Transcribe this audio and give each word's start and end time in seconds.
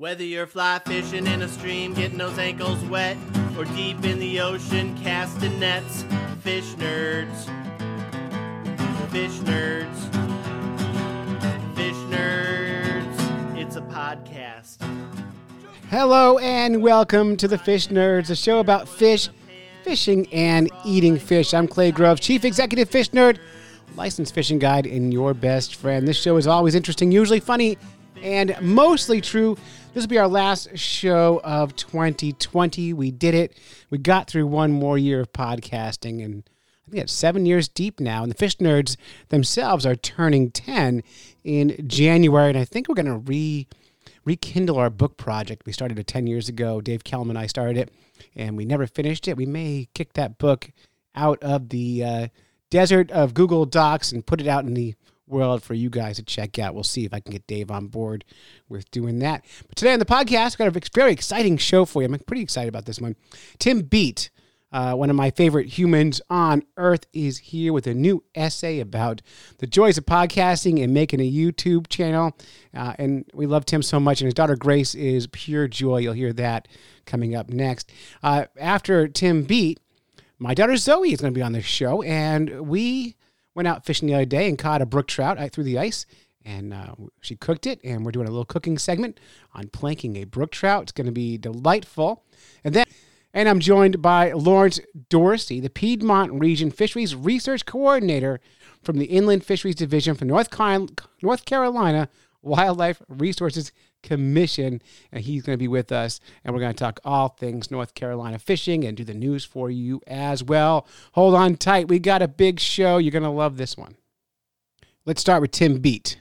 Whether 0.00 0.24
you're 0.24 0.46
fly 0.46 0.80
fishing 0.86 1.26
in 1.26 1.42
a 1.42 1.48
stream, 1.48 1.92
getting 1.92 2.16
those 2.16 2.38
ankles 2.38 2.82
wet, 2.86 3.18
or 3.58 3.66
deep 3.66 4.02
in 4.02 4.18
the 4.18 4.40
ocean 4.40 4.96
casting 4.96 5.60
nets, 5.60 6.06
fish 6.40 6.64
nerds. 6.76 7.44
Fish 9.10 9.32
nerds. 9.40 9.98
Fish 11.76 11.94
nerds. 12.08 13.58
It's 13.58 13.76
a 13.76 13.82
podcast. 13.82 14.78
Hello 15.90 16.38
and 16.38 16.80
welcome 16.80 17.36
to 17.36 17.46
the 17.46 17.58
Fish 17.58 17.88
Nerds, 17.88 18.30
a 18.30 18.36
show 18.36 18.60
about 18.60 18.88
fish, 18.88 19.28
fishing, 19.84 20.26
and 20.32 20.70
eating 20.86 21.18
fish. 21.18 21.52
I'm 21.52 21.68
Clay 21.68 21.90
Grove, 21.90 22.20
Chief 22.20 22.46
Executive 22.46 22.88
Fish 22.88 23.10
Nerd, 23.10 23.36
licensed 23.96 24.32
fishing 24.34 24.58
guide, 24.58 24.86
and 24.86 25.12
your 25.12 25.34
best 25.34 25.74
friend. 25.74 26.08
This 26.08 26.16
show 26.18 26.38
is 26.38 26.46
always 26.46 26.74
interesting, 26.74 27.12
usually 27.12 27.40
funny, 27.40 27.76
and 28.22 28.56
mostly 28.60 29.20
true. 29.20 29.56
This 29.92 30.04
will 30.04 30.08
be 30.08 30.18
our 30.18 30.28
last 30.28 30.76
show 30.78 31.40
of 31.42 31.74
2020. 31.76 32.92
We 32.92 33.10
did 33.10 33.34
it. 33.34 33.58
We 33.90 33.98
got 33.98 34.28
through 34.28 34.46
one 34.46 34.72
more 34.72 34.96
year 34.98 35.20
of 35.20 35.32
podcasting, 35.32 36.24
and 36.24 36.48
I 36.86 36.90
think 36.90 37.02
it's 37.02 37.12
seven 37.12 37.46
years 37.46 37.68
deep 37.68 37.98
now. 37.98 38.22
And 38.22 38.30
the 38.30 38.36
Fish 38.36 38.56
Nerds 38.58 38.96
themselves 39.28 39.84
are 39.84 39.96
turning 39.96 40.50
10 40.50 41.02
in 41.44 41.88
January, 41.88 42.50
and 42.50 42.58
I 42.58 42.64
think 42.64 42.88
we're 42.88 42.94
going 42.94 43.06
to 43.06 43.16
re 43.16 43.66
rekindle 44.24 44.76
our 44.76 44.90
book 44.90 45.16
project. 45.16 45.64
We 45.66 45.72
started 45.72 45.98
it 45.98 46.06
10 46.06 46.26
years 46.26 46.48
ago. 46.48 46.80
Dave 46.80 47.04
Kellum 47.04 47.30
and 47.30 47.38
I 47.38 47.46
started 47.46 47.76
it, 47.76 47.90
and 48.36 48.56
we 48.56 48.64
never 48.64 48.86
finished 48.86 49.26
it. 49.26 49.36
We 49.36 49.46
may 49.46 49.88
kick 49.94 50.12
that 50.12 50.38
book 50.38 50.70
out 51.14 51.42
of 51.42 51.70
the 51.70 52.04
uh, 52.04 52.28
desert 52.70 53.10
of 53.10 53.34
Google 53.34 53.66
Docs 53.66 54.12
and 54.12 54.24
put 54.24 54.40
it 54.40 54.46
out 54.46 54.64
in 54.64 54.74
the 54.74 54.94
world 55.30 55.62
for 55.62 55.74
you 55.74 55.88
guys 55.90 56.16
to 56.16 56.22
check 56.22 56.58
out. 56.58 56.74
We'll 56.74 56.84
see 56.84 57.04
if 57.04 57.14
I 57.14 57.20
can 57.20 57.32
get 57.32 57.46
Dave 57.46 57.70
on 57.70 57.86
board 57.86 58.24
with 58.68 58.90
doing 58.90 59.20
that. 59.20 59.44
But 59.68 59.76
today 59.76 59.92
on 59.92 59.98
the 59.98 60.04
podcast, 60.04 60.58
we've 60.58 60.72
got 60.72 60.76
a 60.76 60.90
very 60.94 61.12
exciting 61.12 61.56
show 61.56 61.84
for 61.84 62.02
you. 62.02 62.08
I'm 62.08 62.18
pretty 62.20 62.42
excited 62.42 62.68
about 62.68 62.86
this 62.86 63.00
one. 63.00 63.16
Tim 63.58 63.82
Bete 63.82 64.30
uh, 64.72 64.94
one 64.94 65.10
of 65.10 65.16
my 65.16 65.30
favorite 65.30 65.66
humans 65.66 66.20
on 66.30 66.62
earth 66.76 67.06
is 67.12 67.38
here 67.38 67.72
with 67.72 67.86
a 67.86 67.94
new 67.94 68.22
essay 68.34 68.78
about 68.78 69.20
the 69.58 69.66
joys 69.66 69.98
of 69.98 70.06
podcasting 70.06 70.82
and 70.82 70.94
making 70.94 71.20
a 71.20 71.30
YouTube 71.30 71.88
channel. 71.88 72.36
Uh, 72.72 72.94
and 72.98 73.24
we 73.34 73.46
love 73.46 73.64
Tim 73.64 73.82
so 73.82 73.98
much, 73.98 74.20
and 74.20 74.26
his 74.26 74.34
daughter 74.34 74.56
Grace 74.56 74.94
is 74.94 75.26
pure 75.28 75.66
joy. 75.66 75.98
You'll 75.98 76.12
hear 76.12 76.32
that 76.34 76.68
coming 77.04 77.34
up 77.34 77.50
next. 77.50 77.92
Uh, 78.22 78.44
after 78.58 79.08
Tim 79.08 79.42
Bete, 79.42 79.80
my 80.38 80.54
daughter 80.54 80.76
Zoe 80.76 81.12
is 81.12 81.20
going 81.20 81.34
to 81.34 81.38
be 81.38 81.42
on 81.42 81.52
the 81.52 81.62
show, 81.62 82.02
and 82.02 82.68
we 82.68 83.16
went 83.54 83.68
out 83.68 83.84
fishing 83.84 84.08
the 84.08 84.14
other 84.14 84.24
day 84.24 84.48
and 84.48 84.58
caught 84.58 84.82
a 84.82 84.86
brook 84.86 85.06
trout 85.06 85.38
out 85.38 85.52
through 85.52 85.64
the 85.64 85.78
ice. 85.78 86.06
And 86.44 86.72
uh, 86.72 86.94
she 87.20 87.36
cooked 87.36 87.66
it, 87.66 87.80
and 87.84 88.04
we're 88.04 88.12
doing 88.12 88.26
a 88.26 88.30
little 88.30 88.46
cooking 88.46 88.78
segment 88.78 89.20
on 89.54 89.68
planking 89.68 90.16
a 90.16 90.24
brook 90.24 90.52
trout. 90.52 90.84
It's 90.84 90.92
going 90.92 91.06
to 91.06 91.12
be 91.12 91.36
delightful. 91.36 92.24
And 92.64 92.74
then 92.74 92.86
and 93.32 93.48
I'm 93.48 93.60
joined 93.60 94.02
by 94.02 94.32
Lawrence 94.32 94.80
Dorsey, 95.08 95.60
the 95.60 95.70
Piedmont 95.70 96.32
Region 96.32 96.70
Fisheries 96.70 97.14
Research 97.14 97.64
Coordinator 97.64 98.40
from 98.82 98.98
the 98.98 99.04
Inland 99.06 99.44
Fisheries 99.44 99.76
Division 99.76 100.16
for 100.16 100.24
North, 100.24 100.48
North 101.22 101.44
Carolina 101.44 102.08
Wildlife 102.42 103.02
Resources 103.08 103.72
Commission. 104.02 104.80
And 105.12 105.22
he's 105.24 105.42
going 105.42 105.56
to 105.56 105.62
be 105.62 105.68
with 105.68 105.92
us, 105.92 106.20
and 106.44 106.54
we're 106.54 106.60
going 106.60 106.72
to 106.72 106.78
talk 106.78 107.00
all 107.04 107.28
things 107.28 107.70
North 107.70 107.94
Carolina 107.94 108.38
fishing 108.38 108.84
and 108.84 108.96
do 108.96 109.04
the 109.04 109.14
news 109.14 109.44
for 109.44 109.70
you 109.70 110.00
as 110.06 110.42
well. 110.42 110.86
Hold 111.12 111.34
on 111.34 111.56
tight. 111.56 111.88
We 111.88 111.98
got 111.98 112.22
a 112.22 112.28
big 112.28 112.60
show. 112.60 112.98
You're 112.98 113.12
going 113.12 113.22
to 113.22 113.30
love 113.30 113.56
this 113.56 113.76
one. 113.76 113.96
Let's 115.04 115.20
start 115.20 115.42
with 115.42 115.50
Tim 115.50 115.80
Bete. 115.80 116.18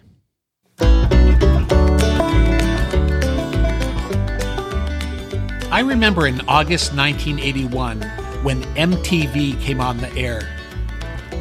I 5.72 5.81
remember 5.81 6.28
in 6.28 6.42
August 6.48 6.95
1981 6.95 8.02
when 8.44 8.64
MTV 8.76 9.61
came 9.61 9.80
on 9.80 9.98
the 9.98 10.11
air. 10.17 10.58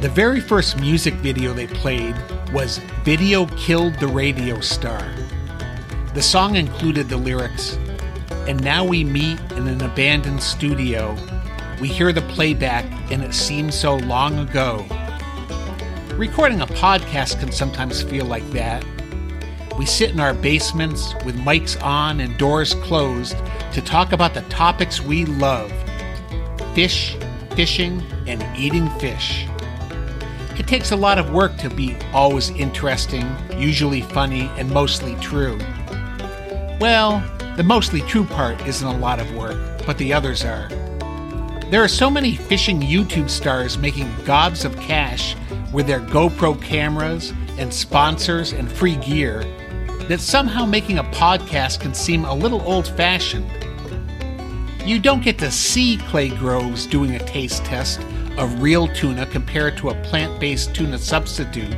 The 0.01 0.09
very 0.09 0.39
first 0.39 0.79
music 0.79 1.15
video 1.15 1.53
they 1.53 1.67
played 1.67 2.15
was 2.53 2.79
Video 3.03 3.47
Killed 3.57 3.95
the 3.99 4.07
Radio 4.07 4.61
Star. 4.61 5.13
The 6.15 6.23
song 6.23 6.55
included 6.55 7.09
the 7.09 7.17
lyrics, 7.17 7.77
and 8.47 8.63
now 8.63 8.85
we 8.85 9.03
meet 9.03 9.41
in 9.51 9.67
an 9.67 9.83
abandoned 9.83 10.41
studio. 10.41 11.17
We 11.81 11.89
hear 11.89 12.13
the 12.13 12.23
playback, 12.23 12.85
and 13.11 13.25
it 13.25 13.35
seems 13.35 13.75
so 13.75 13.97
long 13.97 14.39
ago. 14.39 14.87
Recording 16.15 16.61
a 16.61 16.67
podcast 16.69 17.41
can 17.41 17.51
sometimes 17.51 18.01
feel 18.01 18.25
like 18.25 18.49
that. 18.53 18.85
We 19.77 19.85
sit 19.85 20.11
in 20.11 20.21
our 20.21 20.33
basements 20.33 21.13
with 21.25 21.37
mics 21.39 21.77
on 21.83 22.21
and 22.21 22.39
doors 22.39 22.75
closed 22.75 23.37
to 23.73 23.83
talk 23.83 24.13
about 24.13 24.33
the 24.33 24.43
topics 24.43 25.01
we 25.01 25.25
love 25.25 25.73
fish, 26.73 27.17
fishing, 27.57 28.01
and 28.29 28.45
eating 28.57 28.89
fish. 29.01 29.48
It 30.69 30.73
takes 30.73 30.91
a 30.91 30.97
lot 30.97 31.17
of 31.17 31.31
work 31.31 31.57
to 31.61 31.71
be 31.71 31.97
always 32.13 32.51
interesting, 32.51 33.27
usually 33.57 34.03
funny, 34.03 34.51
and 34.59 34.71
mostly 34.71 35.15
true. 35.15 35.59
Well, 36.79 37.25
the 37.57 37.63
mostly 37.63 38.03
true 38.03 38.25
part 38.25 38.61
isn't 38.67 38.87
a 38.87 38.99
lot 38.99 39.19
of 39.19 39.35
work, 39.35 39.57
but 39.87 39.97
the 39.97 40.13
others 40.13 40.45
are. 40.45 40.69
There 41.71 41.83
are 41.83 41.89
so 41.89 42.11
many 42.11 42.37
fishing 42.37 42.83
YouTube 42.83 43.31
stars 43.31 43.79
making 43.79 44.15
gobs 44.27 44.67
of 44.67 44.79
cash 44.79 45.35
with 45.73 45.87
their 45.87 46.01
GoPro 46.01 46.61
cameras 46.61 47.33
and 47.57 47.73
sponsors 47.73 48.53
and 48.53 48.71
free 48.71 48.97
gear 48.97 49.45
that 50.01 50.21
somehow 50.21 50.67
making 50.67 50.99
a 50.99 51.05
podcast 51.05 51.81
can 51.81 51.95
seem 51.95 52.27
a 52.27 52.35
little 52.35 52.61
old 52.71 52.89
fashioned. 52.89 53.51
You 54.85 54.99
don't 54.99 55.23
get 55.23 55.39
to 55.39 55.51
see 55.51 55.97
Clay 55.97 56.29
Groves 56.29 56.87
doing 56.87 57.15
a 57.15 57.21
taste 57.21 57.65
test 57.65 58.01
of 58.39 58.63
real 58.63 58.89
tuna 58.89 59.27
compared 59.27 59.77
to 59.77 59.91
a 59.91 60.03
plant 60.03 60.41
based 60.41 60.75
tuna 60.75 60.97
substitute, 60.97 61.77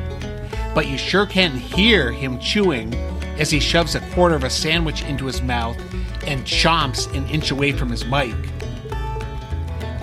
but 0.75 0.87
you 0.87 0.97
sure 0.97 1.27
can 1.27 1.53
hear 1.53 2.13
him 2.13 2.39
chewing 2.39 2.95
as 3.39 3.51
he 3.51 3.59
shoves 3.59 3.95
a 3.95 4.01
quarter 4.13 4.35
of 4.35 4.45
a 4.45 4.51
sandwich 4.51 5.03
into 5.03 5.27
his 5.27 5.41
mouth 5.43 5.79
and 6.27 6.45
chomps 6.45 7.13
an 7.17 7.27
inch 7.29 7.51
away 7.51 7.73
from 7.73 7.91
his 7.91 8.05
mic. 8.05 8.35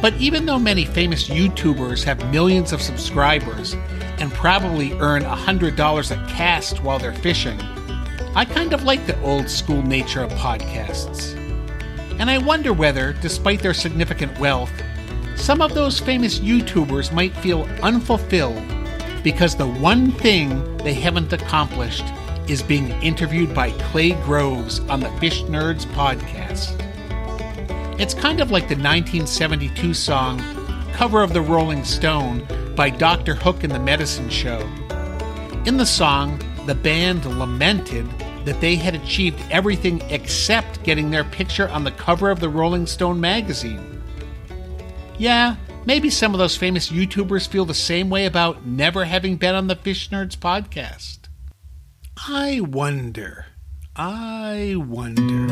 But 0.01 0.13
even 0.16 0.45
though 0.45 0.59
many 0.59 0.85
famous 0.85 1.28
YouTubers 1.29 2.03
have 2.03 2.31
millions 2.31 2.74
of 2.74 2.81
subscribers 2.81 3.75
and 4.19 4.31
probably 4.31 4.94
earn 4.94 5.24
$100 5.24 6.12
a 6.12 6.28
cast 6.29 6.84
while 6.84 7.00
they're 7.00 7.13
fishing, 7.13 7.59
I 8.35 8.45
kind 8.45 8.74
of 8.74 8.84
like 8.84 9.06
the 9.07 9.19
old 9.22 9.50
school 9.50 9.81
nature 9.81 10.22
of 10.22 10.31
podcasts. 10.34 11.35
And 12.19 12.29
I 12.29 12.38
wonder 12.39 12.74
whether, 12.74 13.13
despite 13.13 13.62
their 13.62 13.74
significant 13.74 14.38
wealth, 14.39 14.72
some 15.37 15.61
of 15.61 15.73
those 15.73 15.99
famous 15.99 16.39
YouTubers 16.39 17.13
might 17.13 17.35
feel 17.37 17.63
unfulfilled 17.81 18.61
because 19.23 19.55
the 19.55 19.67
one 19.67 20.11
thing 20.11 20.77
they 20.77 20.93
haven't 20.93 21.31
accomplished 21.31 22.03
is 22.47 22.61
being 22.63 22.89
interviewed 23.01 23.53
by 23.53 23.71
Clay 23.71 24.11
Groves 24.23 24.79
on 24.81 24.99
the 24.99 25.11
Fish 25.19 25.43
Nerds 25.43 25.85
podcast. 25.87 26.75
It's 27.99 28.13
kind 28.13 28.41
of 28.41 28.51
like 28.51 28.63
the 28.63 28.75
1972 28.75 29.93
song 29.93 30.39
Cover 30.93 31.21
of 31.21 31.33
the 31.33 31.41
Rolling 31.41 31.83
Stone 31.83 32.45
by 32.75 32.89
Dr. 32.89 33.35
Hook 33.35 33.63
and 33.63 33.73
the 33.73 33.79
Medicine 33.79 34.29
Show. 34.29 34.59
In 35.65 35.77
the 35.77 35.85
song, 35.85 36.41
the 36.65 36.75
band 36.75 37.25
lamented 37.39 38.07
that 38.45 38.59
they 38.61 38.75
had 38.75 38.95
achieved 38.95 39.41
everything 39.51 40.01
except 40.09 40.83
getting 40.83 41.11
their 41.11 41.23
picture 41.23 41.69
on 41.69 41.83
the 41.83 41.91
cover 41.91 42.31
of 42.31 42.39
the 42.39 42.49
Rolling 42.49 42.85
Stone 42.85 43.19
magazine. 43.19 43.96
Yeah, 45.19 45.55
maybe 45.85 46.11
some 46.11 46.33
of 46.35 46.38
those 46.38 46.55
famous 46.55 46.89
YouTubers 46.89 47.47
feel 47.47 47.66
the 47.66 47.73
same 47.73 48.09
way 48.09 48.25
about 48.25 48.66
never 48.67 49.05
having 49.05 49.38
been 49.38 49.55
on 49.55 49.67
the 49.67 49.75
Fish 49.75 50.09
Nerds 50.09 50.38
podcast. 50.38 51.19
I 52.28 52.59
wonder. 52.61 53.47
I 53.95 54.75
wonder. 54.77 55.47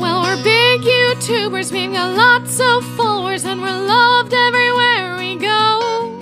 Well, 0.00 0.22
we're 0.22 0.42
big 0.42 0.82
YouTubers, 0.82 1.72
we 1.72 1.86
got 1.86 2.14
lots 2.14 2.60
of 2.60 2.84
followers, 2.96 3.44
and 3.44 3.62
we're 3.62 3.68
loved 3.68 4.34
everywhere 4.34 5.16
we 5.16 5.36
go 5.36 6.18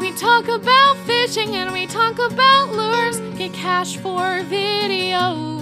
We 0.00 0.10
talk 0.12 0.48
about 0.48 0.96
fishing 1.06 1.54
and 1.54 1.72
we 1.72 1.86
talk 1.86 2.18
about 2.18 2.72
lures, 2.72 3.20
get 3.38 3.52
cash 3.52 3.96
for 3.98 4.42
videos. 4.50 5.55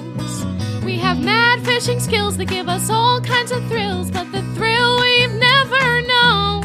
We 0.85 0.99
have 0.99 1.19
mad 1.19 1.65
fishing 1.65 1.99
skills 1.99 2.37
that 2.37 2.45
give 2.45 2.69
us 2.69 2.91
all 2.91 3.19
kinds 3.19 3.51
of 3.51 3.67
thrills, 3.69 4.11
but 4.11 4.31
the 4.33 4.43
thrill 4.55 5.01
we've 5.01 5.33
never 5.33 6.03
known 6.03 6.65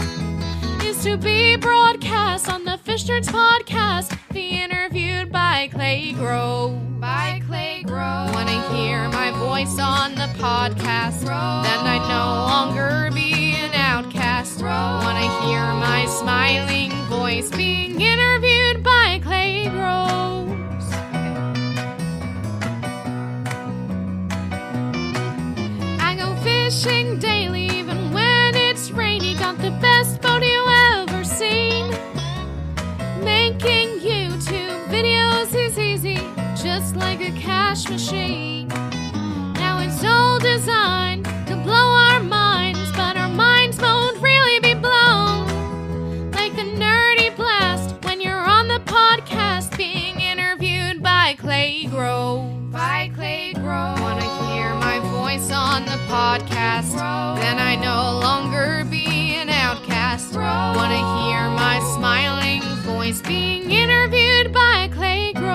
is 0.84 1.02
to 1.04 1.16
be 1.16 1.56
broadcast 1.56 2.50
on 2.52 2.66
the 2.66 2.78
Fish 2.80 3.06
Nerds 3.06 3.30
podcast, 3.30 4.18
be 4.34 4.62
interviewed 4.62 5.32
by 5.32 5.70
Clay 5.72 6.12
Grove. 6.12 7.00
By 7.00 7.42
Clay 7.48 7.84
Grove. 7.84 8.34
Wanna 8.34 8.62
hear 8.74 9.08
my 9.08 9.32
voice 9.32 9.80
on 9.80 10.16
the 10.16 10.28
podcast? 10.38 11.22
Then 11.22 11.88
I'd 11.88 12.06
no 12.10 12.26
longer 12.52 13.12
be 13.14 13.56
an 13.56 13.74
outcast. 13.74 14.62
Wanna 14.62 15.30
hear 15.46 15.62
my 15.62 16.06
smiling 16.08 16.92
voice 17.06 17.50
being 17.52 18.02
interviewed 18.02 18.84
by 18.84 19.22
Clay 19.24 19.70
fishing 26.70 27.18
daily, 27.18 27.66
even 27.66 28.14
when 28.14 28.54
it's 28.54 28.92
rainy. 28.92 29.34
Got 29.34 29.58
the 29.58 29.72
best 29.82 30.22
boat 30.22 30.44
you 30.44 30.64
ever 31.00 31.24
seen. 31.24 31.90
Making 33.24 33.88
YouTube 34.00 34.80
videos 34.86 35.52
is 35.56 35.80
easy, 35.80 36.20
just 36.64 36.96
like 36.96 37.22
a 37.22 37.32
cash 37.32 37.90
machine. 37.90 38.68
Now 39.64 39.80
it's 39.82 40.04
all 40.04 40.38
designed 40.38 41.26
to 41.48 41.56
blow 41.56 41.74
our 41.74 42.20
minds. 42.20 42.39
Podcast? 56.10 56.98
Then 57.40 57.60
I 57.60 57.76
no 57.76 58.20
longer 58.20 58.84
be 58.90 59.36
an 59.36 59.50
outcast. 59.50 60.34
Wanna 60.36 61.04
hear 61.22 61.50
my 61.52 61.80
smiling 61.96 62.62
voice 62.84 63.22
being 63.22 63.70
interviewed 63.70 64.52
by 64.52 64.90
Clay 64.92 65.34
Groves. 65.34 65.49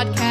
Podcast? 0.00 0.29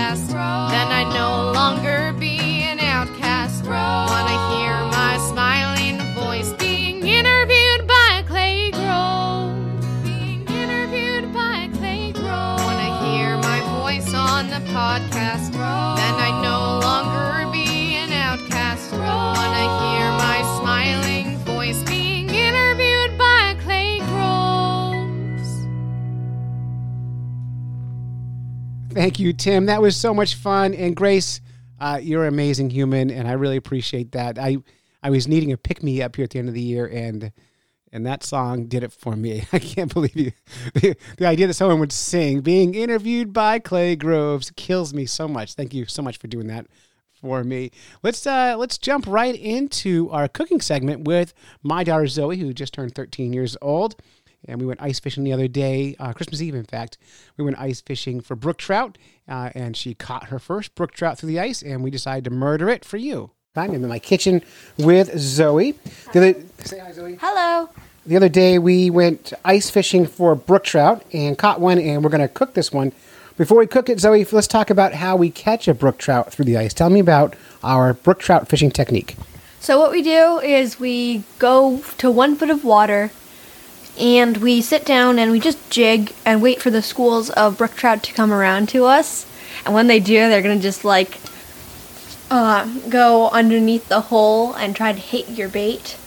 Thank 29.00 29.18
you, 29.18 29.32
Tim. 29.32 29.68
That 29.68 29.82
was 29.82 29.96
so 29.96 30.14
much 30.14 30.36
fun. 30.36 30.74
And 30.74 30.94
Grace, 30.94 31.40
uh, 31.80 32.02
you're 32.04 32.24
an 32.24 32.34
amazing 32.34 32.70
human, 32.70 33.10
and 33.10 33.30
I 33.30 33.32
really 33.32 33.56
appreciate 33.56 34.12
that. 34.12 34.38
I 34.38 34.58
I 35.02 35.10
was 35.10 35.26
needing 35.26 35.54
a 35.54 35.58
pick 35.58 35.82
me 35.82 36.02
up 36.02 36.18
here 36.18 36.26
at 36.26 36.32
the 36.32 36.40
end 36.40 36.50
of 36.50 36.54
the 36.54 36.62
year, 36.62 36.86
and 36.86 37.32
and 37.94 38.06
that 38.06 38.26
song 38.26 38.66
did 38.66 38.84
it 38.84 38.92
for 38.92 39.16
me. 39.16 39.46
I 39.54 39.60
can't 39.60 39.94
believe 39.94 40.18
you. 40.18 40.34
The, 40.74 40.98
the 41.18 41.26
idea 41.28 41.48
that 41.48 41.54
someone 41.54 41.80
would 41.80 41.94
sing 41.94 42.42
being 42.42 42.76
interviewed 42.76 43.32
by 43.32 43.60
Clay 43.60 43.96
Groves 43.96 44.52
kills 44.58 44.94
me 44.94 45.06
so 45.06 45.30
much. 45.30 45.54
Thank 45.54 45.74
you 45.74 45.86
so 45.86 46.02
much 46.02 46.18
for 46.18 46.28
doing 46.28 46.48
that 46.48 46.68
for 47.22 47.46
me. 47.46 47.72
Let's 48.04 48.28
uh, 48.28 48.56
let's 48.58 48.78
jump 48.78 49.08
right 49.08 49.34
into 49.34 50.10
our 50.12 50.28
cooking 50.28 50.60
segment 50.60 51.06
with 51.08 51.34
my 51.64 51.86
daughter 51.86 52.08
Zoe, 52.08 52.38
who 52.38 52.54
just 52.54 52.74
turned 52.74 52.96
13 52.96 53.32
years 53.32 53.56
old. 53.62 53.96
And 54.48 54.60
we 54.60 54.66
went 54.66 54.82
ice 54.82 55.00
fishing 55.00 55.24
the 55.24 55.34
other 55.34 55.48
day, 55.48 55.96
uh, 56.00 56.14
Christmas 56.14 56.42
Eve, 56.42 56.56
in 56.56 56.64
fact. 56.64 56.98
We 57.38 57.44
went 57.44 57.60
ice 57.60 57.82
fishing 57.82 58.22
for 58.22 58.36
brook 58.36 58.58
trout, 58.58 58.98
uh, 59.28 59.50
and 59.54 59.76
she 59.76 59.94
caught 59.94 60.30
her 60.30 60.40
first 60.40 60.76
brook 60.76 60.94
trout 60.94 61.20
through 61.20 61.28
the 61.28 61.40
ice, 61.40 61.62
and 61.62 61.84
we 61.84 61.92
decided 61.92 62.24
to 62.26 62.30
murder 62.30 62.70
it 62.70 62.86
for 62.86 62.98
you. 62.98 63.32
I'm 63.56 63.74
in 63.74 63.86
my 63.88 64.00
kitchen 64.00 64.42
with 64.78 65.18
Zoe. 65.18 65.74
The 66.14 66.20
other, 66.20 66.42
say 66.64 66.80
hi, 66.80 66.92
Zoe. 66.92 67.18
Hello. 67.20 67.70
The 68.06 68.16
other 68.16 68.30
day 68.30 68.58
we 68.58 68.90
went 68.90 69.34
ice 69.44 69.70
fishing 69.70 70.08
for 70.08 70.34
brook 70.36 70.64
trout 70.64 71.04
and 71.12 71.38
caught 71.38 71.60
one, 71.60 71.78
and 71.78 72.04
we're 72.04 72.10
going 72.10 72.22
to 72.22 72.28
cook 72.28 72.54
this 72.54 72.72
one. 72.72 72.94
Before 73.38 73.58
we 73.58 73.68
cook 73.68 73.90
it, 73.90 74.00
Zoe, 74.00 74.26
let's 74.32 74.48
talk 74.48 74.70
about 74.70 74.94
how 74.94 75.16
we 75.16 75.30
catch 75.30 75.68
a 75.68 75.74
brook 75.74 75.98
trout 75.98 76.32
through 76.32 76.46
the 76.46 76.58
ice. 76.58 76.74
Tell 76.74 76.90
me 76.90 77.00
about 77.00 77.36
our 77.64 77.94
brook 77.94 78.20
trout 78.20 78.48
fishing 78.48 78.72
technique. 78.72 79.16
So 79.60 79.78
what 79.78 79.92
we 79.92 80.02
do 80.02 80.40
is 80.40 80.80
we 80.80 81.24
go 81.38 81.82
to 81.98 82.10
one 82.10 82.36
foot 82.36 82.50
of 82.50 82.64
water 82.64 83.12
and 84.00 84.38
we 84.38 84.62
sit 84.62 84.86
down 84.86 85.20
and 85.20 85.32
we 85.32 85.40
just 85.40 85.70
jig 85.70 86.14
and 86.26 86.42
wait 86.42 86.62
for 86.62 86.70
the 86.70 86.82
schools 86.82 87.30
of 87.32 87.58
brook 87.58 87.76
trout 87.76 88.04
to 88.04 88.14
come 88.14 88.32
around 88.32 88.70
to 88.70 88.86
us. 88.86 89.26
And 89.66 89.74
when 89.74 89.88
they 89.88 90.00
do, 90.00 90.16
they're 90.30 90.42
gonna 90.42 90.60
just 90.60 90.86
like 90.86 91.20
uh, 92.32 92.66
go 92.90 93.30
underneath 93.30 93.90
the 93.90 94.02
hole 94.02 94.54
and 94.54 94.76
try 94.76 94.94
to 94.94 95.00
hit 95.00 95.30
your 95.30 95.50
bait. 95.50 95.98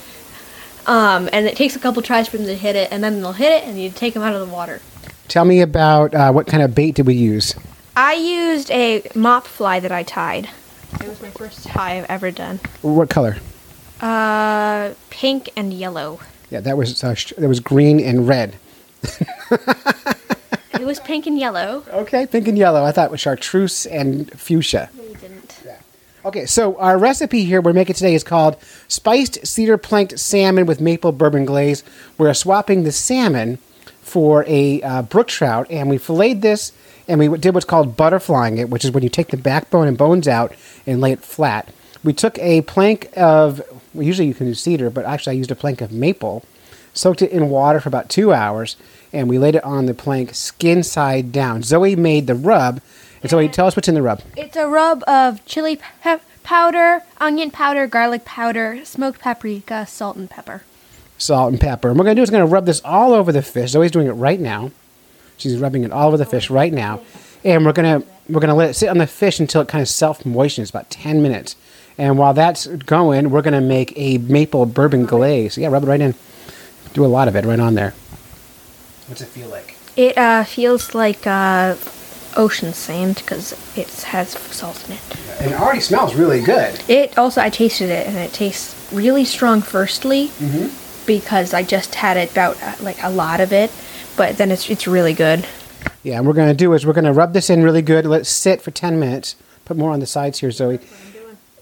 Um, 0.87 1.29
and 1.33 1.47
it 1.47 1.57
takes 1.57 1.77
a 1.77 1.79
couple 1.79 2.03
tries 2.03 2.29
for 2.29 2.39
them 2.39 2.47
to 2.47 2.57
hit 2.57 2.75
it, 2.75 2.91
and 2.91 3.05
then 3.05 3.21
they'll 3.21 3.33
hit 3.33 3.63
it, 3.63 3.69
and 3.69 3.81
you 3.81 3.91
take 3.91 4.15
them 4.15 4.23
out 4.23 4.35
of 4.35 4.41
the 4.41 4.53
water. 4.53 4.81
Tell 5.29 5.45
me 5.45 5.61
about 5.61 6.15
uh, 6.15 6.33
what 6.33 6.47
kind 6.47 6.63
of 6.63 6.75
bait 6.75 6.97
did 6.97 7.07
we 7.07 7.15
use? 7.15 7.55
I 7.97 8.15
used 8.15 8.71
a 8.71 9.03
mop 9.15 9.47
fly 9.47 9.79
that 9.81 9.93
I 9.93 10.03
tied. 10.03 10.49
It 10.95 11.09
was 11.09 11.23
my 11.23 11.31
first 11.31 11.65
tie 11.65 11.99
I've 11.99 12.07
ever 12.11 12.31
done. 12.31 12.59
What 12.83 13.11
color? 13.11 13.37
Uh, 14.01 14.95
pink 15.11 15.51
and 15.57 15.73
yellow. 15.73 16.21
Yeah, 16.53 16.61
that 16.61 16.77
was 16.77 17.03
uh, 17.03 17.15
that 17.39 17.49
was 17.49 17.61
green 17.61 17.99
and 17.99 18.29
red. 18.29 18.57
It 20.75 20.87
was 20.87 20.99
pink 20.99 21.29
and 21.29 21.39
yellow. 21.39 21.85
Okay, 21.91 22.27
pink 22.27 22.49
and 22.49 22.59
yellow. 22.59 22.83
I 22.83 22.91
thought 22.91 23.05
it 23.05 23.11
was 23.13 23.21
chartreuse 23.21 23.87
and 23.87 24.29
fuchsia. 24.33 24.91
We 24.99 25.15
didn't. 25.15 25.61
Okay, 26.25 26.47
so 26.47 26.77
our 26.79 26.99
recipe 26.99 27.45
here 27.45 27.61
we're 27.61 27.73
making 27.73 27.95
today 27.95 28.15
is 28.15 28.25
called 28.25 28.57
spiced 28.89 29.47
cedar 29.47 29.77
planked 29.77 30.19
salmon 30.19 30.67
with 30.67 30.81
maple 30.81 31.13
bourbon 31.13 31.45
glaze. 31.45 31.85
We're 32.19 32.35
swapping 32.35 32.83
the 32.83 32.91
salmon 32.91 33.59
for 34.01 34.45
a 34.49 34.83
uh, 34.83 35.03
brook 35.03 35.29
trout, 35.29 35.69
and 35.71 35.89
we 35.89 35.99
filleted 35.99 36.43
this, 36.43 36.73
and 37.07 37.21
we 37.21 37.29
did 37.39 37.55
what's 37.55 37.67
called 37.67 37.97
butterflying 37.97 38.59
it, 38.59 38.69
which 38.69 38.85
is 38.85 38.91
when 38.91 39.03
you 39.05 39.09
take 39.09 39.29
the 39.29 39.37
backbone 39.37 39.87
and 39.87 39.97
bones 39.97 40.27
out 40.27 40.53
and 40.85 41.01
lay 41.01 41.13
it 41.13 41.23
flat. 41.23 41.73
We 42.03 42.13
took 42.13 42.39
a 42.39 42.63
plank 42.63 43.09
of, 43.17 43.63
well, 43.95 44.03
usually 44.05 44.29
you 44.29 44.35
can 44.35 44.47
use 44.47 44.61
cedar, 44.61 44.91
but 44.91 45.05
actually 45.05 45.33
I 45.33 45.39
used 45.39 45.51
a 45.51 45.55
plank 45.57 45.81
of 45.81 45.93
maple, 45.93 46.45
soaked 46.95 47.23
it 47.23 47.31
in 47.31 47.49
water 47.51 47.81
for 47.81 47.89
about 47.89 48.09
two 48.09 48.33
hours, 48.33 48.77
and 49.13 49.29
we 49.29 49.39
laid 49.39 49.55
it 49.55 49.65
on 49.65 49.87
the 49.87 49.95
plank 49.95 50.35
skin 50.35 50.83
side 50.83 51.33
down. 51.33 51.63
Zoe 51.63 51.97
made 51.97 52.27
the 52.27 52.35
rub, 52.35 52.81
and 53.23 53.31
Zoe, 53.31 53.49
tell 53.49 53.67
us 53.67 53.77
what's 53.77 53.89
in 53.89 53.95
the 53.95 54.03
rub. 54.03 54.23
It's 54.37 54.57
a 54.57 54.67
rub 54.67 55.03
of 55.09 55.45
chili 55.47 55.79
pe- 56.03 56.19
powder, 56.43 57.03
onion 57.21 57.51
powder, 57.51 57.87
garlic 57.87 58.25
powder, 58.25 58.81
smoked 58.85 59.21
paprika, 59.21 59.87
salt, 59.87 60.17
and 60.17 60.29
pepper. 60.29 60.63
salt 61.19 61.53
and 61.53 61.61
pepper. 61.61 61.89
And 61.91 61.97
what 61.99 62.03
we're 62.03 62.07
going 62.09 62.17
to 62.17 62.21
do 62.21 62.25
is 62.25 62.31
going 62.31 62.47
to 62.47 62.53
rub 62.53 62.67
this 62.67 62.81
all 62.85 63.13
over 63.13 63.31
the 63.31 63.43
fish. 63.43 63.71
Zoe's 63.71 63.91
doing 63.93 64.09
it 64.09 64.13
right 64.13 64.41
now. 64.41 64.71
She's 65.37 65.57
rubbing 65.59 65.85
it 65.85 65.93
all 65.93 66.09
over 66.09 66.17
the 66.17 66.25
fish 66.27 66.51
right 66.51 66.73
now. 66.73 67.01
And 67.45 67.65
we're 67.65 67.73
going 67.73 68.03
to 68.03 68.07
we're 68.29 68.41
going 68.41 68.49
to 68.49 68.55
let 68.55 68.71
it 68.71 68.75
sit 68.75 68.89
on 68.89 68.99
the 68.99 69.07
fish 69.07 69.39
until 69.41 69.61
it 69.63 69.69
kind 69.69 69.83
of 69.83 69.89
self 69.89 70.25
moistens, 70.25 70.71
about 70.71 70.91
10 70.91 71.23
minutes. 71.23 71.55
And 71.99 72.19
while 72.19 72.35
that's 72.35 72.67
going, 72.67 73.31
we're 73.31 73.43
going 73.43 73.55
to 73.55 73.61
make 73.61 73.93
a 73.97 74.19
maple 74.19 74.67
bourbon 74.67 75.05
glaze. 75.07 75.59
Yeah, 75.59 75.69
rub 75.69 75.85
it 75.85 75.87
right 75.87 76.01
in. 76.01 76.15
Do 76.95 77.05
a 77.05 77.07
lot 77.07 77.29
of 77.29 77.37
it 77.37 77.45
right 77.45 77.61
on 77.61 77.75
there. 77.75 77.95
What's 79.07 79.21
it 79.21 79.27
feel 79.27 79.49
like? 79.49 79.77
It 79.97 80.17
uh, 80.17 80.45
feels 80.45 80.95
like 80.95 81.27
uh, 81.27 81.77
ocean 82.37 82.73
sand 82.73 83.17
because 83.17 83.53
it 83.77 83.89
has 84.05 84.31
salt 84.31 84.83
in 84.89 84.95
it. 84.95 85.01
And 85.41 85.51
it 85.53 85.61
already 85.61 85.81
smells 85.81 86.15
really 86.15 86.41
good. 86.41 86.81
It 86.89 87.19
also, 87.19 87.41
I 87.41 87.51
tasted 87.51 87.91
it 87.91 88.07
and 88.07 88.17
it 88.17 88.33
tastes 88.33 88.91
really 88.93 89.25
strong. 89.25 89.61
Firstly, 89.61 90.31
because 91.07 91.53
I 91.53 91.63
just 91.63 91.95
had 91.95 92.17
it 92.17 92.31
about 92.33 92.63
uh, 92.63 92.75
like 92.81 93.03
a 93.03 93.11
lot 93.11 93.41
of 93.41 93.53
it, 93.53 93.71
but 94.17 94.39
then 94.39 94.51
it's 94.51 94.71
it's 94.71 94.87
really 94.87 95.15
good. 95.15 95.47
Yeah, 96.03 96.19
and 96.19 96.27
we're 96.27 96.33
going 96.33 96.49
to 96.49 96.55
do 96.55 96.73
is 96.73 96.87
we're 96.87 96.93
going 96.93 97.05
to 97.05 97.13
rub 97.13 97.33
this 97.33 97.51
in 97.51 97.63
really 97.63 97.83
good. 97.83 98.07
Let 98.07 98.23
it 98.23 98.25
sit 98.25 98.61
for 98.63 98.71
10 98.71 98.99
minutes. 98.99 99.37
Put 99.65 99.77
more 99.77 99.91
on 99.91 100.01
the 100.01 100.07
sides 100.07 100.41
here, 100.41 100.51
Zoe. 100.51 100.81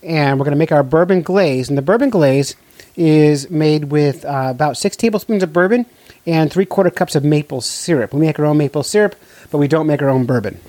And 0.02 0.38
we're 0.38 0.44
going 0.44 0.54
to 0.54 0.58
make 0.58 0.72
our 0.72 0.82
bourbon 0.82 1.22
glaze. 1.22 1.68
And 1.68 1.76
the 1.76 1.82
bourbon 1.82 2.10
glaze 2.10 2.56
is 2.96 3.50
made 3.50 3.84
with 3.84 4.24
uh, 4.24 4.48
about 4.50 4.76
six 4.76 4.96
tablespoons 4.96 5.42
of 5.42 5.52
bourbon 5.52 5.86
and 6.26 6.52
three 6.52 6.66
quarter 6.66 6.90
cups 6.90 7.14
of 7.14 7.24
maple 7.24 7.60
syrup. 7.60 8.12
We 8.12 8.20
make 8.20 8.38
our 8.38 8.46
own 8.46 8.58
maple 8.58 8.82
syrup, 8.82 9.14
but 9.50 9.58
we 9.58 9.68
don't 9.68 9.86
make 9.86 10.02
our 10.02 10.08
own 10.08 10.26
bourbon. 10.26 10.60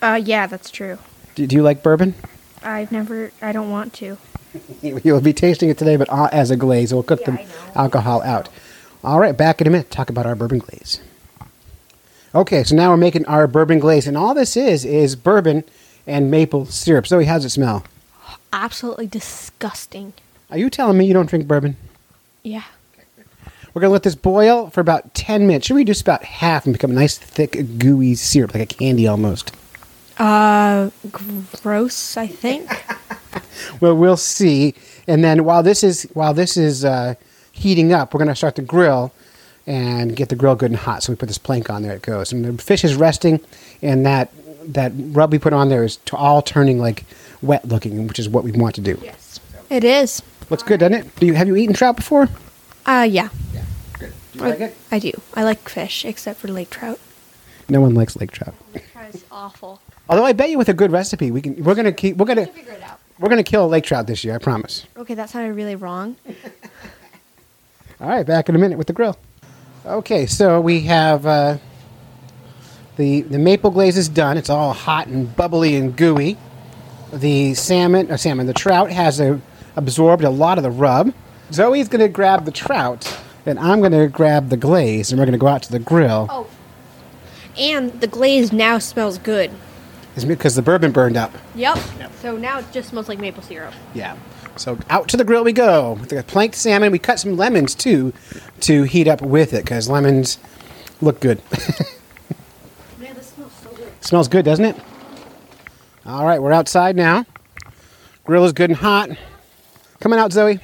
Uh, 0.00 0.20
yeah, 0.22 0.46
that's 0.46 0.70
true. 0.70 0.98
Do, 1.34 1.46
do 1.46 1.56
you 1.56 1.62
like 1.62 1.82
bourbon? 1.82 2.14
I've 2.62 2.92
never, 2.92 3.32
I 3.40 3.52
don't 3.52 3.70
want 3.70 3.92
to. 3.94 4.18
You'll 4.82 5.20
be 5.20 5.32
tasting 5.32 5.68
it 5.68 5.78
today, 5.78 5.96
but 5.96 6.10
uh, 6.10 6.28
as 6.32 6.50
a 6.50 6.56
glaze. 6.56 6.92
We'll 6.92 7.02
cook 7.02 7.20
Yeah, 7.20 7.36
the 7.36 7.78
alcohol 7.78 8.22
out. 8.22 8.48
All 9.04 9.18
right, 9.18 9.36
back 9.36 9.60
in 9.60 9.66
a 9.66 9.70
minute. 9.70 9.90
Talk 9.90 10.10
about 10.10 10.26
our 10.26 10.34
bourbon 10.34 10.58
glaze. 10.58 11.00
Okay, 12.34 12.64
so 12.64 12.74
now 12.74 12.90
we're 12.90 12.96
making 12.96 13.26
our 13.26 13.46
bourbon 13.46 13.78
glaze, 13.78 14.06
and 14.06 14.16
all 14.16 14.34
this 14.34 14.56
is 14.56 14.84
is 14.84 15.16
bourbon 15.16 15.64
and 16.06 16.30
maple 16.30 16.64
syrup. 16.66 17.06
Zoe, 17.06 17.24
how's 17.24 17.44
it 17.44 17.50
smell? 17.50 17.84
Absolutely 18.52 19.06
disgusting. 19.06 20.12
Are 20.50 20.58
you 20.58 20.70
telling 20.70 20.98
me 20.98 21.06
you 21.06 21.14
don't 21.14 21.28
drink 21.28 21.46
bourbon? 21.46 21.76
Yeah. 22.42 22.64
We're 23.74 23.80
going 23.80 23.88
to 23.88 23.92
let 23.92 24.02
this 24.02 24.14
boil 24.14 24.68
for 24.68 24.80
about 24.80 25.14
10 25.14 25.46
minutes. 25.46 25.66
Should 25.66 25.74
we 25.74 25.80
reduce 25.80 26.02
about 26.02 26.24
half 26.24 26.66
and 26.66 26.74
become 26.74 26.90
a 26.90 26.94
nice, 26.94 27.16
thick, 27.16 27.78
gooey 27.78 28.14
syrup, 28.14 28.52
like 28.54 28.62
a 28.62 28.74
candy 28.74 29.06
almost? 29.06 29.52
Uh, 30.18 30.90
gross, 31.10 32.16
I 32.16 32.26
think. 32.26 32.70
Well, 33.80 33.96
we'll 33.96 34.16
see. 34.16 34.74
And 35.06 35.24
then 35.24 35.44
while 35.44 35.62
this 35.62 35.82
is 35.82 36.02
while 36.14 36.34
this 36.34 36.56
is 36.56 36.84
uh, 36.84 37.14
heating 37.52 37.92
up, 37.92 38.12
we're 38.12 38.18
going 38.18 38.28
to 38.28 38.34
start 38.36 38.56
the 38.56 38.62
grill 38.62 39.12
and 39.66 40.14
get 40.14 40.28
the 40.28 40.36
grill 40.36 40.54
good 40.56 40.70
and 40.70 40.78
hot. 40.78 41.02
So 41.02 41.12
we 41.12 41.16
put 41.16 41.26
this 41.26 41.38
plank 41.38 41.70
on 41.70 41.82
there. 41.82 41.94
It 41.94 42.02
goes, 42.02 42.32
and 42.32 42.44
the 42.44 42.62
fish 42.62 42.84
is 42.84 42.94
resting, 42.94 43.40
and 43.80 44.04
that 44.04 44.30
that 44.66 44.92
rub 44.96 45.32
we 45.32 45.38
put 45.38 45.52
on 45.52 45.68
there 45.68 45.84
is 45.84 45.96
to 45.96 46.16
all 46.16 46.42
turning 46.42 46.78
like 46.78 47.04
wet 47.40 47.66
looking, 47.66 48.06
which 48.06 48.18
is 48.18 48.28
what 48.28 48.44
we 48.44 48.52
want 48.52 48.74
to 48.76 48.80
do. 48.80 48.98
yes. 49.02 49.40
It 49.70 49.84
is. 49.84 50.22
Looks 50.50 50.62
good, 50.62 50.80
doesn't 50.80 50.94
it? 50.94 51.16
Do 51.16 51.26
you 51.26 51.32
have 51.34 51.48
you 51.48 51.56
eaten 51.56 51.74
trout 51.74 51.96
before? 51.96 52.28
Uh, 52.84 53.06
yeah. 53.08 53.28
Yeah, 53.54 53.64
Good. 53.98 54.12
Do 54.32 54.38
you 54.38 54.44
like 54.44 54.60
it? 54.60 54.76
I 54.90 54.98
do. 54.98 55.12
I 55.34 55.44
like 55.44 55.66
fish, 55.68 56.04
except 56.04 56.40
for 56.40 56.48
lake 56.48 56.68
trout. 56.70 56.98
No 57.68 57.80
one 57.80 57.94
likes 57.94 58.16
lake 58.16 58.32
trout. 58.32 58.54
Lake 58.74 58.84
trout 58.92 59.14
is 59.14 59.24
awful. 59.30 59.80
Although 60.08 60.24
I 60.24 60.32
bet 60.34 60.50
you 60.50 60.58
with 60.58 60.68
a 60.68 60.74
good 60.74 60.90
recipe, 60.92 61.30
we 61.30 61.40
can. 61.40 61.62
We're 61.64 61.74
gonna 61.74 61.92
keep. 61.92 62.16
We're 62.16 62.26
gonna. 62.26 62.46
Figure 62.46 62.72
it 62.72 62.82
out. 62.82 62.98
We're 63.18 63.28
gonna 63.30 63.42
kill 63.44 63.64
a 63.64 63.66
lake 63.68 63.84
trout 63.84 64.06
this 64.06 64.24
year. 64.24 64.34
I 64.34 64.38
promise. 64.38 64.84
Okay, 64.96 65.14
that 65.14 65.30
sounded 65.30 65.54
really 65.54 65.76
wrong. 65.76 66.16
All 68.00 68.08
right, 68.08 68.26
back 68.26 68.48
in 68.48 68.56
a 68.56 68.58
minute 68.58 68.76
with 68.78 68.88
the 68.88 68.92
grill. 68.92 69.16
Okay, 69.86 70.26
so 70.26 70.60
we 70.60 70.80
have 70.82 71.24
uh, 71.24 71.58
the 72.96 73.22
the 73.22 73.38
maple 73.38 73.70
glaze 73.70 73.96
is 73.96 74.08
done. 74.08 74.36
It's 74.36 74.50
all 74.50 74.72
hot 74.72 75.06
and 75.06 75.34
bubbly 75.34 75.76
and 75.76 75.96
gooey. 75.96 76.36
The 77.12 77.54
salmon, 77.54 78.10
or 78.10 78.16
salmon, 78.16 78.46
the 78.46 78.54
trout 78.54 78.90
has 78.90 79.20
uh 79.20 79.38
absorbed 79.76 80.24
a 80.24 80.30
lot 80.30 80.58
of 80.58 80.64
the 80.64 80.70
rub. 80.70 81.12
Zoe's 81.52 81.88
going 81.88 82.00
to 82.00 82.08
grab 82.08 82.44
the 82.44 82.50
trout, 82.50 83.18
and 83.44 83.58
I'm 83.58 83.80
going 83.80 83.92
to 83.92 84.08
grab 84.08 84.48
the 84.48 84.56
glaze, 84.56 85.10
and 85.10 85.18
we're 85.18 85.26
going 85.26 85.32
to 85.32 85.38
go 85.38 85.48
out 85.48 85.62
to 85.64 85.72
the 85.72 85.78
grill. 85.78 86.26
Oh. 86.30 86.46
And 87.58 88.00
the 88.00 88.06
glaze 88.06 88.52
now 88.52 88.78
smells 88.78 89.18
good. 89.18 89.50
It's 90.16 90.24
because 90.24 90.54
the 90.54 90.62
bourbon 90.62 90.92
burned 90.92 91.16
up. 91.16 91.32
Yep. 91.54 91.78
So 92.20 92.36
now 92.36 92.58
it 92.58 92.66
just 92.72 92.90
smells 92.90 93.08
like 93.08 93.18
maple 93.18 93.42
syrup. 93.42 93.74
Yeah. 93.94 94.16
So 94.56 94.78
out 94.90 95.08
to 95.08 95.16
the 95.16 95.24
grill 95.24 95.44
we 95.44 95.52
go 95.52 95.94
with 95.94 96.10
the 96.10 96.22
planked 96.22 96.54
salmon. 96.54 96.92
We 96.92 96.98
cut 96.98 97.18
some 97.18 97.36
lemons 97.36 97.74
too 97.74 98.12
to 98.60 98.82
heat 98.82 99.08
up 99.08 99.22
with 99.22 99.54
it 99.54 99.64
because 99.64 99.88
lemons 99.88 100.38
look 101.00 101.20
good. 101.20 101.40
Man, 104.02 104.06
this 104.06 104.08
smells 104.08 104.28
good. 104.28 104.28
Smells 104.28 104.28
good, 104.28 104.44
doesn't 104.44 104.64
it? 104.64 104.76
All 106.06 106.24
right, 106.26 106.42
we're 106.42 106.52
outside 106.52 106.96
now. 106.96 107.24
Grill 108.24 108.44
is 108.44 108.52
good 108.52 108.70
and 108.70 108.78
hot. 108.78 109.10
Coming 110.00 110.18
out, 110.18 110.32
Zoe. 110.32 110.58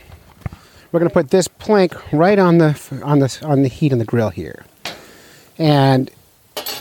We're 0.91 1.01
gonna 1.01 1.11
put 1.11 1.31
this 1.31 1.47
plank 1.47 1.95
right 2.13 2.39
on 2.39 2.59
the 2.59 2.79
on 3.05 3.21
the 3.21 3.39
on 3.45 3.63
the 3.63 3.69
heat 3.69 3.93
on 3.93 3.99
the 3.99 4.05
grill 4.05 4.31
here, 4.31 4.65
and 5.59 6.11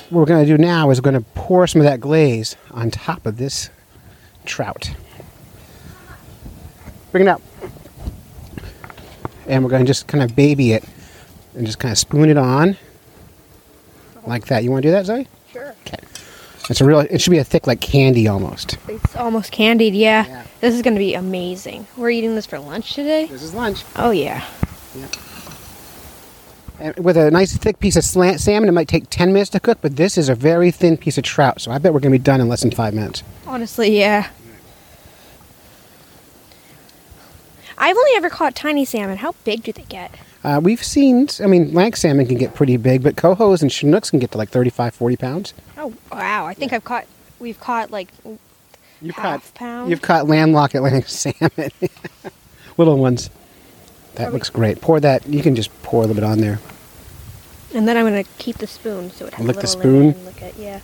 what 0.09 0.21
we're 0.21 0.25
gonna 0.25 0.45
do 0.45 0.57
now 0.57 0.89
is 0.89 0.99
we're 0.99 1.11
gonna 1.11 1.25
pour 1.35 1.67
some 1.67 1.81
of 1.81 1.85
that 1.85 1.99
glaze 1.99 2.55
on 2.71 2.89
top 2.89 3.25
of 3.25 3.37
this 3.37 3.69
trout. 4.45 4.91
Bring 7.11 7.25
it 7.25 7.29
out, 7.29 7.41
and 9.45 9.63
we're 9.63 9.69
gonna 9.69 9.85
just 9.85 10.07
kind 10.07 10.23
of 10.23 10.35
baby 10.35 10.71
it 10.71 10.85
and 11.53 11.65
just 11.65 11.79
kind 11.79 11.91
of 11.91 11.97
spoon 11.97 12.29
it 12.29 12.37
on 12.37 12.77
like 14.25 14.47
that. 14.47 14.63
You 14.63 14.71
want 14.71 14.83
to 14.83 14.87
do 14.87 14.91
that, 14.93 15.05
Zoe? 15.05 15.27
Sure. 15.51 15.75
Okay. 15.85 15.97
It's 16.69 16.81
a 16.81 16.85
real. 16.85 16.99
It 16.99 17.21
should 17.21 17.31
be 17.31 17.37
a 17.37 17.43
thick 17.43 17.65
like 17.65 17.79
candy 17.79 18.27
almost. 18.27 18.77
It's 18.87 19.15
almost 19.15 19.51
candied, 19.51 19.93
yeah. 19.93 20.25
Yeah. 20.27 20.43
This 20.59 20.75
is 20.75 20.81
going 20.81 20.95
to 20.95 20.99
be 20.99 21.13
amazing. 21.13 21.87
We're 21.95 22.09
eating 22.09 22.35
this 22.35 22.45
for 22.45 22.59
lunch 22.59 22.93
today? 22.93 23.25
This 23.25 23.41
is 23.41 23.53
lunch. 23.53 23.83
Oh, 23.95 24.11
yeah. 24.11 24.45
yeah. 24.95 25.07
And 26.79 26.97
with 26.97 27.17
a 27.17 27.31
nice 27.31 27.55
thick 27.57 27.79
piece 27.79 27.95
of 27.95 28.03
slant 28.03 28.39
salmon, 28.41 28.69
it 28.69 28.73
might 28.73 28.87
take 28.87 29.09
ten 29.09 29.33
minutes 29.33 29.49
to 29.51 29.59
cook, 29.59 29.79
but 29.81 29.95
this 29.95 30.17
is 30.17 30.29
a 30.29 30.35
very 30.35 30.69
thin 30.71 30.97
piece 30.97 31.17
of 31.17 31.23
trout, 31.23 31.61
so 31.61 31.71
I 31.71 31.77
bet 31.77 31.93
we're 31.93 31.99
gonna 31.99 32.11
be 32.11 32.19
done 32.19 32.39
in 32.39 32.49
less 32.49 32.61
than 32.61 32.71
five 32.71 32.93
minutes. 32.93 33.23
Honestly, 33.47 33.97
yeah. 33.97 34.29
I've 37.79 37.95
only 37.95 38.11
ever 38.15 38.29
caught 38.29 38.55
tiny 38.55 38.85
salmon. 38.85 39.17
How 39.17 39.33
big 39.43 39.63
do 39.63 39.71
they 39.71 39.83
get? 39.83 40.11
Uh, 40.43 40.59
we've 40.61 40.83
seen. 40.83 41.27
I 41.43 41.47
mean, 41.47 41.73
lank 41.73 41.95
salmon 41.97 42.27
can 42.27 42.37
get 42.37 42.53
pretty 42.53 42.77
big, 42.77 43.03
but 43.03 43.15
cohos 43.15 43.61
and 43.61 43.71
chinooks 43.71 44.09
can 44.09 44.19
get 44.19 44.31
to 44.31 44.37
like 44.37 44.49
35, 44.49 44.93
40 44.93 45.17
pounds. 45.17 45.53
Oh, 45.87 45.93
wow. 46.11 46.45
I 46.45 46.53
think 46.53 46.73
I've 46.73 46.83
caught, 46.83 47.05
we've 47.39 47.59
caught 47.59 47.91
like, 47.91 48.09
You've 49.01 49.15
Half 49.15 49.53
caught. 49.53 49.53
pound? 49.53 49.89
You've 49.91 50.01
caught 50.01 50.27
landlocked 50.27 50.73
Atlantic 50.75 51.07
salmon, 51.09 51.71
little 52.77 52.97
ones. 52.97 53.29
That 54.15 54.33
looks 54.33 54.49
great. 54.49 54.81
Pour 54.81 54.99
that. 54.99 55.27
You 55.27 55.43
can 55.43 55.55
just 55.55 55.69
pour 55.83 55.99
a 56.03 56.07
little 56.07 56.15
bit 56.15 56.23
on 56.23 56.39
there. 56.39 56.59
and 57.75 57.87
then 57.87 57.95
I'm 57.95 58.05
going 58.11 58.23
to 58.23 58.29
keep 58.39 58.57
the 58.57 58.65
spoon 58.67 59.11
so 59.11 59.27
it 59.27 59.35
has 59.35 59.45
Lick 59.45 59.57
a 59.57 59.59
the 59.61 59.67
little 59.67 59.81
in 59.91 60.07
it 60.07 60.11
spoon? 60.13 60.15
and 60.15 60.25
Look 60.25 60.41
at, 60.41 60.57
yeah. 60.57 60.79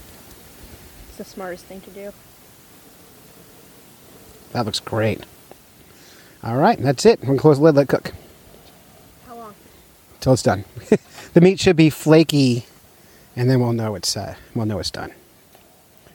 It's 1.09 1.17
the 1.17 1.23
smartest 1.23 1.65
thing 1.65 1.81
to 1.81 1.89
do. 1.89 2.11
That 4.51 4.65
looks 4.65 4.79
great. 4.79 5.21
All 6.43 6.57
right, 6.57 6.77
that's 6.79 7.05
it. 7.05 7.19
We're 7.21 7.27
gonna 7.27 7.39
close 7.39 7.57
the 7.57 7.63
lid. 7.63 7.75
Let 7.75 7.83
it 7.83 7.89
cook. 7.89 8.13
How 9.27 9.35
long? 9.35 9.55
till 10.19 10.33
it's 10.33 10.43
done. 10.43 10.65
the 11.33 11.41
meat 11.41 11.59
should 11.59 11.75
be 11.75 11.89
flaky, 11.89 12.65
and 13.35 13.49
then 13.49 13.59
we'll 13.59 13.73
know 13.73 13.95
it's 13.95 14.15
uh, 14.15 14.35
we'll 14.55 14.65
know 14.65 14.79
it's 14.79 14.91
done. 14.91 15.11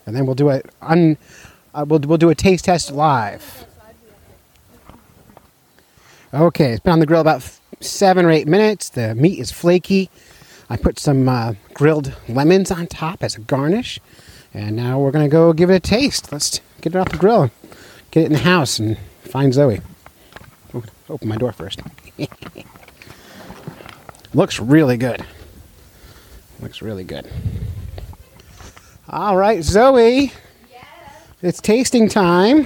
And 0.07 0.17
then 0.17 0.27
we'll 0.27 0.35
do 0.35 0.51
a 0.51 0.63
un, 0.81 1.19
uh, 1.75 1.85
we'll 1.87 2.01
we'll 2.01 2.19
do 2.19 2.31
a 2.31 2.35
taste 2.35 2.65
test 2.65 2.91
live. 2.91 3.67
Okay, 6.33 6.73
it's 6.73 6.81
been 6.81 6.93
on 6.93 7.01
the 7.01 7.07
grill 7.07 7.21
about 7.21 7.43
seven 7.81 8.25
or 8.25 8.31
eight 8.31 8.47
minutes. 8.47 8.91
The 8.91 9.15
meat 9.15 9.39
is 9.39 9.51
flaky. 9.51 10.11
I 10.71 10.77
put 10.77 10.99
some 10.99 11.29
uh, 11.29 11.55
grilled 11.73 12.15
lemons 12.29 12.71
on 12.71 12.87
top 12.87 13.23
as 13.23 13.37
a 13.37 13.41
garnish, 13.41 13.99
and 14.53 14.77
now 14.77 14.99
we're 14.99 15.11
gonna 15.11 15.29
go 15.29 15.53
give 15.53 15.71
it 15.71 15.75
a 15.75 15.81
taste. 15.81 16.31
Let's 16.31 16.61
get 16.81 16.95
it 16.95 16.99
off 16.99 17.09
the 17.09 17.17
grill, 17.17 17.51
get 18.11 18.23
it 18.23 18.27
in 18.27 18.33
the 18.33 18.39
house, 18.39 18.79
and 18.79 18.99
find 19.23 19.55
Zoe. 19.55 19.81
Open 21.11 21.29
my 21.29 21.37
door 21.37 21.53
first. 21.53 21.81
Looks 24.35 24.61
really 24.61 24.99
good. 24.99 25.25
Looks 26.61 26.83
really 26.83 27.05
good. 27.05 27.29
All 29.09 29.37
right, 29.37 29.63
Zoe. 29.63 30.33
Yes. 30.71 30.83
It's 31.43 31.61
tasting 31.61 32.09
time. 32.09 32.65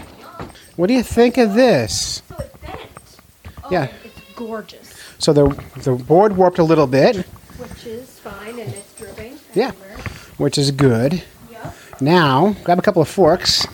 What 0.76 0.86
do 0.88 0.94
you 0.94 1.02
think 1.02 1.36
of 1.38 1.54
this? 1.54 2.22
So 2.28 2.36
it's 2.38 2.56
bent. 2.58 2.80
Oh, 3.64 3.68
Yeah. 3.70 3.88
It's 4.04 4.20
gorgeous. 4.34 4.92
So 5.18 5.32
the 5.32 5.44
the 5.82 5.92
board 5.92 6.36
warped 6.36 6.58
a 6.58 6.64
little 6.64 6.86
bit, 6.86 7.16
Which 7.58 7.86
is 7.86 8.18
fine 8.18 8.58
and 8.58 8.72
it's 8.74 8.92
dripping. 8.94 9.38
Yeah. 9.54 9.68
everywhere. 9.68 9.98
which 10.38 10.58
is 10.58 10.70
good. 10.72 11.22
Yep. 11.50 11.74
Now, 12.00 12.56
grab 12.64 12.78
a 12.78 12.82
couple 12.82 13.02
of 13.02 13.08
forks 13.08 13.66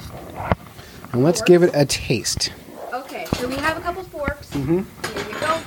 and 1.13 1.23
let's 1.25 1.41
give 1.43 1.63
it 1.63 1.71
a 1.75 1.87
taste. 1.87 2.53
Okay, 2.93 3.25
so 3.37 3.49
we 3.49 3.55
have 3.57 3.79
a 3.79 3.81
couple 3.81 4.03
forks. 4.03 4.51
Mm-hmm. 4.51 4.83
Here 5.17 5.25
we 5.33 5.41
go. 5.41 5.61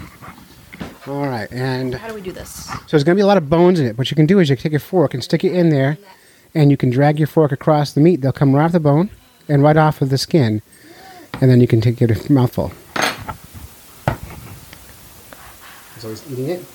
All 1.08 1.26
right, 1.28 1.52
and 1.52 1.96
How 1.96 2.08
do 2.10 2.14
we 2.14 2.22
do 2.22 2.32
this? 2.32 2.66
So 2.68 2.74
there's 2.92 3.04
going 3.04 3.16
to 3.16 3.20
be 3.20 3.24
a 3.24 3.26
lot 3.28 3.38
of 3.38 3.50
bones 3.50 3.80
in 3.80 3.88
it. 3.88 3.98
What 3.98 4.12
you 4.12 4.16
can 4.16 4.28
do 4.28 4.40
is 4.40 4.50
you 4.50 4.56
take 4.56 4.72
your 4.72 4.80
fork 4.80 5.14
and 5.16 5.24
stick 5.24 5.44
it 5.44 5.52
in 5.54 5.70
there, 5.70 5.98
and 6.54 6.70
you 6.70 6.78
can 6.78 6.92
drag 6.92 7.18
your 7.18 7.28
fork 7.28 7.52
across 7.52 7.94
the 7.94 8.02
meat. 8.02 8.22
They'll 8.22 8.32
come 8.32 8.54
right 8.56 8.66
off 8.66 8.72
the 8.72 8.80
bone 8.80 9.10
and 9.50 9.64
right 9.64 9.78
off 9.78 10.02
of 10.02 10.10
the 10.10 10.18
skin, 10.20 10.62
and 11.42 11.50
then 11.50 11.60
you 11.60 11.68
can 11.68 11.82
take 11.82 12.02
it 12.04 12.12
a 12.12 12.32
mouthful. 12.32 12.72
So 16.00 16.10
he's 16.10 16.32
eating 16.32 16.50
it. 16.50 16.66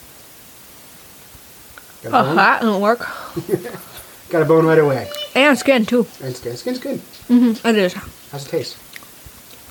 Got 2.03 2.13
a, 2.13 2.19
Oh, 2.19 2.23
bone? 2.25 2.37
that 2.37 2.61
didn't 2.63 2.81
work. 2.81 2.99
Got 4.31 4.43
a 4.43 4.45
bone 4.45 4.67
right 4.67 4.79
away. 4.79 5.09
And 5.37 5.57
skin 5.57 5.87
too. 5.87 6.07
And 6.23 6.35
skin. 6.35 6.57
Skin's 6.57 6.79
good. 6.81 6.99
Mm-hmm. 7.29 7.67
It 7.67 7.77
is. 7.77 7.93
How's 8.33 8.45
it 8.47 8.51
taste? 8.51 8.77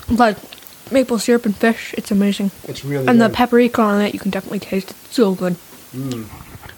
Like 0.10 0.38
maple 0.92 1.20
syrup 1.20 1.46
and 1.46 1.56
fish. 1.56 1.94
It's 1.98 2.12
amazing. 2.12 2.52
It's 2.68 2.84
really 2.86 3.08
And 3.08 3.20
the 3.22 3.28
good. 3.28 3.36
paprika 3.36 3.82
on 3.82 4.02
it, 4.02 4.14
you 4.14 4.20
can 4.20 4.32
definitely 4.32 4.60
taste. 4.60 4.92
It's 4.92 5.16
so 5.16 5.34
good. 5.34 5.56
Mm. 5.94 6.28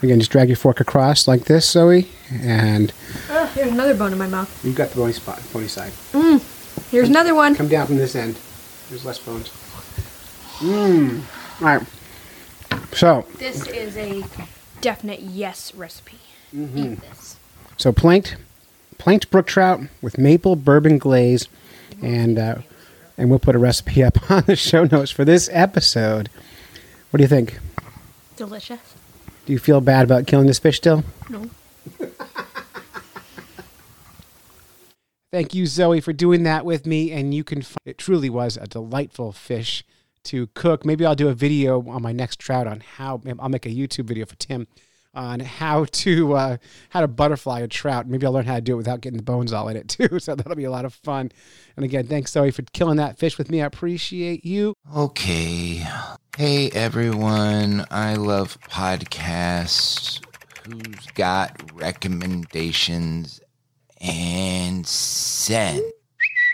Again, 0.02 0.18
just 0.20 0.30
drag 0.30 0.48
your 0.48 0.56
fork 0.56 0.80
across 0.80 1.26
like 1.26 1.44
this, 1.46 1.68
Zoe, 1.68 2.08
and 2.30 2.92
Oh, 3.30 3.46
here's 3.54 3.72
another 3.72 3.94
bone 3.94 4.12
in 4.12 4.18
my 4.18 4.28
mouth. 4.28 4.64
you've 4.64 4.76
got 4.76 4.90
the 4.90 4.96
bony 4.96 5.12
spot, 5.12 5.42
bony 5.52 5.66
side. 5.68 5.92
Mm. 6.12 6.40
Here's 6.90 7.08
another 7.08 7.34
one. 7.34 7.54
Come 7.56 7.66
down 7.68 7.86
from 7.88 7.96
this 7.96 8.14
end. 8.14 8.38
There's 8.88 9.04
less 9.04 9.18
bones. 9.18 9.48
Mmm. 10.58 11.22
All 11.60 11.66
right. 11.66 11.82
So, 12.92 13.26
This 13.38 13.66
is 13.68 13.96
a 13.96 14.24
definite 14.80 15.20
yes 15.20 15.74
recipe. 15.74 16.18
Mm-hmm. 16.54 16.78
Eat 16.78 17.00
this. 17.00 17.36
so 17.76 17.92
planked, 17.92 18.36
planked 18.98 19.30
brook 19.30 19.46
trout 19.46 19.80
with 20.00 20.16
maple 20.16 20.56
bourbon 20.56 20.98
glaze, 20.98 21.48
and 22.00 22.38
uh, 22.38 22.54
and 23.18 23.28
we'll 23.28 23.38
put 23.40 23.54
a 23.56 23.58
recipe 23.58 24.02
up 24.02 24.30
on 24.30 24.44
the 24.46 24.56
show 24.56 24.84
notes 24.84 25.10
for 25.10 25.26
this 25.26 25.50
episode. 25.52 26.30
What 27.10 27.18
do 27.18 27.24
you 27.24 27.28
think? 27.28 27.58
Delicious. 28.36 28.94
Do 29.44 29.52
you 29.52 29.58
feel 29.58 29.80
bad 29.80 30.04
about 30.04 30.26
killing 30.26 30.46
this 30.46 30.58
fish 30.60 30.76
still? 30.76 31.04
No. 31.28 31.50
Thank 35.30 35.52
you, 35.52 35.66
Zoe, 35.66 36.00
for 36.00 36.14
doing 36.14 36.44
that 36.44 36.64
with 36.64 36.86
me. 36.86 37.12
And 37.12 37.34
you 37.34 37.44
can, 37.44 37.60
find, 37.60 37.76
it 37.84 37.98
truly 37.98 38.30
was 38.30 38.56
a 38.56 38.66
delightful 38.66 39.32
fish 39.32 39.84
to 40.24 40.46
cook. 40.48 40.86
Maybe 40.86 41.04
I'll 41.04 41.14
do 41.14 41.28
a 41.28 41.34
video 41.34 41.86
on 41.88 42.00
my 42.02 42.12
next 42.12 42.38
trout 42.38 42.66
on 42.66 42.80
how, 42.80 43.20
I'll 43.38 43.48
make 43.48 43.66
a 43.66 43.70
YouTube 43.70 44.04
video 44.04 44.24
for 44.26 44.36
Tim 44.36 44.68
on 45.18 45.40
how 45.40 45.84
to 45.90 46.34
uh, 46.34 46.56
how 46.90 47.00
to 47.00 47.08
butterfly 47.08 47.60
a 47.60 47.68
trout. 47.68 48.06
Maybe 48.06 48.24
I'll 48.24 48.32
learn 48.32 48.46
how 48.46 48.54
to 48.54 48.60
do 48.60 48.74
it 48.74 48.76
without 48.76 49.00
getting 49.00 49.16
the 49.16 49.22
bones 49.22 49.52
all 49.52 49.68
in 49.68 49.76
it 49.76 49.88
too. 49.98 50.18
So 50.18 50.34
that'll 50.34 50.54
be 50.54 50.64
a 50.64 50.70
lot 50.70 50.84
of 50.84 50.94
fun. 50.94 51.32
And 51.76 51.84
again, 51.84 52.06
thanks 52.06 52.32
Zoe 52.32 52.50
for 52.50 52.62
killing 52.72 52.96
that 52.96 53.18
fish 53.18 53.36
with 53.36 53.50
me. 53.50 53.60
I 53.60 53.66
appreciate 53.66 54.44
you. 54.44 54.74
Okay. 54.96 55.84
Hey 56.36 56.70
everyone, 56.70 57.84
I 57.90 58.14
love 58.14 58.58
podcasts. 58.62 60.24
Who's 60.64 61.06
got 61.14 61.72
recommendations 61.74 63.40
and 64.00 64.86
send? 64.86 65.82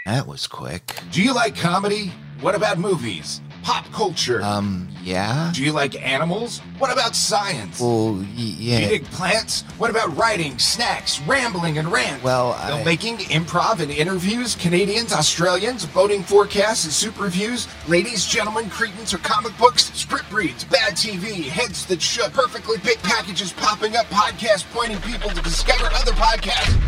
That 0.06 0.26
was 0.26 0.46
quick. 0.46 1.00
Do 1.10 1.22
you 1.22 1.34
like 1.34 1.56
comedy? 1.56 2.12
What 2.40 2.54
about 2.54 2.78
movies? 2.78 3.40
Pop 3.64 3.90
culture? 3.92 4.42
Um, 4.42 4.86
yeah. 5.02 5.50
Do 5.54 5.64
you 5.64 5.72
like 5.72 5.94
animals? 6.06 6.58
What 6.76 6.92
about 6.92 7.16
science? 7.16 7.80
Well, 7.80 8.12
y- 8.12 8.22
Do 8.36 8.42
you 8.42 8.72
yeah. 8.78 8.88
dig 8.88 9.04
plants? 9.06 9.62
What 9.78 9.88
about 9.88 10.14
writing, 10.18 10.58
snacks, 10.58 11.18
rambling, 11.22 11.78
and 11.78 11.90
rant? 11.90 12.22
Well, 12.22 12.52
I- 12.52 12.70
filmmaking, 12.72 13.20
improv, 13.30 13.80
and 13.80 13.90
interviews. 13.90 14.54
Canadians, 14.54 15.14
Australians, 15.14 15.86
boating 15.86 16.22
forecasts 16.22 16.84
and 16.84 16.92
super 16.92 17.22
reviews. 17.22 17.66
Ladies, 17.88 18.26
gentlemen, 18.26 18.68
cretins, 18.68 19.14
or 19.14 19.18
comic 19.18 19.56
books. 19.56 19.90
Script 19.94 20.30
reads, 20.30 20.64
bad 20.64 20.92
TV, 20.92 21.44
heads 21.44 21.86
that 21.86 22.02
should, 22.02 22.34
perfectly 22.34 22.76
picked 22.76 23.02
packages 23.02 23.50
popping 23.54 23.96
up, 23.96 24.04
podcasts 24.10 24.70
pointing 24.74 25.00
people 25.10 25.30
to 25.30 25.40
discover 25.40 25.86
other 25.94 26.12
podcasts. 26.12 26.78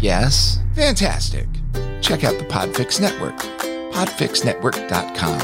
Yes. 0.00 0.58
Fantastic. 0.74 1.46
Check 2.02 2.24
out 2.24 2.38
the 2.38 2.44
Podfix 2.44 3.00
Network. 3.00 3.40
Podfixnetwork.com. 3.96 5.40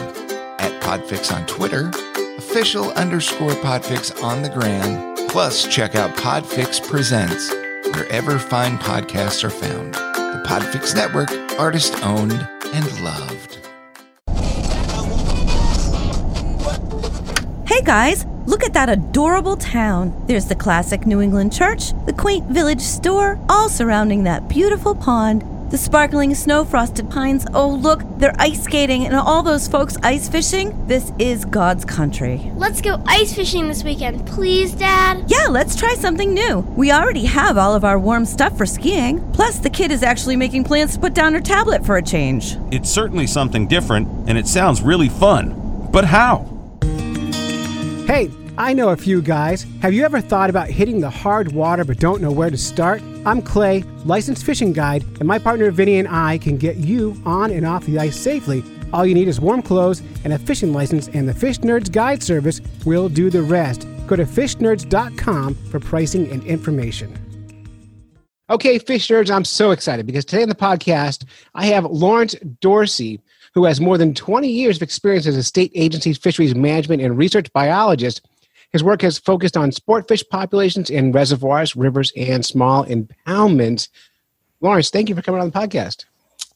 At 0.60 0.82
Podfix 0.82 1.34
on 1.34 1.46
Twitter. 1.46 1.90
Official 2.36 2.90
underscore 2.92 3.52
Podfix 3.52 4.22
on 4.22 4.42
the 4.42 4.50
gram. 4.50 5.16
Plus, 5.28 5.66
check 5.66 5.94
out 5.94 6.14
Podfix 6.16 6.86
Presents 6.86 7.50
wherever 7.94 8.38
fine 8.38 8.76
podcasts 8.76 9.42
are 9.42 9.48
found. 9.48 9.94
The 9.94 10.44
Podfix 10.46 10.94
Network, 10.94 11.30
artist 11.58 11.94
owned 12.04 12.46
and 12.74 13.02
loved. 13.02 13.58
Hey 17.66 17.80
guys, 17.80 18.26
look 18.46 18.64
at 18.64 18.74
that 18.74 18.90
adorable 18.90 19.56
town. 19.56 20.24
There's 20.26 20.46
the 20.46 20.54
classic 20.54 21.06
New 21.06 21.22
England 21.22 21.54
church, 21.54 21.92
the 22.04 22.12
quaint 22.12 22.50
village 22.50 22.82
store, 22.82 23.38
all 23.48 23.70
surrounding 23.70 24.24
that 24.24 24.48
beautiful 24.48 24.94
pond. 24.94 25.42
The 25.72 25.78
sparkling 25.78 26.34
snow 26.34 26.66
frosted 26.66 27.08
pines. 27.08 27.46
Oh, 27.54 27.70
look, 27.70 28.02
they're 28.18 28.34
ice 28.38 28.62
skating 28.62 29.06
and 29.06 29.14
all 29.14 29.42
those 29.42 29.66
folks 29.66 29.96
ice 30.02 30.28
fishing. 30.28 30.86
This 30.86 31.14
is 31.18 31.46
God's 31.46 31.86
country. 31.86 32.52
Let's 32.56 32.82
go 32.82 33.02
ice 33.06 33.32
fishing 33.32 33.68
this 33.68 33.82
weekend, 33.82 34.26
please, 34.26 34.74
Dad. 34.74 35.24
Yeah, 35.28 35.46
let's 35.48 35.74
try 35.74 35.94
something 35.94 36.34
new. 36.34 36.58
We 36.76 36.92
already 36.92 37.24
have 37.24 37.56
all 37.56 37.74
of 37.74 37.86
our 37.86 37.98
warm 37.98 38.26
stuff 38.26 38.58
for 38.58 38.66
skiing. 38.66 39.26
Plus, 39.32 39.60
the 39.60 39.70
kid 39.70 39.90
is 39.90 40.02
actually 40.02 40.36
making 40.36 40.64
plans 40.64 40.92
to 40.92 41.00
put 41.00 41.14
down 41.14 41.32
her 41.32 41.40
tablet 41.40 41.86
for 41.86 41.96
a 41.96 42.02
change. 42.02 42.58
It's 42.70 42.90
certainly 42.90 43.26
something 43.26 43.66
different, 43.66 44.28
and 44.28 44.36
it 44.36 44.46
sounds 44.46 44.82
really 44.82 45.08
fun. 45.08 45.88
But 45.90 46.04
how? 46.04 46.50
Hey, 48.06 48.30
I 48.62 48.74
know 48.74 48.90
a 48.90 48.96
few 48.96 49.20
guys. 49.20 49.66
Have 49.80 49.92
you 49.92 50.04
ever 50.04 50.20
thought 50.20 50.48
about 50.48 50.68
hitting 50.68 51.00
the 51.00 51.10
hard 51.10 51.50
water 51.50 51.84
but 51.84 51.98
don't 51.98 52.22
know 52.22 52.30
where 52.30 52.48
to 52.48 52.56
start? 52.56 53.02
I'm 53.26 53.42
Clay, 53.42 53.82
licensed 54.04 54.44
fishing 54.44 54.72
guide, 54.72 55.02
and 55.18 55.26
my 55.26 55.40
partner 55.40 55.68
Vinny 55.72 55.98
and 55.98 56.06
I 56.06 56.38
can 56.38 56.58
get 56.58 56.76
you 56.76 57.20
on 57.26 57.50
and 57.50 57.66
off 57.66 57.84
the 57.86 57.98
ice 57.98 58.16
safely. 58.16 58.62
All 58.92 59.04
you 59.04 59.14
need 59.14 59.26
is 59.26 59.40
warm 59.40 59.62
clothes 59.62 60.00
and 60.22 60.32
a 60.32 60.38
fishing 60.38 60.72
license, 60.72 61.08
and 61.08 61.28
the 61.28 61.34
Fish 61.34 61.58
Nerds 61.58 61.90
Guide 61.90 62.22
Service 62.22 62.60
will 62.86 63.08
do 63.08 63.30
the 63.30 63.42
rest. 63.42 63.84
Go 64.06 64.14
to 64.14 64.24
fishnerds.com 64.24 65.54
for 65.56 65.80
pricing 65.80 66.30
and 66.30 66.44
information. 66.44 67.12
Okay, 68.48 68.78
fish 68.78 69.08
nerds, 69.08 69.28
I'm 69.28 69.44
so 69.44 69.72
excited 69.72 70.06
because 70.06 70.24
today 70.24 70.44
on 70.44 70.48
the 70.48 70.54
podcast, 70.54 71.24
I 71.56 71.66
have 71.66 71.84
Lawrence 71.86 72.36
Dorsey, 72.60 73.20
who 73.54 73.64
has 73.64 73.80
more 73.80 73.98
than 73.98 74.14
20 74.14 74.46
years 74.46 74.76
of 74.76 74.82
experience 74.82 75.26
as 75.26 75.36
a 75.36 75.42
state 75.42 75.72
agency's 75.74 76.16
fisheries 76.16 76.54
management 76.54 77.02
and 77.02 77.18
research 77.18 77.52
biologist. 77.52 78.20
His 78.72 78.82
work 78.82 79.02
has 79.02 79.18
focused 79.18 79.56
on 79.56 79.70
sport 79.72 80.08
fish 80.08 80.24
populations 80.30 80.88
in 80.90 81.12
reservoirs, 81.12 81.76
rivers, 81.76 82.12
and 82.16 82.44
small 82.44 82.84
impoundments. 82.86 83.88
Lawrence, 84.60 84.90
thank 84.90 85.08
you 85.08 85.14
for 85.14 85.22
coming 85.22 85.40
on 85.40 85.50
the 85.50 85.58
podcast. 85.58 86.04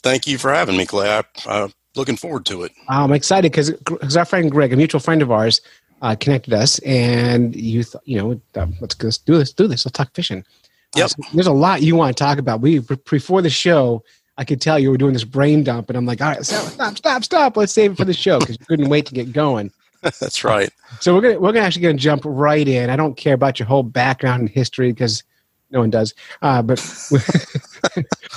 Thank 0.02 0.26
you 0.26 0.38
for 0.38 0.52
having 0.52 0.76
me, 0.76 0.86
Clay. 0.86 1.10
I, 1.10 1.22
I'm 1.46 1.72
looking 1.94 2.16
forward 2.16 2.46
to 2.46 2.62
it. 2.62 2.72
I'm 2.88 3.12
excited 3.12 3.52
because 3.52 4.16
our 4.16 4.24
friend 4.24 4.50
Greg, 4.50 4.72
a 4.72 4.76
mutual 4.76 5.00
friend 5.00 5.20
of 5.20 5.30
ours, 5.30 5.60
uh, 6.02 6.14
connected 6.18 6.54
us, 6.54 6.78
and 6.80 7.54
you, 7.56 7.82
th- 7.82 7.96
you 8.04 8.18
know, 8.18 8.40
uh, 8.54 8.66
let's, 8.80 9.02
let's 9.02 9.18
do 9.18 9.36
this, 9.38 9.52
do 9.52 9.66
this. 9.66 9.84
Let's 9.84 9.96
talk 9.96 10.14
fishing. 10.14 10.38
Uh, 10.40 11.00
Yep. 11.00 11.10
so 11.10 11.16
there's 11.34 11.46
a 11.46 11.52
lot 11.52 11.82
you 11.82 11.96
want 11.96 12.16
to 12.16 12.22
talk 12.24 12.38
about. 12.38 12.60
We 12.60 12.78
before 12.78 13.42
the 13.42 13.50
show, 13.50 14.02
I 14.38 14.44
could 14.44 14.60
tell 14.60 14.78
you 14.78 14.90
were 14.90 14.96
doing 14.96 15.12
this 15.14 15.24
brain 15.24 15.64
dump, 15.64 15.90
and 15.90 15.96
I'm 15.98 16.06
like, 16.06 16.20
all 16.22 16.28
right, 16.28 16.44
stop, 16.46 16.66
stop, 16.68 16.96
stop, 16.96 17.24
stop. 17.24 17.56
Let's 17.56 17.72
save 17.72 17.92
it 17.92 17.96
for 17.96 18.04
the 18.04 18.14
show 18.14 18.38
because 18.38 18.56
you 18.58 18.64
couldn't 18.66 18.88
wait 18.88 19.04
to 19.06 19.14
get 19.14 19.32
going. 19.32 19.70
That's 20.20 20.44
right. 20.44 20.70
So 21.00 21.14
we're 21.14 21.20
gonna 21.20 21.40
we're 21.40 21.52
gonna 21.52 21.66
actually 21.66 21.82
gonna 21.82 21.94
jump 21.94 22.22
right 22.24 22.66
in. 22.66 22.90
I 22.90 22.96
don't 22.96 23.16
care 23.16 23.34
about 23.34 23.58
your 23.58 23.66
whole 23.66 23.82
background 23.82 24.40
and 24.40 24.48
history 24.48 24.92
because 24.92 25.24
no 25.70 25.80
one 25.80 25.90
does. 25.90 26.14
Uh, 26.42 26.62
but 26.62 26.78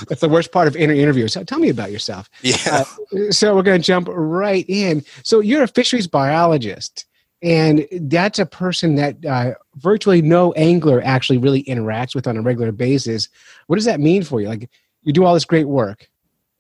that's 0.08 0.22
the 0.22 0.30
worst 0.30 0.52
part 0.52 0.68
of 0.68 0.76
inter- 0.76 0.96
interviews. 0.96 1.34
So 1.34 1.44
tell 1.44 1.60
me 1.60 1.70
about 1.70 1.92
yourself. 1.92 2.30
Yeah. 2.42 2.86
So 3.30 3.56
we're 3.56 3.64
gonna 3.64 3.80
jump 3.80 4.08
right 4.12 4.66
in. 4.68 5.04
So 5.24 5.40
you're 5.40 5.64
a 5.64 5.68
fisheries 5.68 6.08
biologist, 6.08 7.06
and 7.44 7.88
that's 7.92 8.40
a 8.40 8.46
person 8.46 8.96
that 8.96 9.24
uh, 9.26 9.54
virtually 9.76 10.22
no 10.22 10.52
angler 10.54 11.02
actually 11.04 11.38
really 11.38 11.64
interacts 11.64 12.16
with 12.16 12.28
on 12.28 12.36
a 12.36 12.42
regular 12.42 12.72
basis. 12.72 13.30
What 13.68 13.76
does 13.76 13.86
that 13.86 14.00
mean 14.00 14.24
for 14.24 14.42
you? 14.42 14.48
Like 14.48 14.70
you 15.04 15.14
do 15.14 15.24
all 15.24 15.36
this 15.36 15.46
great 15.46 15.68
work, 15.68 16.10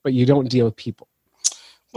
but 0.03 0.13
you 0.13 0.25
don't 0.25 0.49
deal 0.49 0.65
with 0.65 0.75
people. 0.75 1.08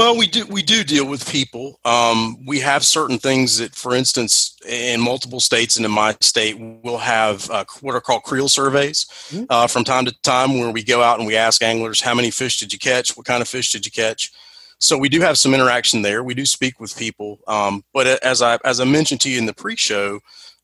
Well, 0.02 0.16
we 0.16 0.26
do 0.26 0.44
we 0.46 0.64
do 0.64 0.82
deal 0.82 1.06
with 1.06 1.30
people. 1.30 1.78
Um, 1.84 2.44
we 2.44 2.58
have 2.58 2.84
certain 2.84 3.18
things 3.18 3.58
that, 3.58 3.72
for 3.76 3.94
instance, 3.94 4.56
in 4.68 5.00
multiple 5.00 5.38
states 5.38 5.76
and 5.76 5.86
in 5.86 5.92
my 5.92 6.16
state, 6.20 6.56
we'll 6.58 6.98
have 6.98 7.48
uh, 7.48 7.64
what 7.82 7.94
are 7.94 8.00
called 8.00 8.24
creel 8.24 8.48
surveys 8.48 9.06
uh, 9.48 9.68
from 9.68 9.84
time 9.84 10.04
to 10.06 10.22
time, 10.22 10.58
where 10.58 10.72
we 10.72 10.82
go 10.82 11.04
out 11.04 11.20
and 11.20 11.26
we 11.28 11.36
ask 11.36 11.62
anglers, 11.62 12.00
"How 12.00 12.16
many 12.16 12.32
fish 12.32 12.58
did 12.58 12.72
you 12.72 12.80
catch? 12.80 13.16
What 13.16 13.26
kind 13.26 13.42
of 13.42 13.46
fish 13.46 13.70
did 13.70 13.86
you 13.86 13.92
catch?" 13.92 14.32
So 14.80 14.98
we 14.98 15.08
do 15.08 15.20
have 15.20 15.38
some 15.38 15.54
interaction 15.54 16.02
there. 16.02 16.24
We 16.24 16.34
do 16.34 16.46
speak 16.46 16.80
with 16.80 16.96
people, 16.96 17.38
um, 17.46 17.84
but 17.94 18.08
as 18.24 18.42
I 18.42 18.58
as 18.64 18.80
I 18.80 18.84
mentioned 18.84 19.20
to 19.20 19.30
you 19.30 19.38
in 19.38 19.46
the 19.46 19.54
pre-show, 19.54 20.18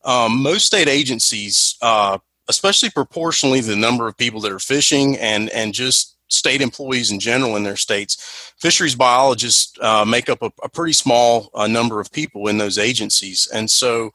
um, 0.04 0.42
most 0.42 0.66
state 0.66 0.88
agencies, 0.88 1.76
uh, 1.80 2.18
especially 2.48 2.90
proportionally 2.90 3.60
the 3.60 3.76
number 3.76 4.08
of 4.08 4.16
people 4.16 4.40
that 4.40 4.50
are 4.50 4.58
fishing 4.58 5.16
and 5.16 5.48
and 5.50 5.74
just 5.74 6.16
state 6.28 6.60
employees 6.60 7.10
in 7.10 7.18
general 7.20 7.56
in 7.56 7.62
their 7.62 7.76
states, 7.76 8.52
fisheries 8.58 8.94
biologists 8.94 9.72
uh, 9.80 10.04
make 10.04 10.28
up 10.28 10.42
a, 10.42 10.52
a 10.62 10.68
pretty 10.68 10.92
small 10.92 11.50
uh, 11.54 11.66
number 11.66 12.00
of 12.00 12.12
people 12.12 12.48
in 12.48 12.58
those 12.58 12.78
agencies. 12.78 13.48
And 13.52 13.70
so 13.70 14.12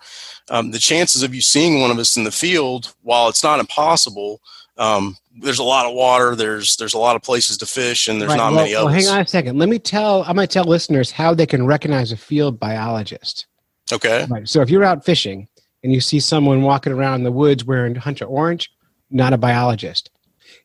um, 0.50 0.72
the 0.72 0.80
chances 0.80 1.24
of 1.24 1.34
you 1.34 1.42
seeing 1.42 1.82
one 1.82 1.92
of 1.92 2.00
us 2.00 2.16
in 2.18 2.24
the 2.24 2.32
field, 2.32 2.94
while 3.02 3.30
it's 3.30 3.44
not 3.44 3.60
impossible, 3.60 4.42
um, 4.78 5.18
there's 5.42 5.60
a 5.60 5.64
lot 5.64 5.86
of 5.86 5.94
water, 5.94 6.36
there's 6.36 6.78
there's 6.78 6.96
a 6.96 7.00
lot 7.00 7.16
of 7.16 7.22
places 7.22 7.58
to 7.58 7.66
fish, 7.66 8.08
and 8.08 8.20
there's 8.20 8.30
Right, 8.30 8.38
not 8.38 8.54
well, 8.54 8.64
many 8.64 8.74
well, 8.74 8.88
others. 8.88 9.06
hang 9.06 9.16
on 9.16 9.22
a 9.22 9.28
second. 9.28 9.58
Let 9.60 9.70
me 9.70 9.78
tell. 9.80 10.24
I'm 10.24 10.36
going 10.36 10.48
to 10.48 10.54
tell 10.54 10.64
listeners 10.64 11.12
how 11.12 11.34
they 11.34 11.46
can 11.46 11.66
recognize 11.66 12.12
a 12.12 12.18
field 12.18 12.60
biologist. 12.60 13.46
Okay. 13.92 14.26
Right. 14.30 14.48
So 14.48 14.62
if 14.62 14.70
you're 14.70 14.84
out 14.84 15.06
fishing 15.06 15.48
and 15.84 15.94
you 15.94 16.02
see 16.02 16.20
someone 16.20 16.62
walking 16.64 16.94
around 16.94 17.16
in 17.16 17.24
the 17.24 17.32
woods 17.32 17.66
wearing 17.66 17.96
a 17.98 18.00
hunter 18.00 18.26
orange, 18.26 18.72
not 19.12 19.34
a 19.34 19.38
biologist. 19.38 20.10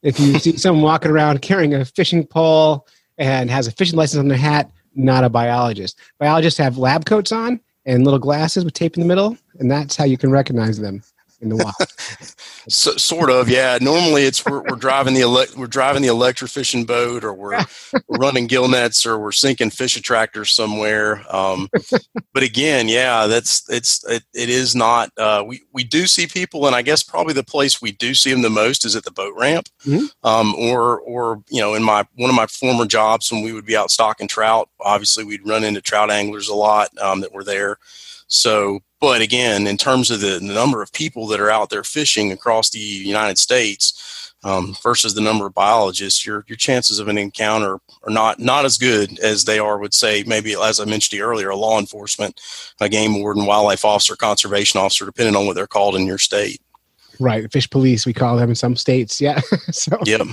If 0.02 0.20
you 0.20 0.38
see 0.38 0.56
someone 0.56 0.82
walking 0.82 1.10
around 1.10 1.42
carrying 1.42 1.74
a 1.74 1.84
fishing 1.84 2.26
pole 2.26 2.86
and 3.16 3.50
has 3.50 3.66
a 3.66 3.72
fishing 3.72 3.96
license 3.96 4.20
on 4.20 4.28
their 4.28 4.38
hat, 4.38 4.70
not 4.94 5.24
a 5.24 5.28
biologist. 5.28 5.98
Biologists 6.18 6.58
have 6.58 6.78
lab 6.78 7.04
coats 7.04 7.32
on 7.32 7.60
and 7.84 8.04
little 8.04 8.20
glasses 8.20 8.64
with 8.64 8.74
tape 8.74 8.96
in 8.96 9.00
the 9.00 9.08
middle, 9.08 9.36
and 9.58 9.70
that's 9.70 9.96
how 9.96 10.04
you 10.04 10.18
can 10.18 10.30
recognize 10.30 10.78
them 10.78 11.02
in 11.40 11.50
the 11.50 11.56
wild. 11.56 11.74
So, 12.70 12.90
sort 12.98 13.30
of, 13.30 13.48
yeah. 13.48 13.78
Normally, 13.80 14.24
it's 14.24 14.44
we're, 14.44 14.60
we're 14.60 14.76
driving 14.76 15.14
the 15.14 15.22
ele- 15.22 15.46
we're 15.56 15.66
driving 15.68 16.02
the 16.02 16.08
electrofishing 16.08 16.86
boat, 16.86 17.24
or 17.24 17.32
we're, 17.32 17.58
we're 18.06 18.18
running 18.18 18.46
gill 18.46 18.68
nets, 18.68 19.06
or 19.06 19.18
we're 19.18 19.32
sinking 19.32 19.70
fish 19.70 19.96
attractors 19.96 20.52
somewhere. 20.52 21.24
Um, 21.34 21.70
but 22.34 22.42
again, 22.42 22.86
yeah, 22.88 23.26
that's 23.26 23.64
it's 23.70 24.04
it, 24.06 24.22
it 24.34 24.50
is 24.50 24.76
not. 24.76 25.10
Uh, 25.16 25.42
we 25.46 25.62
we 25.72 25.82
do 25.82 26.06
see 26.06 26.26
people, 26.26 26.66
and 26.66 26.76
I 26.76 26.82
guess 26.82 27.02
probably 27.02 27.32
the 27.32 27.42
place 27.42 27.80
we 27.80 27.92
do 27.92 28.12
see 28.14 28.32
them 28.32 28.42
the 28.42 28.50
most 28.50 28.84
is 28.84 28.94
at 28.94 29.04
the 29.04 29.12
boat 29.12 29.32
ramp, 29.34 29.70
Mhm. 29.86 30.10
um, 30.24 30.54
or 30.54 31.00
or 31.00 31.42
you 31.48 31.62
know, 31.62 31.72
in 31.72 31.82
my 31.82 32.04
one 32.16 32.28
of 32.28 32.36
my 32.36 32.46
former 32.48 32.84
jobs 32.84 33.32
when 33.32 33.42
we 33.42 33.52
would 33.54 33.64
be 33.64 33.76
out 33.78 33.90
stocking 33.90 34.28
trout. 34.28 34.68
Obviously, 34.80 35.24
we'd 35.24 35.46
run 35.48 35.64
into 35.64 35.80
trout 35.80 36.10
anglers 36.10 36.48
a 36.48 36.54
lot 36.54 36.90
um, 37.00 37.22
that 37.22 37.32
were 37.32 37.44
there. 37.44 37.78
So, 38.26 38.80
but 39.00 39.20
again, 39.20 39.66
in 39.66 39.76
terms 39.76 40.10
of 40.10 40.20
the, 40.20 40.38
the 40.38 40.52
number 40.52 40.82
of 40.82 40.92
people 40.92 41.26
that 41.28 41.40
are 41.40 41.50
out 41.50 41.70
there 41.70 41.84
fishing 41.84 42.32
across 42.32 42.70
the 42.70 42.78
United 42.78 43.38
States, 43.38 44.18
um, 44.44 44.76
versus 44.82 45.14
the 45.14 45.20
number 45.20 45.46
of 45.46 45.54
biologists, 45.54 46.24
your 46.24 46.44
your 46.46 46.56
chances 46.56 46.98
of 46.98 47.08
an 47.08 47.18
encounter 47.18 47.80
are 48.04 48.10
not 48.10 48.38
not 48.38 48.64
as 48.64 48.78
good 48.78 49.18
as 49.18 49.44
they 49.44 49.58
are 49.58 49.78
would 49.78 49.94
say 49.94 50.22
maybe 50.26 50.54
as 50.54 50.78
I 50.78 50.84
mentioned 50.84 51.10
to 51.10 51.16
you 51.16 51.24
earlier, 51.24 51.50
a 51.50 51.56
law 51.56 51.78
enforcement, 51.78 52.40
a 52.80 52.88
game 52.88 53.20
warden, 53.20 53.46
wildlife 53.46 53.84
officer, 53.84 54.14
conservation 54.16 54.80
officer, 54.80 55.04
depending 55.04 55.34
on 55.34 55.46
what 55.46 55.56
they're 55.56 55.66
called 55.66 55.96
in 55.96 56.06
your 56.06 56.18
state. 56.18 56.60
Right, 57.18 57.50
fish 57.50 57.68
police 57.68 58.06
we 58.06 58.12
call 58.12 58.36
them 58.36 58.50
in 58.50 58.54
some 58.54 58.76
states. 58.76 59.20
Yeah. 59.20 59.40
so 59.72 59.98
Yep. 60.04 60.28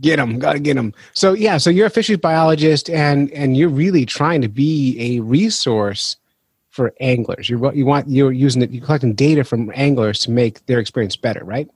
get 0.00 0.16
them, 0.16 0.38
gotta 0.38 0.58
get 0.58 0.74
them. 0.76 0.94
So 1.12 1.34
yeah, 1.34 1.58
so 1.58 1.68
you're 1.68 1.86
a 1.86 1.90
fisheries 1.90 2.18
biologist, 2.18 2.88
and 2.88 3.30
and 3.32 3.58
you're 3.58 3.68
really 3.68 4.06
trying 4.06 4.40
to 4.40 4.48
be 4.48 4.96
a 4.98 5.20
resource 5.20 6.16
for 6.80 6.94
anglers. 6.98 7.50
You 7.50 7.70
you 7.72 7.84
want 7.84 8.08
you're 8.08 8.32
using 8.32 8.62
it. 8.62 8.70
You're 8.70 8.82
collecting 8.82 9.12
data 9.12 9.44
from 9.44 9.70
anglers 9.74 10.18
to 10.20 10.30
make 10.30 10.64
their 10.64 10.78
experience 10.78 11.14
better, 11.14 11.44
right? 11.44 11.68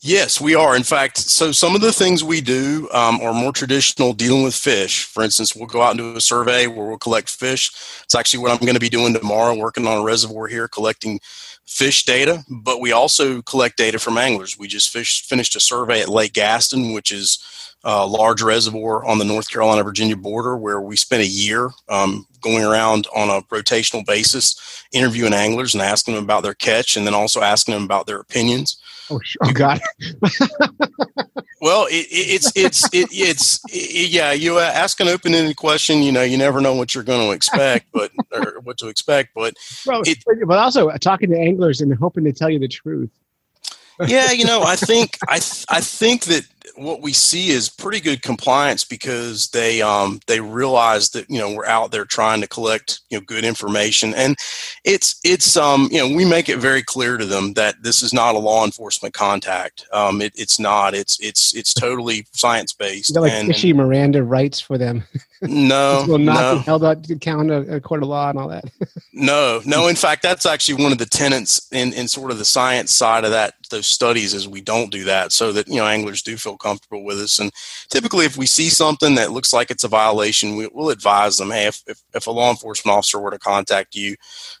Yes, 0.00 0.42
we 0.42 0.54
are. 0.54 0.76
In 0.76 0.82
fact, 0.82 1.16
so 1.16 1.52
some 1.52 1.74
of 1.74 1.80
the 1.80 1.90
things 1.90 2.22
we 2.22 2.42
do 2.42 2.86
um, 2.92 3.18
are 3.22 3.32
more 3.32 3.52
traditional 3.52 4.12
dealing 4.12 4.42
with 4.42 4.54
fish. 4.54 5.04
For 5.04 5.22
instance, 5.22 5.56
we'll 5.56 5.68
go 5.68 5.80
out 5.80 5.92
and 5.92 6.00
do 6.00 6.14
a 6.14 6.20
survey 6.20 6.66
where 6.66 6.84
we'll 6.86 6.98
collect 6.98 7.30
fish. 7.30 7.70
It's 8.04 8.14
actually 8.14 8.40
what 8.40 8.50
I'm 8.50 8.58
going 8.58 8.74
to 8.74 8.80
be 8.80 8.90
doing 8.90 9.14
tomorrow, 9.14 9.56
working 9.56 9.86
on 9.86 10.02
a 10.02 10.04
reservoir 10.04 10.48
here, 10.48 10.68
collecting 10.68 11.18
fish 11.66 12.04
data. 12.04 12.44
But 12.48 12.80
we 12.80 12.92
also 12.92 13.42
collect 13.42 13.76
data 13.76 13.98
from 13.98 14.18
anglers. 14.18 14.58
We 14.58 14.68
just 14.68 14.90
fish, 14.90 15.22
finished 15.22 15.56
a 15.56 15.60
survey 15.60 16.02
at 16.02 16.08
Lake 16.08 16.32
Gaston, 16.32 16.92
which 16.92 17.12
is 17.12 17.38
a 17.84 18.06
large 18.06 18.42
reservoir 18.42 19.04
on 19.04 19.18
the 19.18 19.24
North 19.24 19.50
Carolina 19.50 19.82
Virginia 19.82 20.16
border, 20.16 20.56
where 20.56 20.80
we 20.80 20.96
spent 20.96 21.22
a 21.22 21.26
year 21.26 21.70
um, 21.88 22.26
going 22.40 22.64
around 22.64 23.06
on 23.14 23.28
a 23.28 23.42
rotational 23.54 24.06
basis, 24.06 24.84
interviewing 24.92 25.34
anglers 25.34 25.74
and 25.74 25.82
asking 25.82 26.14
them 26.14 26.24
about 26.24 26.42
their 26.42 26.54
catch, 26.54 26.96
and 26.96 27.06
then 27.06 27.14
also 27.14 27.40
asking 27.40 27.74
them 27.74 27.84
about 27.84 28.06
their 28.06 28.20
opinions. 28.20 28.80
Oh, 29.10 29.20
oh 29.42 29.52
God. 29.52 29.80
well, 31.62 31.86
it, 31.86 32.08
it, 32.10 32.34
it's 32.34 32.52
it's 32.56 32.84
it, 32.92 33.08
it's 33.12 33.60
it, 33.70 34.10
yeah. 34.10 34.32
You 34.32 34.58
uh, 34.58 34.62
ask 34.62 34.98
an 34.98 35.06
open-ended 35.06 35.56
question. 35.56 36.02
You 36.02 36.10
know, 36.10 36.22
you 36.22 36.36
never 36.36 36.60
know 36.60 36.74
what 36.74 36.92
you're 36.92 37.04
going 37.04 37.24
to 37.24 37.32
expect, 37.32 37.86
but 37.92 38.10
or 38.32 38.58
what 38.64 38.78
to 38.78 38.88
expect. 38.88 39.30
But 39.32 39.54
well, 39.86 40.02
but 40.44 40.58
also 40.58 40.88
uh, 40.88 40.98
talking 40.98 41.30
to 41.30 41.38
anglers 41.38 41.80
and 41.80 41.94
hoping 41.94 42.24
to 42.24 42.32
tell 42.32 42.50
you 42.50 42.58
the 42.58 42.66
truth. 42.66 43.10
yeah, 44.08 44.32
you 44.32 44.44
know, 44.44 44.62
I 44.62 44.74
think 44.74 45.18
I 45.28 45.38
th- 45.38 45.64
I 45.68 45.80
think 45.80 46.24
that 46.24 46.44
what 46.76 47.02
we 47.02 47.12
see 47.12 47.50
is 47.50 47.68
pretty 47.68 48.00
good 48.00 48.22
compliance 48.22 48.84
because 48.84 49.48
they 49.48 49.82
um, 49.82 50.20
they 50.26 50.40
realize 50.40 51.10
that 51.10 51.28
you 51.30 51.38
know 51.38 51.54
we're 51.54 51.66
out 51.66 51.90
there 51.90 52.04
trying 52.04 52.40
to 52.40 52.46
collect 52.46 53.00
you 53.10 53.18
know 53.18 53.24
good 53.24 53.44
information. 53.44 54.14
And 54.14 54.36
it's 54.84 55.20
it's 55.24 55.56
um, 55.56 55.88
you 55.90 55.98
know 55.98 56.14
we 56.14 56.24
make 56.24 56.48
it 56.48 56.58
very 56.58 56.82
clear 56.82 57.16
to 57.16 57.26
them 57.26 57.54
that 57.54 57.82
this 57.82 58.02
is 58.02 58.12
not 58.12 58.34
a 58.34 58.38
law 58.38 58.64
enforcement 58.64 59.14
contact. 59.14 59.86
Um, 59.92 60.20
it, 60.20 60.32
it's 60.36 60.58
not. 60.58 60.94
It's 60.94 61.18
it's 61.20 61.54
it's 61.54 61.74
totally 61.74 62.26
science 62.32 62.72
based 62.72 63.14
like 63.16 63.32
and, 63.32 63.48
fishy 63.48 63.72
Miranda 63.72 64.22
rights 64.22 64.60
for 64.60 64.78
them. 64.78 65.04
No 65.42 66.04
will 66.08 66.18
not 66.18 66.40
no. 66.40 66.54
be 66.56 66.62
held 66.62 66.84
up 66.84 67.02
to 67.04 67.16
count 67.16 67.50
a, 67.50 67.76
a 67.76 67.80
court 67.80 68.02
of 68.02 68.08
law 68.08 68.30
and 68.30 68.38
all 68.38 68.48
that. 68.48 68.64
No 69.12 69.60
no. 69.64 69.88
In 69.88 69.96
fact 69.96 70.22
that's 70.22 70.46
actually 70.46 70.82
one 70.82 70.92
of 70.92 70.98
the 70.98 71.06
tenets 71.06 71.68
in 71.72 71.92
in 71.92 72.08
sort 72.08 72.30
of 72.30 72.38
the 72.38 72.44
science 72.44 72.92
side 72.92 73.24
of 73.24 73.30
that 73.30 73.54
those 73.72 73.88
studies 73.88 74.32
is 74.32 74.46
we 74.46 74.60
don't 74.60 74.92
do 74.92 75.02
that 75.04 75.32
so 75.32 75.50
that 75.52 75.66
you 75.66 75.76
know 75.76 75.86
anglers 75.86 76.22
do 76.22 76.36
feel 76.36 76.56
comfortable 76.56 77.04
with 77.04 77.18
us. 77.18 77.40
And 77.40 77.50
typically 77.90 78.24
if 78.24 78.36
we 78.36 78.46
see 78.46 78.68
something 78.68 79.16
that 79.16 79.32
looks 79.32 79.52
like 79.52 79.72
it's 79.72 79.82
a 79.82 79.88
violation 79.88 80.54
we, 80.54 80.68
will 80.68 80.90
advise 80.90 81.38
them 81.38 81.50
hey 81.50 81.66
if, 81.66 81.82
if, 81.88 82.00
if, 82.14 82.26
a 82.28 82.30
law 82.30 82.50
enforcement 82.50 82.96
officer 82.96 83.18
were 83.18 83.32
to 83.32 83.38
contact 83.38 83.96
you 83.96 84.14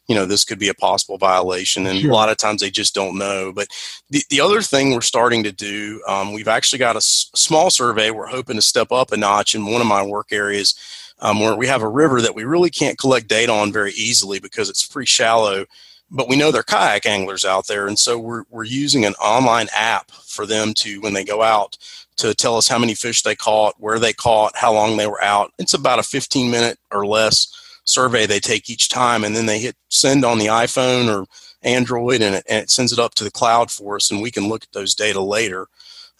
you 0.08 0.16
know 0.16 0.26
this 0.26 0.44
could 0.44 0.58
be 0.58 0.68
a 0.68 0.74
possible 0.74 1.18
violation. 1.18 1.86
And 1.86 2.00
sure. 2.00 2.10
a 2.10 2.14
lot 2.14 2.28
of 2.28 2.36
times 2.36 2.60
they 2.60 2.70
just 2.70 2.94
don't 2.94 3.16
know. 3.16 3.52
But 3.52 3.68
the, 4.10 4.22
the 4.28 4.40
other 4.40 4.62
thing 4.62 4.92
we're 4.92 5.02
starting 5.02 5.44
to 5.44 5.52
do 5.52 6.02
um, 6.08 6.32
we've 6.32 6.48
actually 6.48 6.80
got 6.80 6.96
a 6.96 6.98
s- 6.98 7.30
small 7.34 7.70
survey. 7.70 8.10
We're 8.10 8.26
hoping 8.26 8.56
to 8.56 8.62
step 8.62 8.90
up 8.90 9.12
a 9.12 9.16
notch 9.16 9.54
in 9.54 9.64
one 9.64 9.80
of 9.80 9.86
my 9.86 10.02
work 10.02 10.32
areas 10.32 10.74
um, 11.20 11.40
where 11.40 11.56
we 11.56 11.68
have 11.68 11.82
a 11.82 11.88
river 11.88 12.20
that 12.20 12.34
we 12.34 12.44
really 12.44 12.70
can't 12.70 12.98
collect 12.98 13.28
data 13.28 13.52
on 13.52 13.72
very 13.72 13.92
easily 13.92 14.40
because 14.40 14.68
it's 14.68 14.86
pretty 14.86 15.06
shallow 15.06 15.66
but 16.12 16.28
we 16.28 16.36
know 16.36 16.52
they're 16.52 16.62
kayak 16.62 17.06
anglers 17.06 17.44
out 17.44 17.66
there 17.66 17.88
and 17.88 17.98
so 17.98 18.18
we're, 18.18 18.44
we're 18.50 18.64
using 18.64 19.04
an 19.04 19.14
online 19.14 19.66
app 19.74 20.10
for 20.10 20.46
them 20.46 20.74
to 20.74 21.00
when 21.00 21.14
they 21.14 21.24
go 21.24 21.42
out 21.42 21.76
to 22.16 22.34
tell 22.34 22.56
us 22.56 22.68
how 22.68 22.78
many 22.78 22.94
fish 22.94 23.22
they 23.22 23.34
caught 23.34 23.74
where 23.78 23.98
they 23.98 24.12
caught 24.12 24.56
how 24.56 24.72
long 24.72 24.96
they 24.96 25.06
were 25.06 25.22
out 25.24 25.52
it's 25.58 25.74
about 25.74 25.98
a 25.98 26.04
15 26.04 26.50
minute 26.50 26.78
or 26.92 27.06
less 27.06 27.48
survey 27.84 28.26
they 28.26 28.38
take 28.38 28.70
each 28.70 28.88
time 28.88 29.24
and 29.24 29.34
then 29.34 29.46
they 29.46 29.58
hit 29.58 29.74
send 29.88 30.24
on 30.24 30.38
the 30.38 30.46
iphone 30.46 31.08
or 31.12 31.26
android 31.62 32.20
and 32.20 32.36
it, 32.36 32.44
and 32.48 32.62
it 32.62 32.70
sends 32.70 32.92
it 32.92 32.98
up 32.98 33.14
to 33.14 33.24
the 33.24 33.30
cloud 33.30 33.70
for 33.70 33.96
us 33.96 34.10
and 34.10 34.22
we 34.22 34.30
can 34.30 34.48
look 34.48 34.62
at 34.62 34.72
those 34.72 34.94
data 34.94 35.20
later 35.20 35.66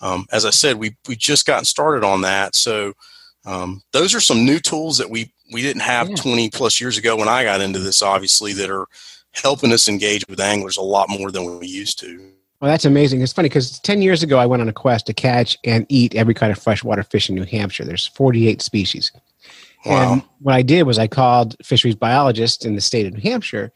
um, 0.01 0.27
as 0.33 0.45
i 0.45 0.51
said 0.51 0.79
we, 0.79 0.97
we 1.07 1.15
just 1.15 1.47
gotten 1.47 1.65
started 1.65 2.05
on 2.05 2.23
that 2.23 2.55
so 2.55 2.93
um, 3.45 3.83
those 3.93 4.15
are 4.15 4.21
some 4.21 4.45
new 4.45 4.59
tools 4.59 4.99
that 4.99 5.11
we 5.11 5.33
we 5.53 5.63
didn't 5.63 5.83
have 5.83 6.09
yeah. 6.09 6.17
20 6.17 6.51
plus 6.51 6.81
years 6.81 6.97
ago 6.97 7.17
when 7.17 7.29
i 7.29 7.45
got 7.45 7.61
into 7.61 7.79
this 7.79 8.03
obviously 8.03 8.53
that 8.53 8.71
are 8.71 8.87
helping 9.33 9.73
us 9.73 9.89
engage 9.89 10.25
with 10.29 10.41
anglers 10.41 10.77
a 10.77 10.83
lot 10.83 11.09
more 11.09 11.31
than 11.31 11.59
we 11.59 11.67
used 11.67 11.99
to. 12.01 12.33
Well, 12.61 12.71
that's 12.71 12.85
amazing. 12.85 13.23
It's 13.23 13.33
funny 13.33 13.49
because 13.49 13.81
10 13.81 14.03
years 14.03 14.23
ago, 14.23 14.39
I 14.39 14.47
went 14.47 14.63
on 14.63 14.69
a 14.69 14.73
quest 14.73 15.07
to 15.07 15.13
catch 15.13 15.59
and 15.65 15.85
eat 15.89 16.15
every 16.15 16.33
kind 16.33 16.53
of 16.53 16.59
freshwater 16.59 17.03
fish 17.03 17.29
in 17.29 17.35
New 17.35 17.45
Hampshire. 17.45 17.85
There's 17.85 18.07
48 18.07 18.63
species. 18.63 19.11
Wow. 19.85 20.13
And 20.13 20.23
what 20.39 20.55
I 20.55 20.63
did 20.63 20.85
was 20.85 20.97
I 20.97 21.09
called 21.09 21.57
fisheries 21.65 21.97
biologists 21.97 22.65
in 22.65 22.77
the 22.77 22.81
state 22.81 23.07
of 23.07 23.15
New 23.15 23.21
Hampshire 23.21 23.73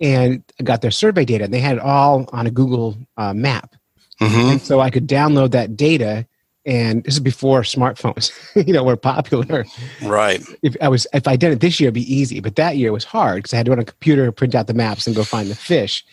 and 0.00 0.44
I 0.60 0.62
got 0.62 0.82
their 0.82 0.92
survey 0.92 1.24
data. 1.24 1.44
And 1.44 1.52
they 1.52 1.58
had 1.58 1.78
it 1.78 1.82
all 1.82 2.28
on 2.32 2.46
a 2.46 2.50
Google 2.50 2.96
uh, 3.16 3.34
map. 3.34 3.74
Mm-hmm. 4.20 4.50
And 4.50 4.62
so 4.62 4.78
I 4.78 4.90
could 4.90 5.08
download 5.08 5.50
that 5.50 5.76
data 5.76 6.24
and 6.68 7.02
this 7.04 7.14
is 7.14 7.20
before 7.20 7.62
smartphones 7.62 8.30
you 8.66 8.72
know 8.72 8.84
were 8.84 8.96
popular. 8.96 9.64
Right. 10.02 10.42
If 10.62 10.76
i 10.80 10.88
was 10.88 11.06
if 11.12 11.26
i 11.26 11.34
did 11.34 11.50
it 11.52 11.60
this 11.60 11.80
year 11.80 11.88
it'd 11.88 11.94
be 11.94 12.14
easy 12.14 12.40
but 12.40 12.56
that 12.56 12.76
year 12.76 12.88
it 12.88 12.92
was 12.92 13.04
hard 13.04 13.38
because 13.38 13.54
i 13.54 13.56
had 13.56 13.66
to 13.66 13.72
on 13.72 13.78
a 13.78 13.84
computer 13.84 14.30
print 14.30 14.54
out 14.54 14.66
the 14.66 14.74
maps 14.74 15.06
and 15.06 15.16
go 15.16 15.24
find 15.24 15.50
the 15.50 15.56
fish. 15.56 16.04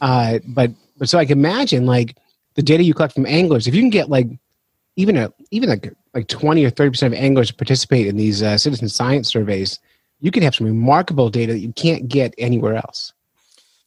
Uh, 0.00 0.38
but 0.46 0.70
but 0.96 1.08
so 1.08 1.18
i 1.18 1.24
can 1.24 1.38
imagine 1.38 1.84
like 1.84 2.16
the 2.54 2.62
data 2.62 2.82
you 2.82 2.94
collect 2.94 3.14
from 3.14 3.26
anglers 3.26 3.66
if 3.66 3.74
you 3.74 3.82
can 3.82 3.90
get 3.90 4.08
like 4.08 4.28
even 4.96 5.16
a 5.16 5.32
even 5.50 5.68
like 5.68 5.92
like 6.14 6.28
20 6.28 6.64
or 6.64 6.70
30 6.70 6.90
percent 6.90 7.14
of 7.14 7.20
anglers 7.20 7.50
participate 7.50 8.06
in 8.06 8.16
these 8.16 8.42
uh, 8.42 8.56
citizen 8.56 8.88
science 8.88 9.28
surveys 9.28 9.78
you 10.20 10.30
can 10.30 10.42
have 10.42 10.54
some 10.54 10.66
remarkable 10.66 11.30
data 11.30 11.52
that 11.52 11.58
you 11.58 11.72
can't 11.72 12.08
get 12.08 12.34
anywhere 12.38 12.76
else. 12.76 13.12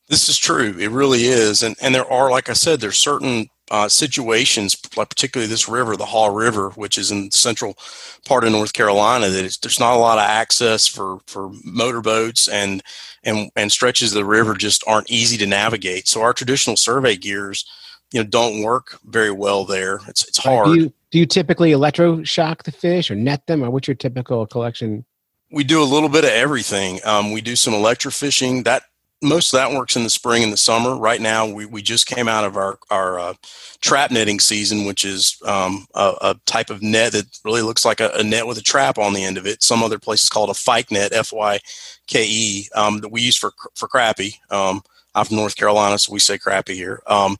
This 0.07 0.29
is 0.29 0.37
true. 0.37 0.75
It 0.79 0.89
really 0.89 1.25
is. 1.25 1.63
And 1.63 1.75
and 1.81 1.93
there 1.93 2.09
are 2.11 2.31
like 2.31 2.49
i 2.49 2.53
said 2.53 2.79
there's 2.79 2.97
certain 2.97 3.49
uh, 3.71 3.87
situations, 3.87 4.75
particularly 4.75 5.47
this 5.47 5.69
river, 5.69 5.95
the 5.95 6.05
Haw 6.05 6.27
River, 6.27 6.69
which 6.71 6.97
is 6.97 7.11
in 7.11 7.29
the 7.29 7.37
central 7.37 7.77
part 8.25 8.43
of 8.43 8.51
North 8.51 8.73
Carolina, 8.73 9.29
that 9.29 9.57
there's 9.61 9.79
not 9.79 9.95
a 9.95 9.99
lot 9.99 10.17
of 10.17 10.23
access 10.23 10.87
for 10.87 11.19
for 11.27 11.51
motorboats 11.63 12.47
and 12.47 12.83
and 13.23 13.51
and 13.55 13.71
stretches 13.71 14.11
of 14.11 14.15
the 14.15 14.25
river 14.25 14.55
just 14.55 14.83
aren't 14.87 15.09
easy 15.09 15.37
to 15.37 15.45
navigate. 15.45 16.07
So 16.07 16.21
our 16.21 16.33
traditional 16.33 16.77
survey 16.77 17.15
gears, 17.15 17.65
you 18.11 18.21
know, 18.21 18.27
don't 18.27 18.63
work 18.63 18.99
very 19.05 19.31
well 19.31 19.65
there. 19.65 19.99
It's 20.07 20.27
it's 20.27 20.37
hard. 20.37 20.67
Do 20.67 20.75
you, 20.75 20.93
do 21.11 21.19
you 21.19 21.25
typically 21.25 21.71
electroshock 21.71 22.63
the 22.63 22.71
fish 22.71 23.11
or 23.11 23.15
net 23.15 23.45
them, 23.47 23.63
or 23.63 23.69
what's 23.69 23.87
your 23.87 23.95
typical 23.95 24.45
collection? 24.47 25.05
We 25.51 25.63
do 25.63 25.81
a 25.81 25.85
little 25.85 26.09
bit 26.09 26.25
of 26.25 26.29
everything. 26.31 26.99
Um, 27.03 27.31
we 27.31 27.41
do 27.41 27.55
some 27.55 27.73
electrofishing. 27.73 28.65
That 28.65 28.83
most 29.21 29.53
of 29.53 29.57
that 29.57 29.71
works 29.71 29.95
in 29.95 30.03
the 30.03 30.09
spring 30.09 30.43
and 30.43 30.53
the 30.53 30.57
summer. 30.57 30.95
Right 30.95 31.19
now, 31.19 31.45
we, 31.45 31.65
we 31.65 31.81
just 31.81 32.07
came 32.07 32.27
out 32.27 32.45
of 32.45 32.55
our 32.55 32.79
our 32.89 33.19
uh, 33.19 33.33
trap 33.81 34.11
netting 34.11 34.39
season, 34.39 34.85
which 34.85 35.03
is 35.03 35.37
um, 35.45 35.87
a, 35.93 36.13
a, 36.21 36.35
type 36.45 36.69
of 36.69 36.81
net 36.81 37.11
that 37.11 37.25
really 37.43 37.61
looks 37.61 37.83
like 37.83 37.99
a, 37.99 38.09
a, 38.15 38.23
net 38.23 38.47
with 38.47 38.57
a 38.57 38.63
trap 38.63 38.97
on 38.97 39.13
the 39.13 39.23
end 39.23 39.37
of 39.37 39.45
it. 39.45 39.61
Some 39.61 39.83
other 39.83 39.99
places 39.99 40.29
call 40.29 40.45
it 40.45 40.51
a 40.51 40.53
fyke 40.53 40.91
net, 40.91 41.13
F 41.13 41.33
Y 41.33 41.59
K 42.07 42.25
E, 42.25 42.69
um, 42.75 42.99
that 42.99 43.11
we 43.11 43.21
use 43.21 43.37
for 43.37 43.51
for 43.75 43.87
crappie. 43.87 44.35
Um, 44.51 44.81
I'm 45.15 45.25
from 45.25 45.37
North 45.37 45.55
Carolina, 45.55 45.97
so 45.97 46.13
we 46.13 46.19
say 46.19 46.37
crappie 46.37 46.75
here. 46.75 47.01
Um, 47.07 47.37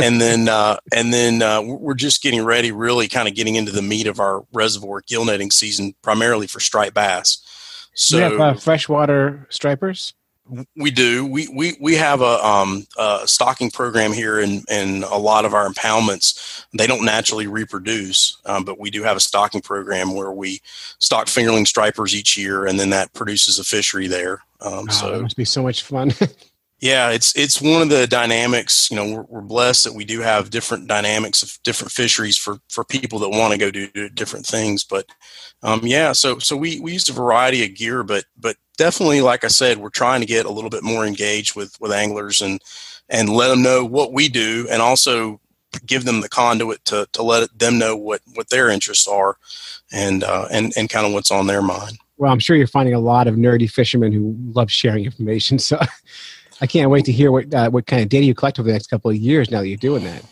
and 0.00 0.20
then 0.20 0.48
uh, 0.48 0.76
and 0.94 1.12
then 1.12 1.42
uh, 1.42 1.62
we're 1.62 1.94
just 1.94 2.22
getting 2.22 2.44
ready, 2.44 2.70
really 2.70 3.08
kind 3.08 3.26
of 3.26 3.34
getting 3.34 3.56
into 3.56 3.72
the 3.72 3.82
meat 3.82 4.06
of 4.06 4.20
our 4.20 4.44
reservoir 4.52 5.02
gill 5.06 5.24
netting 5.24 5.50
season, 5.50 5.94
primarily 6.02 6.46
for 6.46 6.60
striped 6.60 6.94
bass. 6.94 7.42
So 7.94 8.18
you 8.18 8.22
have 8.22 8.40
uh, 8.40 8.54
freshwater 8.54 9.46
stripers. 9.50 10.12
We 10.76 10.90
do. 10.90 11.26
We 11.26 11.48
we 11.48 11.76
we 11.80 11.94
have 11.94 12.20
a, 12.20 12.46
um, 12.46 12.86
a 12.96 13.22
stocking 13.26 13.70
program 13.70 14.12
here, 14.12 14.38
and 14.38 14.64
and 14.68 15.02
a 15.04 15.16
lot 15.16 15.44
of 15.44 15.54
our 15.54 15.68
impoundments 15.68 16.64
they 16.76 16.86
don't 16.86 17.04
naturally 17.04 17.46
reproduce, 17.46 18.38
um, 18.44 18.64
but 18.64 18.78
we 18.78 18.90
do 18.90 19.02
have 19.02 19.16
a 19.16 19.20
stocking 19.20 19.60
program 19.60 20.14
where 20.14 20.30
we 20.30 20.60
stock 20.98 21.26
fingerling 21.26 21.66
stripers 21.66 22.14
each 22.14 22.36
year, 22.36 22.66
and 22.66 22.78
then 22.78 22.90
that 22.90 23.12
produces 23.12 23.58
a 23.58 23.64
fishery 23.64 24.06
there. 24.06 24.42
Um, 24.60 24.86
oh, 24.88 24.92
so 24.92 25.10
that 25.10 25.22
must 25.22 25.36
be 25.36 25.44
so 25.44 25.62
much 25.62 25.82
fun. 25.82 26.12
yeah, 26.80 27.10
it's 27.10 27.36
it's 27.36 27.60
one 27.60 27.82
of 27.82 27.88
the 27.88 28.06
dynamics. 28.06 28.90
You 28.90 28.96
know, 28.96 29.12
we're, 29.12 29.26
we're 29.28 29.40
blessed 29.40 29.84
that 29.84 29.94
we 29.94 30.04
do 30.04 30.20
have 30.20 30.50
different 30.50 30.88
dynamics 30.88 31.42
of 31.42 31.58
different 31.64 31.92
fisheries 31.92 32.36
for 32.36 32.58
for 32.68 32.84
people 32.84 33.18
that 33.20 33.30
want 33.30 33.52
to 33.52 33.58
go 33.58 33.70
do, 33.70 33.88
do 33.88 34.08
different 34.08 34.46
things. 34.46 34.84
But 34.84 35.06
um, 35.62 35.80
yeah, 35.84 36.12
so 36.12 36.38
so 36.38 36.56
we 36.56 36.80
we 36.80 36.92
used 36.92 37.08
a 37.10 37.14
variety 37.14 37.64
of 37.64 37.74
gear, 37.74 38.02
but 38.02 38.24
but 38.36 38.56
definitely, 38.76 39.22
like 39.22 39.44
I 39.44 39.48
said, 39.48 39.78
we're 39.78 39.88
trying 39.88 40.20
to 40.20 40.26
get 40.26 40.46
a 40.46 40.50
little 40.50 40.70
bit 40.70 40.82
more 40.82 41.06
engaged 41.06 41.56
with 41.56 41.74
with 41.80 41.92
anglers 41.92 42.40
and 42.40 42.60
and 43.08 43.30
let 43.30 43.48
them 43.48 43.62
know 43.62 43.84
what 43.84 44.12
we 44.12 44.28
do, 44.28 44.66
and 44.70 44.82
also 44.82 45.40
give 45.84 46.04
them 46.04 46.20
the 46.20 46.28
conduit 46.28 46.84
to, 46.86 47.06
to 47.12 47.22
let 47.22 47.58
them 47.58 47.78
know 47.78 47.96
what, 47.96 48.20
what 48.34 48.48
their 48.48 48.68
interests 48.68 49.06
are 49.06 49.36
and, 49.92 50.24
uh, 50.24 50.46
and, 50.50 50.72
and 50.76 50.88
kind 50.88 51.06
of 51.06 51.12
what's 51.12 51.30
on 51.30 51.46
their 51.46 51.62
mind. 51.62 51.98
Well, 52.16 52.32
I'm 52.32 52.38
sure 52.38 52.56
you're 52.56 52.66
finding 52.66 52.94
a 52.94 53.00
lot 53.00 53.26
of 53.26 53.34
nerdy 53.34 53.70
fishermen 53.70 54.12
who 54.12 54.34
love 54.52 54.70
sharing 54.70 55.04
information. 55.04 55.58
So 55.66 55.78
I 56.60 56.66
can't 56.66 56.90
wait 56.90 57.04
to 57.06 57.12
hear 57.12 57.30
what, 57.32 57.52
uh, 57.52 57.70
what 57.70 57.86
kind 57.86 58.02
of 58.02 58.08
data 58.08 58.24
you 58.24 58.34
collect 58.34 58.58
over 58.58 58.66
the 58.66 58.72
next 58.72 58.86
couple 58.88 59.10
of 59.10 59.16
years 59.16 59.50
now 59.50 59.60
that 59.60 59.68
you're 59.68 59.76
doing 59.76 60.04
that. 60.04 60.24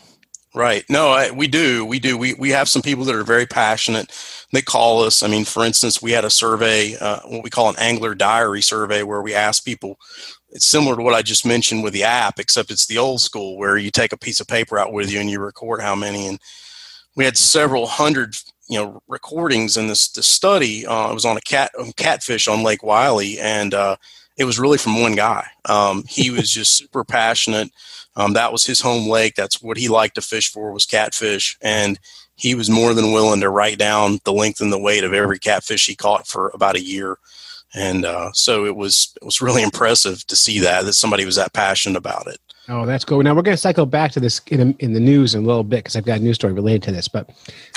Right. 0.55 0.85
No, 0.89 1.09
I, 1.09 1.31
we 1.31 1.47
do. 1.47 1.85
We 1.85 1.99
do. 1.99 2.17
We, 2.17 2.33
we 2.35 2.49
have 2.51 2.69
some 2.69 2.81
people 2.81 3.03
that 3.05 3.15
are 3.15 3.25
very 3.25 3.45
passionate. 3.45 4.09
They 4.53 4.61
call 4.61 5.03
us. 5.03 5.21
I 5.21 5.27
mean, 5.27 5.43
for 5.43 5.65
instance, 5.65 6.01
we 6.01 6.13
had 6.13 6.23
a 6.23 6.29
survey, 6.29 6.95
uh, 6.95 7.19
what 7.25 7.43
we 7.43 7.49
call 7.49 7.67
an 7.67 7.75
angler 7.77 8.15
diary 8.15 8.61
survey, 8.61 9.03
where 9.03 9.21
we 9.21 9.33
ask 9.33 9.65
people. 9.65 9.99
It's 10.51 10.65
similar 10.65 10.95
to 10.95 11.01
what 11.01 11.13
I 11.13 11.21
just 11.21 11.45
mentioned 11.45 11.83
with 11.83 11.91
the 11.91 12.05
app, 12.05 12.39
except 12.39 12.71
it's 12.71 12.87
the 12.87 12.97
old 12.97 13.19
school 13.19 13.57
where 13.57 13.77
you 13.77 13.91
take 13.91 14.13
a 14.13 14.17
piece 14.17 14.39
of 14.39 14.47
paper 14.47 14.79
out 14.79 14.93
with 14.93 15.11
you 15.11 15.19
and 15.19 15.29
you 15.29 15.41
record 15.41 15.81
how 15.81 15.93
many. 15.93 16.25
And 16.25 16.39
we 17.17 17.25
had 17.25 17.35
several 17.35 17.85
hundred, 17.85 18.37
you 18.69 18.79
know, 18.79 19.01
recordings 19.09 19.75
in 19.75 19.87
this, 19.87 20.07
this 20.07 20.27
study. 20.27 20.87
Uh, 20.87 21.11
it 21.11 21.13
was 21.13 21.25
on 21.25 21.35
a 21.35 21.41
cat 21.41 21.73
catfish 21.97 22.47
on 22.47 22.63
Lake 22.63 22.81
Wylie, 22.81 23.39
and 23.39 23.73
uh, 23.73 23.97
it 24.37 24.45
was 24.45 24.59
really 24.59 24.77
from 24.77 25.01
one 25.01 25.15
guy. 25.15 25.47
Um, 25.65 26.03
he 26.07 26.29
was 26.35 26.51
just 26.51 26.75
super 26.77 27.03
passionate 27.03 27.71
um, 28.15 28.33
that 28.33 28.51
was 28.51 28.65
his 28.65 28.81
home 28.81 29.09
lake. 29.09 29.35
That's 29.35 29.61
what 29.61 29.77
he 29.77 29.87
liked 29.87 30.15
to 30.15 30.21
fish 30.21 30.51
for 30.51 30.71
was 30.71 30.85
catfish, 30.85 31.57
and 31.61 31.99
he 32.35 32.55
was 32.55 32.69
more 32.69 32.93
than 32.93 33.11
willing 33.11 33.41
to 33.41 33.49
write 33.49 33.77
down 33.77 34.19
the 34.23 34.33
length 34.33 34.61
and 34.61 34.71
the 34.71 34.79
weight 34.79 35.03
of 35.03 35.13
every 35.13 35.39
catfish 35.39 35.85
he 35.87 35.95
caught 35.95 36.27
for 36.27 36.49
about 36.53 36.75
a 36.75 36.83
year. 36.83 37.17
And 37.73 38.05
uh, 38.05 38.31
so 38.33 38.65
it 38.65 38.75
was 38.75 39.13
it 39.21 39.25
was 39.25 39.41
really 39.41 39.63
impressive 39.63 40.25
to 40.27 40.35
see 40.35 40.59
that 40.59 40.85
that 40.85 40.93
somebody 40.93 41.25
was 41.25 41.35
that 41.35 41.53
passionate 41.53 41.97
about 41.97 42.27
it. 42.27 42.39
Oh, 42.69 42.85
that's 42.85 43.05
cool. 43.05 43.21
Now 43.21 43.35
we're 43.35 43.43
going 43.43 43.55
to 43.55 43.61
cycle 43.61 43.85
back 43.85 44.11
to 44.13 44.19
this 44.19 44.41
in, 44.47 44.75
in 44.79 44.93
the 44.93 44.99
news 44.99 45.35
in 45.35 45.43
a 45.43 45.47
little 45.47 45.63
bit 45.63 45.83
because 45.83 45.95
I've 45.95 46.05
got 46.05 46.19
a 46.19 46.23
news 46.23 46.35
story 46.35 46.53
related 46.53 46.83
to 46.83 46.91
this. 46.91 47.07
But 47.07 47.29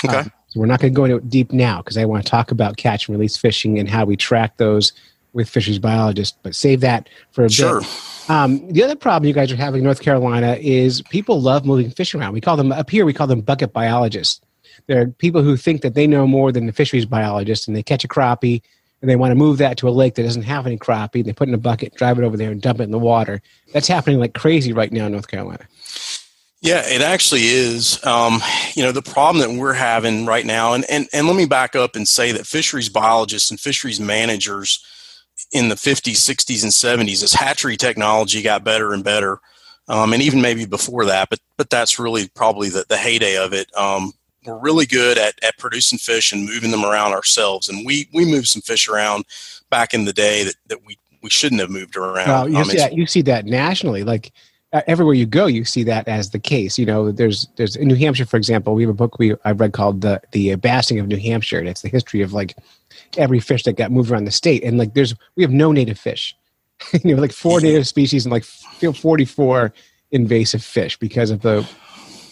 okay. 0.03 0.17
Um, 0.17 0.31
we're 0.55 0.65
not 0.65 0.79
going 0.79 0.91
to 0.91 0.95
go 0.95 1.03
into 1.05 1.17
it 1.17 1.29
deep 1.29 1.51
now 1.51 1.77
because 1.77 1.95
I 1.95 2.05
want 2.05 2.25
to 2.25 2.29
talk 2.29 2.49
about 2.49 2.77
catch 2.77 3.07
and 3.07 3.15
release 3.15 3.37
fishing 3.37 3.77
and 3.77 3.87
how 3.87 4.05
we 4.05 4.17
track 4.17 4.57
those 4.57 4.93
with 5.33 5.49
fisheries 5.49 5.79
biologists. 5.79 6.37
But 6.41 6.55
save 6.55 6.81
that 6.81 7.09
for 7.31 7.45
a 7.45 7.49
sure. 7.49 7.81
bit. 7.81 8.29
Um, 8.29 8.71
the 8.71 8.83
other 8.83 8.95
problem 8.95 9.27
you 9.27 9.33
guys 9.33 9.51
are 9.51 9.55
having 9.55 9.79
in 9.79 9.85
North 9.85 10.01
Carolina 10.01 10.57
is 10.59 11.01
people 11.09 11.41
love 11.41 11.65
moving 11.65 11.89
fish 11.89 12.13
around. 12.13 12.33
We 12.33 12.41
call 12.41 12.57
them 12.57 12.71
up 12.71 12.89
here. 12.89 13.05
We 13.05 13.13
call 13.13 13.27
them 13.27 13.41
bucket 13.41 13.73
biologists. 13.73 14.41
There 14.87 15.01
are 15.01 15.07
people 15.07 15.41
who 15.41 15.57
think 15.57 15.81
that 15.81 15.95
they 15.95 16.07
know 16.07 16.27
more 16.27 16.51
than 16.51 16.65
the 16.65 16.71
fisheries 16.71 17.05
biologist, 17.05 17.67
and 17.67 17.75
they 17.75 17.83
catch 17.83 18.03
a 18.03 18.07
crappie 18.07 18.61
and 19.01 19.09
they 19.09 19.15
want 19.15 19.31
to 19.31 19.35
move 19.35 19.57
that 19.59 19.77
to 19.77 19.87
a 19.87 19.91
lake 19.91 20.15
that 20.15 20.23
doesn't 20.23 20.43
have 20.43 20.65
any 20.65 20.77
crappie. 20.77 21.23
They 21.23 21.31
put 21.31 21.47
it 21.47 21.51
in 21.51 21.55
a 21.55 21.59
bucket, 21.59 21.95
drive 21.95 22.19
it 22.19 22.25
over 22.25 22.35
there, 22.35 22.51
and 22.51 22.61
dump 22.61 22.81
it 22.81 22.83
in 22.83 22.91
the 22.91 22.99
water. 22.99 23.41
That's 23.71 23.87
happening 23.87 24.19
like 24.19 24.33
crazy 24.33 24.73
right 24.73 24.91
now 24.91 25.05
in 25.05 25.13
North 25.13 25.29
Carolina. 25.29 25.65
Yeah, 26.61 26.81
it 26.85 27.01
actually 27.01 27.45
is. 27.45 28.03
Um, 28.05 28.41
you 28.73 28.83
know, 28.83 28.91
the 28.91 29.01
problem 29.01 29.39
that 29.41 29.57
we're 29.57 29.73
having 29.73 30.25
right 30.25 30.45
now, 30.45 30.73
and, 30.73 30.83
and, 30.89 31.07
and 31.13 31.27
let 31.27 31.37
me 31.37 31.45
back 31.45 31.77
up 31.77 31.95
and 31.95 32.05
say 32.05 32.33
that 32.33 32.45
fisheries 32.45 32.89
biologists 32.89 33.49
and 33.49 33.59
fisheries 33.59 33.99
managers– 33.99 34.85
in 35.51 35.69
the 35.69 35.75
50s, 35.75 36.13
60s, 36.13 36.63
and 36.63 36.71
70s 36.71 37.23
as 37.23 37.33
hatchery 37.33 37.77
technology 37.77 38.41
got 38.41 38.63
better 38.63 38.93
and 38.93 39.03
better, 39.03 39.39
um, 39.87 40.13
and 40.13 40.21
even 40.21 40.41
maybe 40.41 40.65
before 40.65 41.05
that. 41.05 41.29
But 41.29 41.39
but 41.57 41.69
that's 41.69 41.99
really 41.99 42.29
probably 42.29 42.69
the, 42.69 42.85
the 42.87 42.97
heyday 42.97 43.37
of 43.37 43.53
it. 43.53 43.75
Um, 43.75 44.13
we're 44.45 44.57
really 44.57 44.85
good 44.85 45.17
at, 45.17 45.41
at 45.43 45.57
producing 45.57 45.99
fish 45.99 46.31
and 46.31 46.45
moving 46.45 46.71
them 46.71 46.85
around 46.85 47.13
ourselves, 47.13 47.69
and 47.69 47.85
we 47.85 48.07
we 48.13 48.25
moved 48.25 48.47
some 48.47 48.61
fish 48.61 48.87
around 48.87 49.25
back 49.69 49.93
in 49.93 50.05
the 50.05 50.13
day 50.13 50.43
that, 50.43 50.55
that 50.67 50.85
we 50.85 50.97
we 51.21 51.29
shouldn't 51.29 51.61
have 51.61 51.69
moved 51.69 51.95
around. 51.95 52.27
Well, 52.27 52.49
you, 52.49 52.57
um, 52.57 52.65
see 52.65 52.77
that, 52.77 52.93
you 52.93 53.05
see 53.05 53.21
that 53.23 53.45
nationally, 53.45 54.03
like 54.03 54.31
Uh, 54.71 54.81
everywhere 54.85 55.15
you 55.15 55.25
go, 55.25 55.47
you 55.47 55.65
see 55.65 55.83
that 55.83 56.07
as 56.07 56.29
the 56.29 56.37
case. 56.39 56.77
You 56.77 56.85
know, 56.85 57.11
there's 57.11 57.47
there's 57.55 57.75
in 57.75 57.87
New 57.87 57.95
Hampshire, 57.95 58.25
for 58.25 58.37
example, 58.37 58.75
we 58.75 58.83
have 58.83 58.89
a 58.89 58.93
book 58.93 59.17
we 59.17 59.35
I've 59.43 59.59
read 59.59 59.73
called 59.73 60.01
the 60.01 60.21
the 60.31 60.55
Bassing 60.57 60.99
of 60.99 61.07
New 61.07 61.17
Hampshire. 61.17 61.59
and 61.59 61.67
It's 61.67 61.81
the 61.81 61.89
history 61.89 62.21
of 62.21 62.33
like 62.33 62.55
every 63.17 63.39
fish 63.39 63.63
that 63.63 63.73
got 63.73 63.91
moved 63.91 64.11
around 64.11 64.25
the 64.25 64.31
state. 64.31 64.63
And 64.63 64.77
like, 64.77 64.93
there's 64.93 65.15
we 65.35 65.43
have 65.43 65.51
no 65.51 65.71
native 65.71 65.97
fish. 65.97 66.35
you 67.03 67.15
know, 67.15 67.21
like 67.21 67.33
four 67.33 67.59
native 67.61 67.87
species 67.87 68.25
and 68.25 68.31
like 68.31 68.43
44 68.43 69.73
invasive 70.11 70.63
fish 70.63 70.97
because 70.97 71.31
of 71.31 71.41
the 71.41 71.67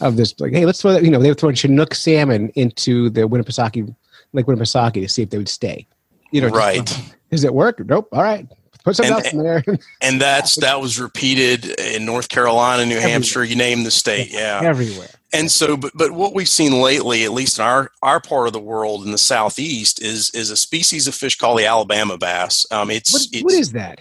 of 0.01 0.15
this. 0.15 0.39
Like, 0.39 0.53
hey, 0.53 0.65
let's 0.65 0.81
throw 0.81 0.93
that. 0.93 1.03
You 1.03 1.11
know, 1.11 1.19
they 1.19 1.29
were 1.29 1.35
throwing 1.35 1.55
Chinook 1.55 1.93
salmon 1.95 2.49
into 2.49 3.09
the 3.09 3.21
Winnipesaukee 3.21 3.95
Lake 4.33 4.45
Winnipesaukee 4.45 5.01
to 5.01 5.09
see 5.09 5.23
if 5.23 5.29
they 5.29 5.37
would 5.37 5.49
stay. 5.49 5.87
You 6.31 6.41
know, 6.41 6.49
right? 6.49 6.85
Just, 6.85 7.15
does 7.31 7.43
it 7.43 7.53
work? 7.53 7.79
Nope. 7.85 8.09
All 8.11 8.23
right. 8.23 8.47
Put 8.87 8.95
some 8.95 9.07
else 9.07 9.33
in 9.33 9.43
there. 9.43 9.65
and 10.01 10.21
that's 10.21 10.55
that 10.55 10.79
was 10.79 10.97
repeated 10.97 11.65
in 11.77 12.05
North 12.05 12.29
Carolina, 12.29 12.85
New 12.85 12.93
Everywhere. 12.95 13.11
Hampshire, 13.11 13.43
you 13.43 13.57
name 13.57 13.83
the 13.83 13.91
state, 13.91 14.31
yeah, 14.31 14.61
everywhere. 14.63 15.09
And 15.33 15.51
so, 15.51 15.75
but 15.75 15.91
but 15.93 16.13
what 16.13 16.33
we've 16.33 16.47
seen 16.47 16.81
lately, 16.81 17.25
at 17.25 17.33
least 17.33 17.59
in 17.59 17.65
our 17.65 17.91
our 18.01 18.21
part 18.21 18.47
of 18.47 18.53
the 18.53 18.61
world 18.61 19.03
in 19.03 19.11
the 19.11 19.17
southeast, 19.17 20.01
is 20.01 20.29
is 20.29 20.51
a 20.51 20.55
species 20.55 21.05
of 21.05 21.15
fish 21.15 21.37
called 21.37 21.59
the 21.59 21.65
Alabama 21.65 22.17
bass. 22.17 22.65
Um, 22.71 22.89
it's, 22.89 23.11
what, 23.11 23.27
it's 23.33 23.43
what 23.43 23.53
is 23.55 23.73
that? 23.73 23.99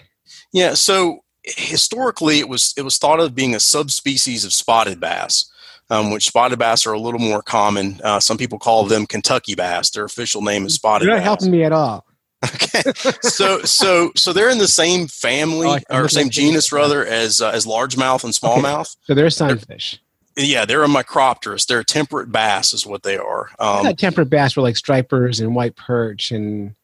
Yeah, 0.53 0.73
so 0.73 1.25
historically, 1.43 2.39
it 2.39 2.47
was 2.47 2.73
it 2.77 2.83
was 2.83 2.97
thought 2.97 3.19
of 3.19 3.35
being 3.35 3.55
a 3.55 3.59
subspecies 3.59 4.45
of 4.45 4.53
spotted 4.53 5.01
bass. 5.01 5.51
Um, 5.89 6.11
which 6.11 6.27
spotted 6.27 6.59
bass 6.59 6.85
are 6.85 6.93
a 6.93 6.99
little 6.99 7.19
more 7.19 7.41
common. 7.41 7.99
Uh, 8.03 8.19
some 8.19 8.37
people 8.37 8.59
call 8.59 8.85
them 8.85 9.05
Kentucky 9.05 9.55
bass. 9.55 9.89
Their 9.89 10.03
official 10.03 10.41
name 10.41 10.65
is 10.65 10.75
spotted. 10.75 11.05
You're 11.05 11.15
not 11.15 11.19
bass. 11.19 11.25
helping 11.25 11.51
me 11.51 11.63
at 11.63 11.71
all. 11.73 12.06
Okay, 12.53 12.91
so 13.21 13.61
so 13.63 14.11
so 14.15 14.31
they're 14.31 14.49
in 14.49 14.59
the 14.59 14.67
same 14.67 15.07
family 15.07 15.67
oh, 15.67 16.01
or 16.03 16.07
same 16.07 16.29
genus 16.29 16.71
rather 16.71 17.03
as 17.03 17.41
uh, 17.41 17.49
as 17.49 17.65
largemouth 17.65 18.23
and 18.23 18.31
smallmouth. 18.31 18.95
Okay. 18.95 19.05
So 19.05 19.13
they're 19.15 19.29
sunfish. 19.31 19.99
They're, 20.35 20.45
yeah, 20.45 20.65
they're 20.65 20.83
a 20.83 20.87
micropterus. 20.87 21.65
They're 21.65 21.79
a 21.79 21.85
temperate 21.85 22.31
bass, 22.31 22.73
is 22.73 22.85
what 22.85 23.01
they 23.01 23.17
are. 23.17 23.49
Um, 23.57 23.91
temperate 23.95 24.29
bass 24.29 24.55
were 24.55 24.61
like 24.61 24.77
stripers 24.77 25.39
and 25.39 25.55
white 25.55 25.75
perch 25.75 26.31
and. 26.31 26.75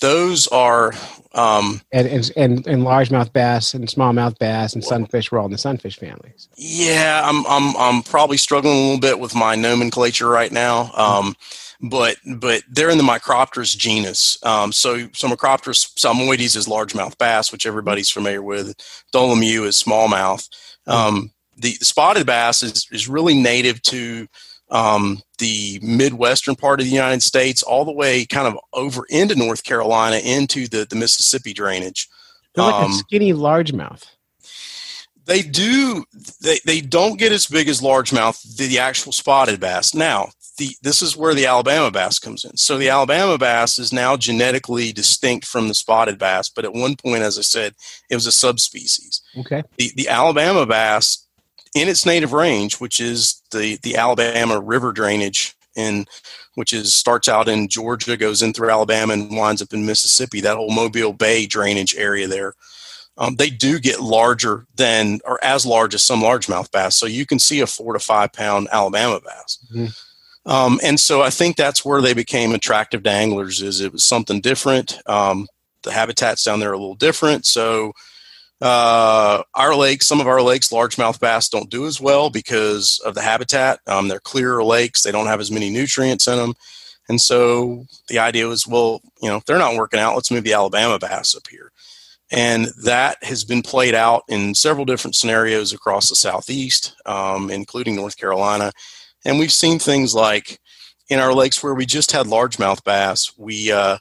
Those 0.00 0.46
are 0.46 0.94
um, 1.34 1.82
and, 1.92 2.08
and 2.08 2.32
and 2.38 2.66
and 2.66 2.82
largemouth 2.84 3.34
bass 3.34 3.74
and 3.74 3.86
smallmouth 3.86 4.38
bass 4.38 4.72
and 4.72 4.82
sunfish 4.82 5.30
were 5.30 5.38
all 5.38 5.44
in 5.44 5.52
the 5.52 5.58
sunfish 5.58 5.98
families. 5.98 6.48
Yeah, 6.56 7.20
I'm 7.22 7.44
I'm 7.46 7.76
I'm 7.76 8.02
probably 8.02 8.38
struggling 8.38 8.74
a 8.74 8.80
little 8.80 9.00
bit 9.00 9.18
with 9.18 9.34
my 9.34 9.56
nomenclature 9.56 10.26
right 10.26 10.50
now. 10.50 10.90
Um, 10.94 11.36
but 11.90 12.16
but 12.36 12.62
they're 12.70 12.90
in 12.90 12.98
the 12.98 13.04
Micropterus 13.04 13.76
genus. 13.76 14.38
Um, 14.44 14.72
so 14.72 15.08
so 15.12 15.28
Micropterus 15.28 15.94
salmoides 15.94 16.56
is 16.56 16.66
largemouth 16.66 17.18
bass, 17.18 17.52
which 17.52 17.66
everybody's 17.66 18.10
familiar 18.10 18.42
with. 18.42 18.74
Dolomieu 19.12 19.64
is 19.64 19.82
smallmouth. 19.82 20.48
Um, 20.86 21.30
the, 21.56 21.76
the, 21.78 21.84
spotted 21.84 22.26
bass 22.26 22.62
is, 22.62 22.86
is 22.90 23.08
really 23.08 23.34
native 23.34 23.80
to 23.82 24.26
um, 24.70 25.22
the 25.38 25.78
midwestern 25.82 26.56
part 26.56 26.80
of 26.80 26.86
the 26.86 26.92
United 26.92 27.22
States, 27.22 27.62
all 27.62 27.84
the 27.84 27.92
way 27.92 28.26
kind 28.26 28.46
of 28.46 28.58
over 28.72 29.04
into 29.08 29.34
North 29.34 29.64
Carolina 29.64 30.16
into 30.16 30.68
the, 30.68 30.86
the 30.88 30.96
Mississippi 30.96 31.52
drainage. 31.52 32.08
They're 32.54 32.64
like 32.64 32.82
a 32.82 32.86
um, 32.86 32.92
skinny 32.92 33.32
largemouth. 33.32 34.04
They 35.26 35.42
do. 35.42 36.04
They, 36.42 36.58
they 36.66 36.80
don't 36.80 37.18
get 37.18 37.32
as 37.32 37.46
big 37.46 37.68
as 37.68 37.80
largemouth, 37.80 38.56
the, 38.56 38.66
the 38.66 38.78
actual 38.78 39.12
spotted 39.12 39.58
bass. 39.58 39.94
Now, 39.94 40.30
the 40.58 40.76
this 40.82 41.02
is 41.02 41.16
where 41.16 41.34
the 41.34 41.46
Alabama 41.46 41.90
bass 41.90 42.18
comes 42.18 42.44
in. 42.44 42.56
So 42.56 42.78
the 42.78 42.88
Alabama 42.88 43.38
bass 43.38 43.78
is 43.78 43.92
now 43.92 44.16
genetically 44.16 44.92
distinct 44.92 45.46
from 45.46 45.68
the 45.68 45.74
spotted 45.74 46.18
bass, 46.18 46.48
but 46.48 46.64
at 46.64 46.72
one 46.72 46.96
point, 46.96 47.22
as 47.22 47.38
I 47.38 47.42
said, 47.42 47.74
it 48.10 48.14
was 48.14 48.26
a 48.26 48.32
subspecies. 48.32 49.20
Okay. 49.38 49.62
The 49.78 49.92
the 49.96 50.08
Alabama 50.08 50.66
bass, 50.66 51.26
in 51.74 51.88
its 51.88 52.06
native 52.06 52.32
range, 52.32 52.80
which 52.80 53.00
is 53.00 53.42
the 53.50 53.78
the 53.82 53.96
Alabama 53.96 54.60
River 54.60 54.92
drainage, 54.92 55.54
in 55.74 56.06
which 56.54 56.72
is 56.72 56.94
starts 56.94 57.28
out 57.28 57.48
in 57.48 57.68
Georgia, 57.68 58.16
goes 58.16 58.42
in 58.42 58.52
through 58.52 58.70
Alabama, 58.70 59.12
and 59.12 59.36
winds 59.36 59.60
up 59.60 59.72
in 59.72 59.86
Mississippi. 59.86 60.40
That 60.40 60.56
whole 60.56 60.70
Mobile 60.70 61.12
Bay 61.12 61.46
drainage 61.46 61.94
area 61.96 62.28
there. 62.28 62.54
Um, 63.16 63.36
they 63.36 63.48
do 63.50 63.78
get 63.78 64.00
larger 64.00 64.66
than 64.74 65.20
or 65.24 65.42
as 65.42 65.64
large 65.64 65.94
as 65.94 66.02
some 66.02 66.20
largemouth 66.20 66.72
bass. 66.72 66.96
So 66.96 67.06
you 67.06 67.26
can 67.26 67.38
see 67.38 67.60
a 67.60 67.66
four 67.66 67.92
to 67.92 68.00
five 68.00 68.32
pound 68.32 68.68
Alabama 68.72 69.20
bass. 69.20 69.58
Mm-hmm. 69.72 69.86
Um, 70.46 70.78
and 70.82 71.00
so 71.00 71.22
I 71.22 71.30
think 71.30 71.56
that's 71.56 71.84
where 71.84 72.02
they 72.02 72.12
became 72.12 72.52
attractive 72.52 73.02
to 73.04 73.10
anglers 73.10 73.62
is 73.62 73.80
it 73.80 73.92
was 73.92 74.04
something 74.04 74.40
different. 74.40 74.98
Um, 75.06 75.46
the 75.82 75.92
habitats 75.92 76.44
down 76.44 76.60
there 76.60 76.70
are 76.70 76.74
a 76.74 76.78
little 76.78 76.94
different. 76.94 77.46
So 77.46 77.92
uh, 78.60 79.42
our 79.54 79.74
lakes, 79.74 80.06
some 80.06 80.20
of 80.20 80.26
our 80.26 80.42
lakes, 80.42 80.70
largemouth 80.70 81.20
bass 81.20 81.48
don't 81.48 81.70
do 81.70 81.86
as 81.86 82.00
well 82.00 82.30
because 82.30 83.00
of 83.04 83.14
the 83.14 83.22
habitat. 83.22 83.80
Um, 83.86 84.08
they're 84.08 84.20
clearer 84.20 84.62
lakes. 84.62 85.02
They 85.02 85.12
don't 85.12 85.26
have 85.26 85.40
as 85.40 85.50
many 85.50 85.70
nutrients 85.70 86.26
in 86.26 86.36
them. 86.36 86.54
And 87.08 87.20
so 87.20 87.86
the 88.08 88.18
idea 88.18 88.48
was, 88.48 88.66
well, 88.66 89.00
you 89.20 89.28
know, 89.28 89.36
if 89.36 89.44
they're 89.44 89.58
not 89.58 89.76
working 89.76 90.00
out, 90.00 90.14
let's 90.14 90.30
move 90.30 90.44
the 90.44 90.54
Alabama 90.54 90.98
bass 90.98 91.34
up 91.34 91.46
here. 91.48 91.70
And 92.30 92.68
that 92.84 93.22
has 93.22 93.44
been 93.44 93.60
played 93.62 93.94
out 93.94 94.24
in 94.28 94.54
several 94.54 94.86
different 94.86 95.14
scenarios 95.14 95.72
across 95.72 96.08
the 96.08 96.16
Southeast, 96.16 96.96
um, 97.04 97.50
including 97.50 97.96
North 97.96 98.16
Carolina. 98.16 98.72
And 99.24 99.38
we've 99.38 99.52
seen 99.52 99.78
things 99.78 100.14
like 100.14 100.60
in 101.08 101.18
our 101.18 101.32
lakes 101.32 101.62
where 101.62 101.74
we 101.74 101.86
just 101.86 102.12
had 102.12 102.26
largemouth 102.26 102.84
bass, 102.84 103.32
we 103.36 103.72
uh, 103.72 103.98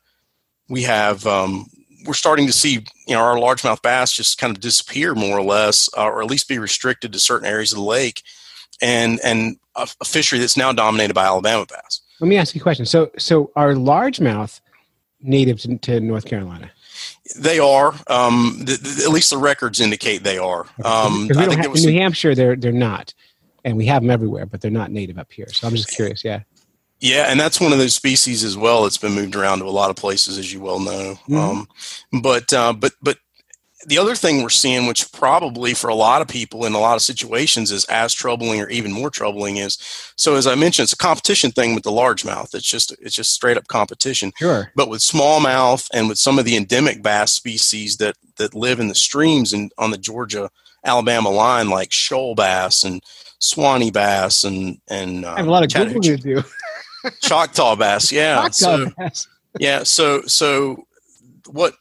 we 0.69 0.83
have 0.83 1.25
um, 1.25 1.67
we're 2.05 2.13
starting 2.13 2.47
to 2.47 2.53
see 2.53 2.86
you 3.07 3.15
know 3.15 3.21
our 3.21 3.36
largemouth 3.36 3.81
bass 3.81 4.12
just 4.12 4.38
kind 4.38 4.55
of 4.55 4.62
disappear 4.62 5.15
more 5.15 5.38
or 5.38 5.43
less, 5.43 5.89
uh, 5.97 6.05
or 6.05 6.21
at 6.21 6.29
least 6.29 6.47
be 6.47 6.59
restricted 6.59 7.13
to 7.13 7.19
certain 7.19 7.47
areas 7.47 7.71
of 7.71 7.77
the 7.77 7.83
lake. 7.83 8.21
and 8.81 9.19
and 9.23 9.57
a, 9.75 9.88
a 10.01 10.05
fishery 10.05 10.39
that's 10.39 10.57
now 10.57 10.71
dominated 10.71 11.13
by 11.13 11.25
Alabama 11.25 11.65
bass. 11.65 12.01
Let 12.19 12.27
me 12.27 12.38
ask 12.38 12.53
you 12.55 12.62
a 12.62 12.63
question. 12.63 12.86
So, 12.86 13.12
so 13.17 13.51
are 13.55 13.73
largemouth 13.73 14.62
native 15.21 15.59
to, 15.62 15.77
to 15.79 15.99
North 15.99 16.25
Carolina? 16.25 16.71
They 17.38 17.59
are. 17.59 17.93
Um, 18.07 18.65
at 18.67 19.09
least 19.09 19.29
the 19.29 19.38
records 19.38 19.81
indicate 19.81 20.23
they 20.23 20.38
are. 20.38 20.62
Um, 20.83 21.29
I 21.36 21.47
think 21.47 21.63
have, 21.63 21.75
in 21.75 21.81
New 21.81 21.93
Hampshire, 21.93 22.36
they're 22.36 22.55
they're 22.55 22.71
not, 22.71 23.13
and 23.63 23.78
we 23.78 23.86
have 23.86 24.02
them 24.02 24.12
everywhere, 24.12 24.45
but 24.45 24.62
they're 24.62 24.71
not 24.71 24.91
native 24.91 25.17
up 25.17 25.32
here. 25.32 25.47
So 25.52 25.67
I'm 25.67 25.76
just 25.76 25.89
curious. 25.89 26.23
Yeah. 26.23 26.41
Yeah, 26.99 27.26
and 27.30 27.38
that's 27.38 27.60
one 27.60 27.73
of 27.73 27.80
those 27.80 27.95
species 27.95 28.45
as 28.45 28.56
well. 28.56 28.86
It's 28.86 28.97
been 28.97 29.12
moved 29.12 29.36
around 29.36 29.60
to 29.60 29.65
a 29.65 29.67
lot 29.67 29.89
of 29.89 29.97
places, 29.97 30.38
as 30.38 30.54
you 30.54 30.62
well 30.62 30.80
know. 30.80 31.19
Mhm. 31.28 31.38
Um, 31.38 31.67
but 32.21 32.54
uh, 32.54 32.71
but 32.71 32.93
but 33.02 33.17
the 33.86 33.97
other 33.97 34.15
thing 34.15 34.41
we're 34.41 34.49
seeing, 34.49 34.88
which 34.88 35.12
probably 35.12 35.73
for 35.73 35.89
a 35.89 35.95
lot 35.95 36.21
of 36.21 36.30
people 36.30 36.65
in 36.65 36.71
a 36.71 36.80
lot 36.80 36.95
of 36.95 37.02
situations 37.02 37.71
is 37.71 37.84
as 37.86 38.13
troubling 38.13 38.62
or 38.62 38.69
even 38.69 38.93
more 38.93 39.10
troubling, 39.10 39.58
is 39.58 39.78
so 40.15 40.36
as 40.36 40.47
I 40.47 40.56
mentioned, 40.56 40.86
it's 40.86 40.93
a 40.93 40.97
competition 40.97 41.52
thing 41.52 41.76
with 41.76 41.84
the 41.84 41.91
largemouth. 41.91 42.56
It's 42.56 42.69
just 42.69 42.95
it's 43.02 43.15
just 43.15 43.34
straight 43.34 43.58
up 43.58 43.67
competition. 43.67 44.32
Sure. 44.38 44.71
But 44.73 44.89
with 44.89 45.02
smallmouth 45.02 45.89
and 45.93 46.08
with 46.08 46.17
some 46.17 46.39
of 46.39 46.45
the 46.45 46.56
endemic 46.56 47.04
bass 47.04 47.34
species 47.34 47.97
that 47.97 48.15
that 48.38 48.56
live 48.56 48.80
in 48.80 48.88
the 48.88 48.95
streams 48.95 49.52
and 49.52 49.73
on 49.78 49.91
the 49.91 49.97
Georgia 49.97 50.49
Alabama 50.86 51.30
line, 51.30 51.69
like 51.69 51.91
shoal 51.91 52.36
bass 52.36 52.84
and 52.84 53.02
Suwannee 53.43 53.91
bass 53.91 54.43
and 54.43 54.79
and 54.88 55.25
uh, 55.25 55.34
I 55.34 55.38
have 55.38 55.47
a 55.47 55.51
lot 55.51 55.63
of 55.63 55.69
Chattahoochee- 55.69 56.17
googling 56.17 56.21
to 56.21 56.41
do. 56.41 57.12
Choctaw 57.21 57.75
bass, 57.75 58.12
yeah. 58.12 58.36
Choctaw 58.43 58.51
so, 58.51 58.91
bass. 58.97 59.27
yeah, 59.60 59.84
so 59.84 60.21
so 60.21 60.86
what 61.47 61.73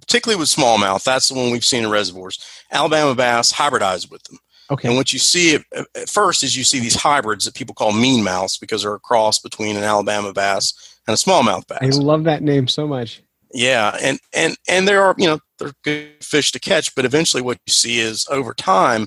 particularly 0.00 0.38
with 0.38 0.48
smallmouth, 0.48 1.02
that's 1.04 1.28
the 1.28 1.34
one 1.34 1.50
we've 1.50 1.64
seen 1.64 1.84
in 1.84 1.90
reservoirs. 1.90 2.38
Alabama 2.70 3.14
bass 3.14 3.52
hybridize 3.52 4.10
with 4.10 4.22
them. 4.24 4.38
Okay. 4.70 4.88
And 4.88 4.96
what 4.96 5.12
you 5.12 5.18
see 5.18 5.54
at, 5.54 5.62
at 5.94 6.08
first 6.08 6.42
is 6.42 6.56
you 6.56 6.64
see 6.64 6.80
these 6.80 6.96
hybrids 6.96 7.44
that 7.44 7.54
people 7.54 7.74
call 7.74 7.92
mean 7.92 8.22
mouths 8.22 8.58
because 8.58 8.82
they're 8.82 8.94
a 8.94 9.00
cross 9.00 9.38
between 9.38 9.76
an 9.76 9.84
Alabama 9.84 10.32
bass 10.32 10.98
and 11.06 11.14
a 11.14 11.16
smallmouth 11.16 11.66
bass. 11.68 11.98
I 11.98 12.02
love 12.02 12.24
that 12.24 12.42
name 12.42 12.68
so 12.68 12.86
much. 12.86 13.22
Yeah, 13.54 13.96
and 14.02 14.18
and 14.34 14.56
and 14.68 14.86
there 14.86 15.02
are 15.02 15.14
you 15.16 15.28
know 15.28 15.38
they're 15.58 15.72
good 15.82 16.08
fish 16.20 16.52
to 16.52 16.60
catch, 16.60 16.94
but 16.94 17.04
eventually 17.04 17.42
what 17.42 17.58
you 17.66 17.72
see 17.72 18.00
is 18.00 18.26
over 18.28 18.52
time 18.52 19.06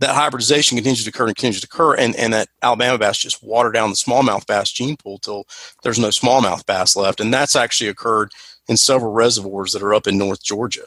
that 0.00 0.14
hybridization 0.14 0.76
continues 0.76 1.04
to 1.04 1.10
occur 1.10 1.26
and 1.26 1.36
continues 1.36 1.60
to 1.60 1.68
occur, 1.70 1.94
and 1.94 2.14
and 2.16 2.32
that 2.32 2.48
Alabama 2.62 2.98
bass 2.98 3.18
just 3.18 3.42
water 3.42 3.72
down 3.72 3.90
the 3.90 3.96
smallmouth 3.96 4.46
bass 4.46 4.70
gene 4.70 4.96
pool 4.96 5.18
till 5.18 5.46
there's 5.82 5.98
no 5.98 6.08
smallmouth 6.08 6.64
bass 6.66 6.96
left, 6.96 7.20
and 7.20 7.32
that's 7.32 7.56
actually 7.56 7.88
occurred 7.88 8.32
in 8.68 8.76
several 8.76 9.12
reservoirs 9.12 9.72
that 9.72 9.82
are 9.82 9.94
up 9.94 10.06
in 10.06 10.18
North 10.18 10.42
Georgia. 10.42 10.84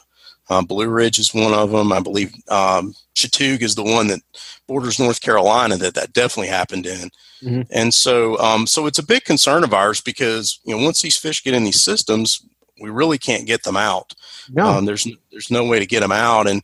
Uh, 0.49 0.61
Blue 0.61 0.87
Ridge 0.89 1.17
is 1.17 1.33
one 1.33 1.53
of 1.53 1.71
them, 1.71 1.93
I 1.93 1.99
believe. 1.99 2.33
Um, 2.49 2.93
Chatuge 3.15 3.61
is 3.61 3.75
the 3.75 3.83
one 3.83 4.07
that 4.07 4.21
borders 4.67 4.99
North 4.99 5.21
Carolina 5.21 5.77
that 5.77 5.93
that 5.93 6.13
definitely 6.13 6.49
happened 6.49 6.85
in. 6.85 7.09
Mhm. 7.43 7.67
And 7.69 7.93
so, 7.93 8.37
um, 8.39 8.67
so 8.67 8.85
it's 8.85 8.99
a 8.99 9.05
big 9.05 9.23
concern 9.23 9.63
of 9.63 9.73
ours 9.73 10.01
because 10.01 10.59
you 10.63 10.75
know 10.75 10.83
once 10.83 11.01
these 11.01 11.17
fish 11.17 11.43
get 11.43 11.53
in 11.53 11.63
these 11.63 11.81
systems, 11.81 12.41
we 12.81 12.89
really 12.89 13.17
can't 13.17 13.45
get 13.45 13.63
them 13.63 13.77
out. 13.77 14.13
No. 14.49 14.67
Um, 14.67 14.85
there's 14.85 15.07
there's 15.31 15.51
no 15.51 15.65
way 15.65 15.79
to 15.79 15.85
get 15.85 16.01
them 16.01 16.11
out, 16.11 16.47
and 16.47 16.63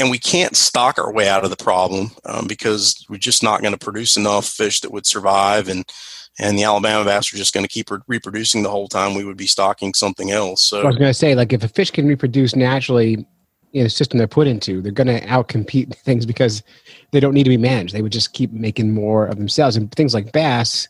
and 0.00 0.10
we 0.10 0.18
can't 0.18 0.56
stock 0.56 0.98
our 0.98 1.12
way 1.12 1.28
out 1.28 1.44
of 1.44 1.50
the 1.50 1.62
problem 1.62 2.10
um, 2.24 2.46
because 2.46 3.04
we're 3.08 3.18
just 3.18 3.42
not 3.42 3.60
going 3.60 3.74
to 3.74 3.78
produce 3.78 4.16
enough 4.16 4.46
fish 4.46 4.80
that 4.80 4.90
would 4.90 5.06
survive, 5.06 5.68
and 5.68 5.84
and 6.38 6.58
the 6.58 6.64
Alabama 6.64 7.04
bass 7.04 7.32
are 7.32 7.36
just 7.36 7.52
going 7.52 7.64
to 7.64 7.68
keep 7.68 7.90
re- 7.90 7.98
reproducing 8.06 8.62
the 8.62 8.70
whole 8.70 8.88
time. 8.88 9.14
We 9.14 9.24
would 9.24 9.36
be 9.36 9.46
stocking 9.46 9.92
something 9.92 10.30
else. 10.30 10.62
So 10.62 10.80
I 10.80 10.86
was 10.86 10.96
going 10.96 11.10
to 11.10 11.14
say, 11.14 11.34
like, 11.34 11.52
if 11.52 11.62
a 11.62 11.68
fish 11.68 11.90
can 11.90 12.06
reproduce 12.06 12.56
naturally 12.56 13.26
in 13.72 13.86
a 13.86 13.90
system 13.90 14.18
they're 14.18 14.26
put 14.26 14.46
into, 14.46 14.80
they're 14.80 14.90
going 14.90 15.06
to 15.06 15.20
outcompete 15.26 15.94
things 16.04 16.24
because 16.24 16.62
they 17.12 17.20
don't 17.20 17.34
need 17.34 17.44
to 17.44 17.50
be 17.50 17.58
managed. 17.58 17.94
They 17.94 18.02
would 18.02 18.12
just 18.12 18.32
keep 18.32 18.52
making 18.52 18.94
more 18.94 19.26
of 19.26 19.36
themselves. 19.36 19.76
And 19.76 19.92
things 19.92 20.14
like 20.14 20.32
bass, 20.32 20.88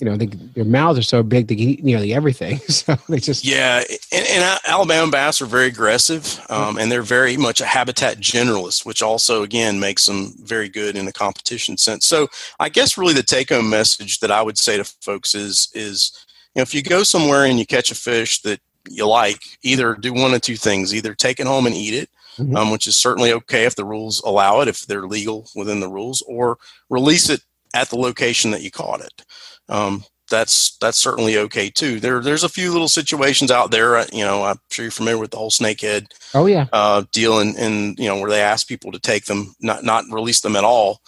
you 0.00 0.06
know, 0.08 0.16
they, 0.16 0.26
their 0.26 0.64
mouths 0.64 0.98
are 0.98 1.02
so 1.02 1.22
big 1.22 1.46
they 1.46 1.56
can 1.56 1.68
eat 1.68 1.84
nearly 1.84 2.14
everything. 2.14 2.60
So 2.70 2.96
they 3.08 3.18
just 3.18 3.44
Yeah, 3.44 3.82
and, 4.12 4.26
and 4.26 4.60
Alabama 4.66 5.10
bass 5.10 5.42
are 5.42 5.46
very 5.46 5.66
aggressive, 5.66 6.40
um, 6.48 6.78
and 6.78 6.90
they're 6.90 7.02
very 7.02 7.36
much 7.36 7.60
a 7.60 7.66
habitat 7.66 8.18
generalist, 8.18 8.86
which 8.86 9.02
also 9.02 9.42
again 9.42 9.78
makes 9.78 10.06
them 10.06 10.32
very 10.42 10.68
good 10.68 10.96
in 10.96 11.06
a 11.08 11.12
competition 11.12 11.76
sense. 11.76 12.06
So 12.06 12.28
I 12.58 12.68
guess 12.70 12.96
really 12.96 13.12
the 13.12 13.22
take-home 13.22 13.68
message 13.68 14.20
that 14.20 14.30
I 14.30 14.40
would 14.40 14.56
say 14.56 14.76
to 14.78 14.84
folks 14.84 15.34
is 15.34 15.68
is 15.74 16.12
you 16.54 16.60
know 16.60 16.62
if 16.62 16.74
you 16.74 16.82
go 16.82 17.02
somewhere 17.02 17.44
and 17.44 17.58
you 17.58 17.66
catch 17.66 17.90
a 17.90 17.94
fish 17.94 18.40
that 18.42 18.60
you 18.88 19.06
like, 19.06 19.42
either 19.62 19.94
do 19.94 20.12
one 20.14 20.32
of 20.32 20.40
two 20.40 20.56
things: 20.56 20.94
either 20.94 21.14
take 21.14 21.38
it 21.40 21.46
home 21.46 21.66
and 21.66 21.74
eat 21.74 21.92
it, 21.94 22.08
Mhm. 22.38 22.56
um, 22.56 22.70
which 22.70 22.86
is 22.86 22.96
certainly 22.96 23.32
okay 23.32 23.64
if 23.66 23.74
the 23.76 23.84
rules 23.84 24.22
allow 24.22 24.60
it, 24.60 24.68
if 24.68 24.86
they're 24.86 25.06
legal 25.06 25.50
within 25.54 25.80
the 25.80 25.88
rules, 25.88 26.22
or 26.26 26.56
release 26.88 27.28
it 27.28 27.42
at 27.74 27.90
the 27.90 27.96
location 27.96 28.50
that 28.52 28.62
you 28.62 28.70
caught 28.70 29.00
it. 29.00 29.22
Um, 29.68 30.04
that's 30.30 30.76
that's 30.78 30.98
certainly 30.98 31.36
okay 31.36 31.68
too. 31.68 32.00
There 32.00 32.20
there's 32.20 32.44
a 32.44 32.48
few 32.48 32.72
little 32.72 32.88
situations 32.88 33.50
out 33.50 33.70
there. 33.70 33.96
uh, 33.96 34.06
You 34.12 34.24
know, 34.24 34.44
I'm 34.44 34.60
sure 34.70 34.84
you're 34.84 34.92
familiar 34.92 35.18
with 35.18 35.32
the 35.32 35.36
whole 35.36 35.50
snakehead 35.50 36.06
oh 36.34 36.46
yeah, 36.46 36.66
uh, 36.72 37.04
deal, 37.12 37.40
and, 37.40 37.56
and 37.56 37.98
you 37.98 38.06
know 38.06 38.18
where 38.18 38.30
they 38.30 38.40
ask 38.40 38.66
people 38.66 38.92
to 38.92 39.00
take 39.00 39.26
them, 39.26 39.54
not 39.60 39.84
not 39.84 40.04
release 40.10 40.40
them 40.40 40.56
at 40.56 40.64
all. 40.64 41.00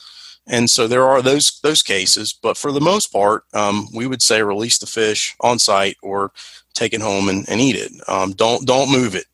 And 0.46 0.68
so 0.68 0.88
there 0.88 1.04
are 1.04 1.22
those 1.22 1.60
those 1.60 1.82
cases, 1.82 2.32
but 2.32 2.56
for 2.56 2.72
the 2.72 2.80
most 2.80 3.12
part, 3.12 3.44
um, 3.54 3.86
we 3.94 4.06
would 4.06 4.22
say 4.22 4.42
release 4.42 4.78
the 4.78 4.86
fish 4.86 5.36
on 5.40 5.58
site 5.58 5.96
or 6.02 6.32
take 6.74 6.92
it 6.92 7.00
home 7.00 7.28
and, 7.28 7.48
and 7.48 7.60
eat 7.60 7.76
it. 7.76 7.92
Um, 8.08 8.32
don't 8.32 8.66
don't 8.66 8.90
move 8.90 9.14
it. 9.14 9.26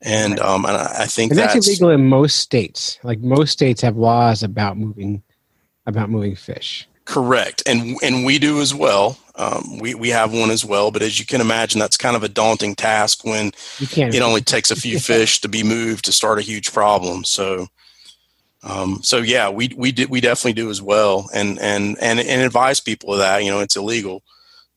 And 0.00 0.38
um, 0.38 0.64
and 0.64 0.76
I 0.76 0.94
I 1.00 1.06
think 1.06 1.32
and 1.32 1.38
that's, 1.38 1.54
that's 1.54 1.68
illegal 1.68 1.90
in 1.90 2.08
most 2.08 2.36
states. 2.36 2.98
Like 3.02 3.18
most 3.20 3.50
states 3.50 3.80
have 3.82 3.96
laws 3.96 4.44
about 4.44 4.76
moving 4.76 5.22
about 5.86 6.10
moving 6.10 6.36
fish. 6.36 6.86
Correct, 7.04 7.62
and 7.66 7.96
and 8.02 8.24
we 8.24 8.38
do 8.38 8.60
as 8.60 8.74
well. 8.74 9.18
Um, 9.34 9.78
we 9.80 9.94
we 9.94 10.10
have 10.10 10.32
one 10.32 10.50
as 10.50 10.64
well, 10.64 10.90
but 10.90 11.02
as 11.02 11.18
you 11.18 11.26
can 11.26 11.40
imagine, 11.40 11.80
that's 11.80 11.96
kind 11.96 12.14
of 12.14 12.22
a 12.22 12.28
daunting 12.28 12.74
task 12.74 13.24
when 13.24 13.52
it 13.80 14.22
only 14.22 14.40
takes 14.40 14.70
a 14.70 14.76
few 14.80 15.00
fish 15.00 15.40
to 15.40 15.48
be 15.48 15.62
moved 15.62 16.04
to 16.04 16.12
start 16.12 16.38
a 16.38 16.42
huge 16.42 16.72
problem. 16.72 17.24
So, 17.24 17.66
um, 18.62 19.00
so 19.02 19.18
yeah, 19.18 19.48
we 19.48 19.72
we 19.76 19.90
did 19.90 20.10
we 20.10 20.20
definitely 20.20 20.52
do 20.52 20.70
as 20.70 20.80
well, 20.80 21.28
and 21.34 21.58
and 21.58 21.98
and 22.00 22.20
and 22.20 22.42
advise 22.42 22.78
people 22.78 23.12
of 23.12 23.18
that. 23.18 23.42
You 23.42 23.50
know, 23.50 23.60
it's 23.60 23.76
illegal, 23.76 24.22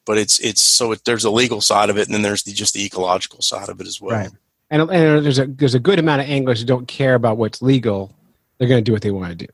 but 0.06 0.18
it's 0.18 0.40
it's 0.40 0.62
so 0.62 0.94
it, 0.94 1.06
there's 1.06 1.26
a 1.26 1.32
legal 1.32 1.62
side 1.62 1.90
of 1.92 1.98
it, 1.98 2.08
and 2.08 2.16
then 2.16 2.22
there's 2.24 2.44
the, 2.44 2.54
just 2.54 2.74
the 2.74 2.86
ecological 2.86 3.42
side 3.42 3.70
of 3.70 3.80
it 3.82 3.88
as 3.88 4.02
well. 4.02 4.18
Right. 4.18 4.32
And, 4.72 4.82
and 4.82 5.24
there's 5.24 5.38
a 5.38 5.46
there's 5.46 5.76
a 5.76 5.80
good 5.80 6.00
amount 6.00 6.22
of 6.22 6.28
anglers 6.28 6.62
who 6.62 6.66
don't 6.66 6.88
care 6.88 7.14
about 7.14 7.38
what's 7.38 7.62
legal. 7.62 8.12
They're 8.58 8.68
going 8.68 8.84
to 8.84 8.90
do 8.90 8.94
what 8.94 9.02
they 9.02 9.12
want 9.12 9.38
to 9.38 9.46
do. 9.46 9.54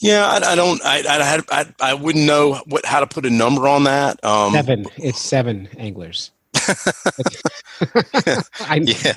Yeah, 0.00 0.26
I, 0.26 0.52
I 0.52 0.54
don't. 0.54 0.80
I, 0.84 1.02
I 1.08 1.24
had. 1.24 1.40
I, 1.50 1.66
I 1.80 1.94
wouldn't 1.94 2.26
know 2.26 2.60
what 2.66 2.84
how 2.84 3.00
to 3.00 3.06
put 3.06 3.26
a 3.26 3.30
number 3.30 3.68
on 3.68 3.84
that. 3.84 4.22
Um, 4.24 4.52
Seven. 4.52 4.86
It's 4.96 5.20
seven 5.20 5.68
anglers. 5.78 6.30
Yeah, 8.82 9.12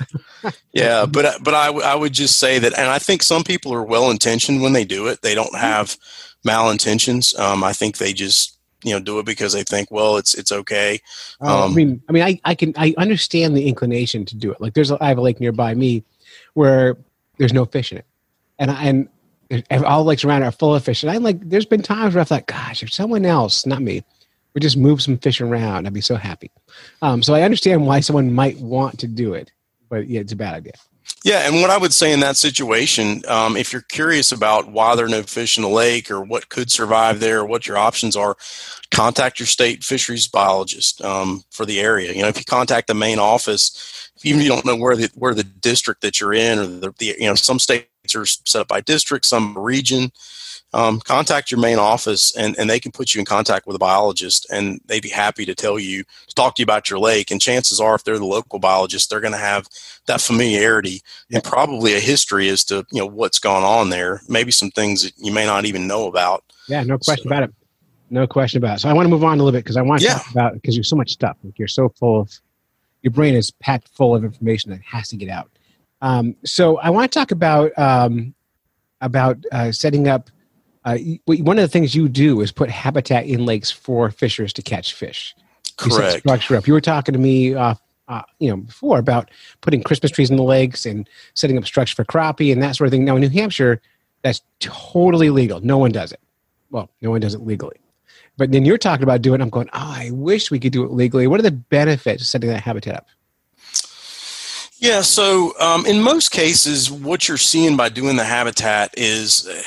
yeah, 0.72 1.06
but 1.10 1.24
uh, 1.24 1.38
but 1.42 1.54
I, 1.54 1.68
I 1.68 1.94
would 1.94 2.12
just 2.12 2.38
say 2.38 2.58
that, 2.58 2.76
and 2.78 2.88
I 2.88 2.98
think 2.98 3.22
some 3.22 3.44
people 3.44 3.72
are 3.74 3.82
well 3.84 4.10
intentioned 4.10 4.62
when 4.62 4.72
they 4.72 4.84
do 4.84 5.06
it. 5.08 5.22
They 5.22 5.34
don't 5.34 5.54
have 5.56 5.96
malintentions. 6.46 7.38
Um, 7.38 7.64
I 7.64 7.72
think 7.72 7.98
they 7.98 8.12
just 8.12 8.56
you 8.84 8.92
know 8.92 9.00
do 9.00 9.18
it 9.18 9.26
because 9.26 9.52
they 9.52 9.62
think, 9.64 9.90
well, 9.90 10.16
it's 10.16 10.34
it's 10.34 10.52
okay. 10.52 11.00
Oh, 11.40 11.62
I 11.62 11.64
Um, 11.66 11.74
mean, 11.74 12.02
I 12.08 12.12
mean, 12.12 12.22
I, 12.22 12.40
I 12.44 12.54
can 12.54 12.72
I 12.76 12.94
understand 12.98 13.56
the 13.56 13.68
inclination 13.68 14.24
to 14.26 14.36
do 14.36 14.52
it. 14.52 14.60
Like, 14.60 14.74
there's 14.74 14.90
a, 14.90 15.02
I 15.02 15.08
have 15.08 15.18
a 15.18 15.22
lake 15.22 15.40
nearby 15.40 15.74
me 15.74 16.04
where 16.54 16.96
there's 17.38 17.52
no 17.52 17.64
fish 17.64 17.92
in 17.92 17.98
it, 17.98 18.06
and 18.58 18.70
I, 18.70 18.84
and 18.84 19.08
all 19.84 20.04
lakes 20.04 20.24
around 20.24 20.42
are 20.42 20.52
full 20.52 20.74
of 20.74 20.84
fish. 20.84 21.02
And 21.02 21.10
I'm 21.10 21.22
like, 21.22 21.40
there's 21.48 21.66
been 21.66 21.82
times 21.82 22.14
where 22.14 22.20
I 22.20 22.24
thought, 22.24 22.46
gosh, 22.46 22.82
if 22.82 22.92
someone 22.92 23.24
else, 23.24 23.64
not 23.64 23.80
me, 23.80 24.04
would 24.54 24.62
just 24.62 24.76
move 24.76 25.00
some 25.00 25.18
fish 25.18 25.40
around, 25.40 25.86
I'd 25.86 25.92
be 25.92 26.00
so 26.00 26.16
happy. 26.16 26.50
Um, 27.02 27.22
so 27.22 27.34
I 27.34 27.42
understand 27.42 27.86
why 27.86 28.00
someone 28.00 28.32
might 28.32 28.58
want 28.58 28.98
to 29.00 29.06
do 29.06 29.34
it, 29.34 29.52
but 29.88 30.08
yeah, 30.08 30.20
it's 30.20 30.32
a 30.32 30.36
bad 30.36 30.54
idea. 30.54 30.72
Yeah, 31.24 31.46
and 31.46 31.60
what 31.60 31.70
I 31.70 31.78
would 31.78 31.92
say 31.92 32.12
in 32.12 32.20
that 32.20 32.36
situation, 32.36 33.22
um, 33.26 33.56
if 33.56 33.72
you're 33.72 33.82
curious 33.82 34.30
about 34.30 34.70
why 34.70 34.94
there 34.94 35.06
are 35.06 35.08
no 35.08 35.22
fish 35.22 35.56
in 35.56 35.62
the 35.62 35.68
lake 35.68 36.10
or 36.10 36.22
what 36.22 36.48
could 36.48 36.70
survive 36.70 37.18
there, 37.18 37.40
or 37.40 37.46
what 37.46 37.66
your 37.66 37.76
options 37.76 38.14
are, 38.14 38.36
contact 38.90 39.40
your 39.40 39.46
state 39.46 39.82
fisheries 39.82 40.28
biologist 40.28 41.02
um, 41.02 41.42
for 41.50 41.66
the 41.66 41.80
area. 41.80 42.12
You 42.12 42.22
know, 42.22 42.28
if 42.28 42.38
you 42.38 42.44
contact 42.44 42.86
the 42.86 42.94
main 42.94 43.18
office, 43.18 44.10
even 44.22 44.40
if 44.40 44.44
you 44.44 44.52
don't 44.52 44.64
know 44.64 44.76
where 44.76 44.94
the 44.96 45.10
where 45.14 45.34
the 45.34 45.44
district 45.44 46.02
that 46.02 46.20
you're 46.20 46.34
in, 46.34 46.58
or 46.58 46.66
the, 46.66 46.94
the 46.98 47.16
you 47.18 47.26
know 47.26 47.34
some 47.34 47.58
are 48.14 48.26
set 48.26 48.60
up 48.60 48.68
by 48.68 48.80
district, 48.80 49.26
some 49.26 49.56
region. 49.58 50.12
Um, 50.74 51.00
contact 51.00 51.50
your 51.50 51.60
main 51.60 51.78
office 51.78 52.36
and, 52.36 52.54
and 52.58 52.68
they 52.68 52.78
can 52.78 52.92
put 52.92 53.14
you 53.14 53.20
in 53.20 53.24
contact 53.24 53.66
with 53.66 53.74
a 53.74 53.78
biologist 53.78 54.46
and 54.52 54.82
they'd 54.84 55.02
be 55.02 55.08
happy 55.08 55.46
to 55.46 55.54
tell 55.54 55.78
you 55.78 56.04
to 56.26 56.34
talk 56.34 56.56
to 56.56 56.60
you 56.60 56.64
about 56.64 56.90
your 56.90 56.98
lake 56.98 57.30
and 57.30 57.40
chances 57.40 57.80
are 57.80 57.94
if 57.94 58.04
they're 58.04 58.18
the 58.18 58.26
local 58.26 58.58
biologist 58.58 59.08
they're 59.08 59.22
going 59.22 59.32
to 59.32 59.38
have 59.38 59.66
that 60.04 60.20
familiarity 60.20 61.00
and 61.32 61.42
probably 61.42 61.94
a 61.94 62.00
history 62.00 62.50
as 62.50 62.64
to 62.64 62.84
you 62.92 63.00
know 63.00 63.06
what's 63.06 63.38
gone 63.38 63.62
on 63.62 63.88
there 63.88 64.20
maybe 64.28 64.50
some 64.52 64.70
things 64.70 65.02
that 65.02 65.12
you 65.16 65.32
may 65.32 65.46
not 65.46 65.64
even 65.64 65.86
know 65.86 66.06
about 66.06 66.44
Yeah, 66.66 66.82
no 66.82 66.98
question 66.98 67.28
about 67.28 67.44
it. 67.44 67.54
No 68.10 68.26
question 68.26 68.58
about 68.58 68.76
it. 68.76 68.80
So 68.80 68.90
I 68.90 68.92
want 68.92 69.06
to 69.06 69.10
move 69.10 69.24
on 69.24 69.40
a 69.40 69.42
little 69.42 69.56
bit 69.56 69.64
because 69.64 69.78
I 69.78 69.82
want 69.82 70.02
to 70.02 70.06
Yeah. 70.06 70.14
talk 70.18 70.30
about 70.30 70.52
because 70.52 70.74
there's 70.74 70.90
so 70.90 70.96
much 70.96 71.12
stuff. 71.12 71.38
Like 71.42 71.58
you're 71.58 71.66
so 71.66 71.88
full 71.88 72.20
of 72.20 72.30
your 73.00 73.10
brain 73.10 73.34
is 73.34 73.50
packed 73.52 73.88
full 73.88 74.14
of 74.14 74.22
information 74.22 74.70
that 74.72 74.82
has 74.82 75.08
to 75.08 75.16
get 75.16 75.30
out. 75.30 75.50
Um, 76.00 76.36
so 76.44 76.78
I 76.78 76.90
want 76.90 77.10
to 77.10 77.18
talk 77.18 77.30
about 77.30 77.76
um, 77.78 78.34
about 79.00 79.38
uh, 79.52 79.72
setting 79.72 80.08
up 80.08 80.30
uh, 80.84 80.96
one 81.26 81.58
of 81.58 81.62
the 81.62 81.68
things 81.68 81.94
you 81.94 82.08
do 82.08 82.40
is 82.40 82.52
put 82.52 82.70
habitat 82.70 83.26
in 83.26 83.44
lakes 83.44 83.70
for 83.70 84.10
fishers 84.10 84.52
to 84.54 84.62
catch 84.62 84.94
fish. 84.94 85.34
You 85.84 85.90
Correct. 85.90 86.20
structure 86.20 86.56
up. 86.56 86.66
You 86.66 86.72
were 86.72 86.80
talking 86.80 87.12
to 87.12 87.18
me, 87.18 87.54
uh, 87.54 87.74
uh, 88.08 88.22
you 88.38 88.48
know, 88.48 88.56
before 88.56 88.98
about 88.98 89.30
putting 89.60 89.82
Christmas 89.82 90.10
trees 90.10 90.30
in 90.30 90.36
the 90.36 90.42
lakes 90.42 90.86
and 90.86 91.08
setting 91.34 91.58
up 91.58 91.66
structure 91.66 91.94
for 91.94 92.04
crappie 92.04 92.52
and 92.52 92.62
that 92.62 92.74
sort 92.74 92.86
of 92.86 92.92
thing. 92.92 93.04
Now 93.04 93.16
in 93.16 93.20
New 93.20 93.28
Hampshire, 93.28 93.80
that's 94.22 94.40
totally 94.60 95.30
legal. 95.30 95.60
No 95.60 95.78
one 95.78 95.92
does 95.92 96.10
it. 96.10 96.20
Well, 96.70 96.90
no 97.02 97.10
one 97.10 97.20
does 97.20 97.34
it 97.34 97.42
legally. 97.42 97.76
But 98.36 98.52
then 98.52 98.64
you're 98.64 98.78
talking 98.78 99.02
about 99.02 99.20
doing. 99.20 99.40
I'm 99.40 99.50
going. 99.50 99.68
Oh, 99.72 99.94
I 99.96 100.10
wish 100.12 100.50
we 100.50 100.58
could 100.58 100.72
do 100.72 100.84
it 100.84 100.92
legally. 100.92 101.26
What 101.26 101.38
are 101.38 101.42
the 101.44 101.50
benefits 101.50 102.22
of 102.22 102.28
setting 102.28 102.48
that 102.50 102.62
habitat 102.62 102.94
up? 102.94 103.06
Yeah, 104.88 105.02
so 105.02 105.52
um, 105.60 105.84
in 105.84 106.00
most 106.00 106.30
cases, 106.30 106.90
what 106.90 107.28
you're 107.28 107.36
seeing 107.36 107.76
by 107.76 107.90
doing 107.90 108.16
the 108.16 108.24
habitat 108.24 108.94
is 108.96 109.46
uh, 109.46 109.62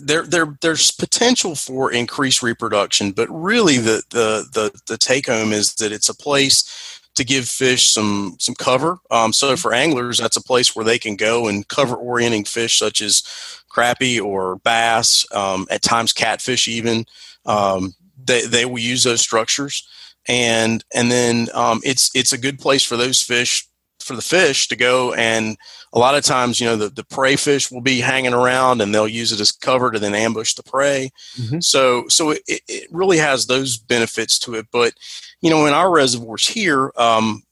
there, 0.00 0.24
there, 0.24 0.58
there's 0.62 0.90
potential 0.90 1.54
for 1.54 1.92
increased 1.92 2.42
reproduction, 2.42 3.12
but 3.12 3.28
really 3.30 3.78
the, 3.78 4.02
the, 4.10 4.48
the, 4.52 4.80
the 4.88 4.98
take 4.98 5.28
home 5.28 5.52
is 5.52 5.74
that 5.74 5.92
it's 5.92 6.08
a 6.08 6.16
place 6.16 7.00
to 7.14 7.22
give 7.22 7.48
fish 7.48 7.88
some 7.88 8.34
some 8.40 8.56
cover. 8.56 8.98
Um, 9.12 9.32
so 9.32 9.54
for 9.54 9.72
anglers, 9.72 10.18
that's 10.18 10.36
a 10.36 10.42
place 10.42 10.74
where 10.74 10.84
they 10.84 10.98
can 10.98 11.14
go 11.14 11.46
and 11.46 11.68
cover 11.68 11.94
orienting 11.94 12.42
fish 12.42 12.76
such 12.76 13.00
as 13.00 13.22
crappie 13.70 14.20
or 14.20 14.56
bass, 14.56 15.24
um, 15.30 15.68
at 15.70 15.82
times 15.82 16.12
catfish 16.12 16.66
even. 16.66 17.04
Um, 17.46 17.94
they, 18.24 18.44
they 18.46 18.64
will 18.64 18.80
use 18.80 19.04
those 19.04 19.20
structures, 19.20 19.86
and 20.26 20.84
and 20.92 21.12
then 21.12 21.46
um, 21.54 21.80
it's 21.84 22.10
it's 22.12 22.32
a 22.32 22.38
good 22.38 22.58
place 22.58 22.82
for 22.82 22.96
those 22.96 23.22
fish 23.22 23.68
for 24.04 24.14
the 24.14 24.22
fish 24.22 24.68
to 24.68 24.76
go 24.76 25.14
and 25.14 25.56
a 25.94 25.98
lot 25.98 26.14
of 26.14 26.24
times 26.24 26.60
you 26.60 26.66
know 26.66 26.76
the, 26.76 26.90
the 26.90 27.04
prey 27.04 27.36
fish 27.36 27.70
will 27.70 27.80
be 27.80 28.00
hanging 28.00 28.34
around 28.34 28.80
and 28.80 28.94
they'll 28.94 29.08
use 29.08 29.32
it 29.32 29.40
as 29.40 29.50
cover 29.50 29.90
to 29.90 29.98
then 29.98 30.14
ambush 30.14 30.54
the 30.54 30.62
prey. 30.62 31.10
So 31.60 32.06
so 32.08 32.30
it, 32.30 32.42
it 32.46 32.88
really 32.90 33.18
has 33.18 33.46
those 33.46 33.78
benefits 33.78 34.38
to 34.40 34.54
it. 34.54 34.66
But 34.70 34.94
you 35.40 35.50
know 35.50 35.66
in 35.66 35.72
our 35.72 35.90
reservoirs 35.90 36.46
here 36.46 36.92
um, 36.96 37.42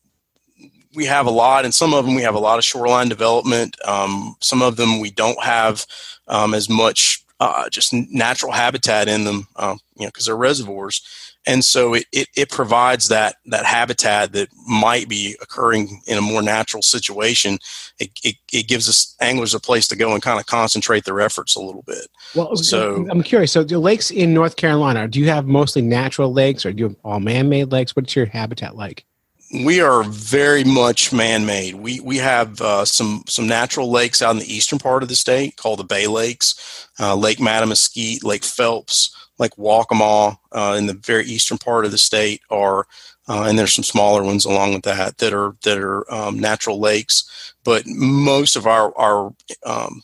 we 0.94 1.07
have 1.07 1.26
a 1.26 1.30
lot 1.30 1.64
and 1.64 1.74
some 1.74 1.94
of 1.94 2.05
them 2.05 2.14
we 2.14 2.22
have 2.22 2.34
a 2.34 2.40
lot 2.40 2.59
of 2.59 2.64
shoreline 2.64 3.09
development. 3.09 3.76
Um, 3.86 4.36
some 4.40 4.61
of 4.61 4.76
them 4.76 5.00
we 5.00 5.11
don't 5.11 5.42
have 5.42 5.86
um, 6.28 6.53
as 6.53 6.68
much 6.68 7.24
uh, 7.40 7.68
just 7.70 7.92
natural 7.92 8.53
habitat 8.53 9.09
in 9.09 9.24
them 9.24 9.48
um, 9.57 9.78
you 9.96 10.05
know 10.05 10.09
because 10.09 10.26
they're 10.26 10.36
reservoirs 10.36 11.31
and 11.47 11.64
so 11.64 11.95
it, 11.95 12.05
it, 12.12 12.28
it 12.36 12.51
provides 12.51 13.09
that 13.09 13.36
that 13.47 13.64
habitat 13.64 14.32
that 14.32 14.49
might 14.66 15.09
be 15.09 15.36
occurring 15.40 16.01
in 16.07 16.18
a 16.18 16.22
more 16.22 16.43
natural 16.43 16.82
situation 16.82 17.59
it, 17.99 18.11
it, 18.24 18.36
it 18.53 18.68
gives 18.68 18.88
us 18.88 19.16
anglers 19.20 19.55
a 19.55 19.61
place 19.61 19.88
to 19.88 19.97
go 19.97 20.12
and 20.12 20.22
kind 20.22 20.38
of 20.38 20.47
concentrate 20.47 21.05
their 21.05 21.20
efforts 21.20 21.55
a 21.55 21.61
little 21.61 21.82
bit 21.82 22.09
Well, 22.34 22.57
so 22.57 23.07
I'm 23.11 23.22
curious. 23.22 23.53
So 23.53 23.64
the 23.64 23.78
lakes 23.78 24.11
in 24.11 24.32
North 24.32 24.57
Carolina, 24.57 25.09
do 25.09 25.20
you 25.20 25.28
have 25.28 25.47
mostly 25.47 25.82
natural 25.82 26.32
lakes, 26.32 26.64
or 26.64 26.72
do 26.72 26.80
you 26.80 26.88
have 26.88 26.97
all 27.05 27.20
man-made 27.20 27.72
lakes? 27.72 27.95
What's 27.95 28.16
your 28.16 28.26
habitat 28.26 28.76
like? 28.76 29.05
we 29.53 29.80
are 29.80 30.03
very 30.05 30.64
much 30.64 31.12
man-made. 31.12 31.74
We 31.74 32.01
we 32.01 32.16
have 32.18 32.61
uh, 32.61 32.84
some 32.84 33.24
some 33.26 33.47
natural 33.47 33.90
lakes 33.90 34.22
out 34.22 34.30
in 34.32 34.38
the 34.38 34.53
eastern 34.53 34.78
part 34.78 35.03
of 35.03 35.09
the 35.09 35.16
state 35.16 35.57
called 35.57 35.78
the 35.78 35.84
Bay 35.84 36.07
Lakes, 36.07 36.88
uh, 36.99 37.14
Lake 37.14 37.38
Mattamuskeet, 37.38 38.24
Lake 38.24 38.45
Phelps, 38.45 39.14
Lake 39.43 39.57
Waccamaw 39.57 40.38
uh, 40.53 40.74
in 40.78 40.86
the 40.86 40.95
very 40.95 41.24
eastern 41.24 41.59
part 41.59 41.84
of 41.84 41.90
the 41.90 41.99
state 41.99 42.40
are, 42.49 42.86
uh, 43.28 43.45
and 43.47 43.59
there's 43.59 43.74
some 43.74 43.84
smaller 43.84 44.22
ones 44.22 44.45
along 44.45 44.72
with 44.72 44.84
that 44.84 45.18
that 45.18 45.34
are 45.34 45.57
that 45.64 45.78
are 45.78 46.11
um, 46.12 46.38
natural 46.38 46.80
lakes. 46.80 47.53
But 47.64 47.82
most 47.86 48.57
of 48.57 48.66
our 48.66 48.97
our 48.97 49.34
um, 49.66 50.03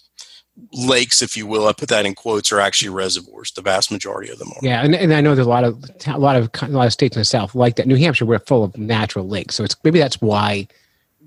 lakes, 0.72 1.22
if 1.22 1.36
you 1.36 1.46
will, 1.46 1.68
I 1.68 1.72
put 1.72 1.88
that 1.88 2.04
in 2.04 2.14
quotes, 2.14 2.52
are 2.52 2.60
actually 2.60 2.90
reservoirs. 2.90 3.52
The 3.52 3.62
vast 3.62 3.90
majority 3.90 4.30
of 4.30 4.38
them 4.38 4.48
are. 4.48 4.60
Yeah, 4.60 4.82
and, 4.82 4.94
and 4.94 5.14
I 5.14 5.20
know 5.20 5.34
there's 5.34 5.46
a 5.46 5.50
lot 5.50 5.64
of 5.64 5.82
a 6.06 6.18
lot 6.18 6.36
of 6.36 6.50
a 6.62 6.68
lot 6.68 6.86
of 6.86 6.92
states 6.92 7.16
in 7.16 7.20
the 7.20 7.24
South 7.24 7.54
like 7.54 7.76
that. 7.76 7.86
New 7.86 7.96
Hampshire, 7.96 8.26
we're 8.26 8.40
full 8.40 8.64
of 8.64 8.76
natural 8.76 9.26
lakes, 9.26 9.54
so 9.54 9.64
it's 9.64 9.76
maybe 9.84 9.98
that's 9.98 10.20
why 10.20 10.66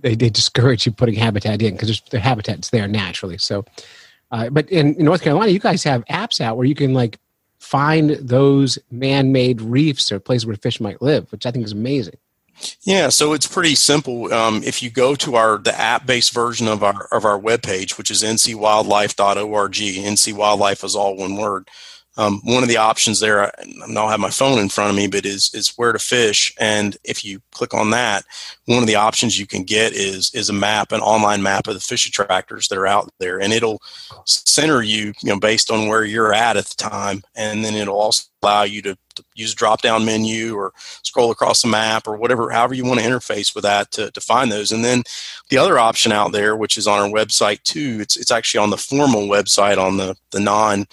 they, 0.01 0.15
they 0.15 0.29
discourage 0.29 0.85
you 0.85 0.91
putting 0.91 1.15
habitat 1.15 1.61
in 1.61 1.73
because 1.73 2.01
the 2.11 2.19
habitat's 2.19 2.69
there 2.69 2.87
naturally. 2.87 3.37
So, 3.37 3.65
uh, 4.31 4.49
but 4.49 4.69
in, 4.69 4.95
in 4.95 5.05
North 5.05 5.21
Carolina, 5.21 5.51
you 5.51 5.59
guys 5.59 5.83
have 5.83 6.03
apps 6.05 6.41
out 6.41 6.57
where 6.57 6.65
you 6.65 6.75
can 6.75 6.93
like 6.93 7.19
find 7.71 8.09
those 8.11 8.77
man-made 8.91 9.61
reefs 9.61 10.11
or 10.11 10.19
places 10.19 10.45
where 10.45 10.57
fish 10.57 10.81
might 10.81 11.01
live, 11.01 11.31
which 11.31 11.45
I 11.45 11.51
think 11.51 11.63
is 11.63 11.71
amazing. 11.71 12.17
Yeah, 12.81 13.07
so 13.07 13.31
it's 13.31 13.47
pretty 13.47 13.75
simple. 13.75 14.31
Um, 14.33 14.61
if 14.63 14.83
you 14.83 14.89
go 14.89 15.15
to 15.15 15.35
our 15.35 15.57
the 15.57 15.73
app-based 15.79 16.33
version 16.33 16.67
of 16.67 16.83
our 16.83 17.07
of 17.11 17.23
our 17.23 17.39
webpage, 17.39 17.97
which 17.97 18.11
is 18.11 18.23
ncwildlife.org, 18.23 19.71
NC 19.71 20.33
Wildlife 20.33 20.83
is 20.83 20.95
all 20.95 21.15
one 21.15 21.37
word. 21.37 21.69
Um, 22.17 22.41
one 22.43 22.61
of 22.61 22.67
the 22.67 22.77
options 22.77 23.19
there, 23.19 23.45
I 23.45 23.51
don't 23.93 24.09
have 24.09 24.19
my 24.19 24.29
phone 24.29 24.59
in 24.59 24.67
front 24.67 24.89
of 24.89 24.95
me, 24.95 25.07
but 25.07 25.25
is 25.25 25.49
is 25.53 25.69
where 25.77 25.93
to 25.93 25.99
fish. 25.99 26.53
And 26.59 26.97
if 27.05 27.23
you 27.23 27.41
click 27.51 27.73
on 27.73 27.91
that, 27.91 28.25
one 28.65 28.79
of 28.79 28.87
the 28.87 28.95
options 28.95 29.39
you 29.39 29.47
can 29.47 29.63
get 29.63 29.93
is 29.93 30.29
is 30.33 30.49
a 30.49 30.53
map, 30.53 30.91
an 30.91 30.99
online 30.99 31.41
map 31.41 31.67
of 31.67 31.73
the 31.73 31.79
fish 31.79 32.07
attractors 32.07 32.67
that 32.67 32.77
are 32.77 32.87
out 32.87 33.09
there, 33.19 33.39
and 33.39 33.53
it'll 33.53 33.81
center 34.25 34.81
you, 34.81 35.13
you 35.21 35.29
know, 35.29 35.39
based 35.39 35.71
on 35.71 35.87
where 35.87 36.03
you're 36.03 36.33
at 36.33 36.57
at 36.57 36.65
the 36.65 36.75
time, 36.75 37.23
and 37.35 37.63
then 37.63 37.75
it'll 37.75 37.99
also 37.99 38.23
allow 38.43 38.63
you 38.63 38.81
to, 38.81 38.97
to 39.15 39.23
use 39.35 39.53
a 39.53 39.55
drop 39.55 39.81
down 39.81 40.03
menu 40.03 40.55
or 40.55 40.73
scroll 41.03 41.31
across 41.31 41.61
the 41.61 41.67
map 41.67 42.07
or 42.07 42.17
whatever, 42.17 42.49
however 42.49 42.73
you 42.73 42.83
want 42.83 42.99
to 42.99 43.05
interface 43.05 43.53
with 43.53 43.63
that 43.63 43.91
to, 43.91 44.09
to 44.11 44.19
find 44.19 44.51
those. 44.51 44.71
And 44.71 44.83
then 44.83 45.03
the 45.49 45.57
other 45.57 45.77
option 45.77 46.11
out 46.11 46.31
there, 46.31 46.55
which 46.55 46.77
is 46.77 46.87
on 46.87 46.99
our 46.99 47.09
website 47.09 47.63
too, 47.63 47.99
it's 48.01 48.17
it's 48.17 48.31
actually 48.31 48.63
on 48.63 48.69
the 48.69 48.77
formal 48.77 49.27
website 49.27 49.77
on 49.77 49.97
the 49.97 50.15
the 50.31 50.39
non 50.39 50.87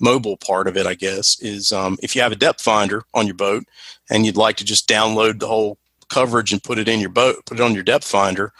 mobile 0.00 0.36
part 0.36 0.66
of 0.66 0.76
it, 0.76 0.86
I 0.86 0.94
guess, 0.94 1.40
is 1.40 1.72
um, 1.72 1.98
if 2.02 2.16
you 2.16 2.22
have 2.22 2.32
a 2.32 2.36
depth 2.36 2.60
finder 2.60 3.04
on 3.14 3.26
your 3.26 3.36
boat 3.36 3.64
and 4.10 4.26
you'd 4.26 4.36
like 4.36 4.56
to 4.56 4.64
just 4.64 4.88
download 4.88 5.38
the 5.38 5.46
whole 5.46 5.78
coverage 6.08 6.52
and 6.52 6.62
put 6.62 6.78
it 6.78 6.88
in 6.88 7.00
your 7.00 7.10
boat, 7.10 7.44
put 7.46 7.58
it 7.58 7.62
on 7.62 7.74
your 7.74 7.84
depth 7.84 8.04
finder 8.04 8.52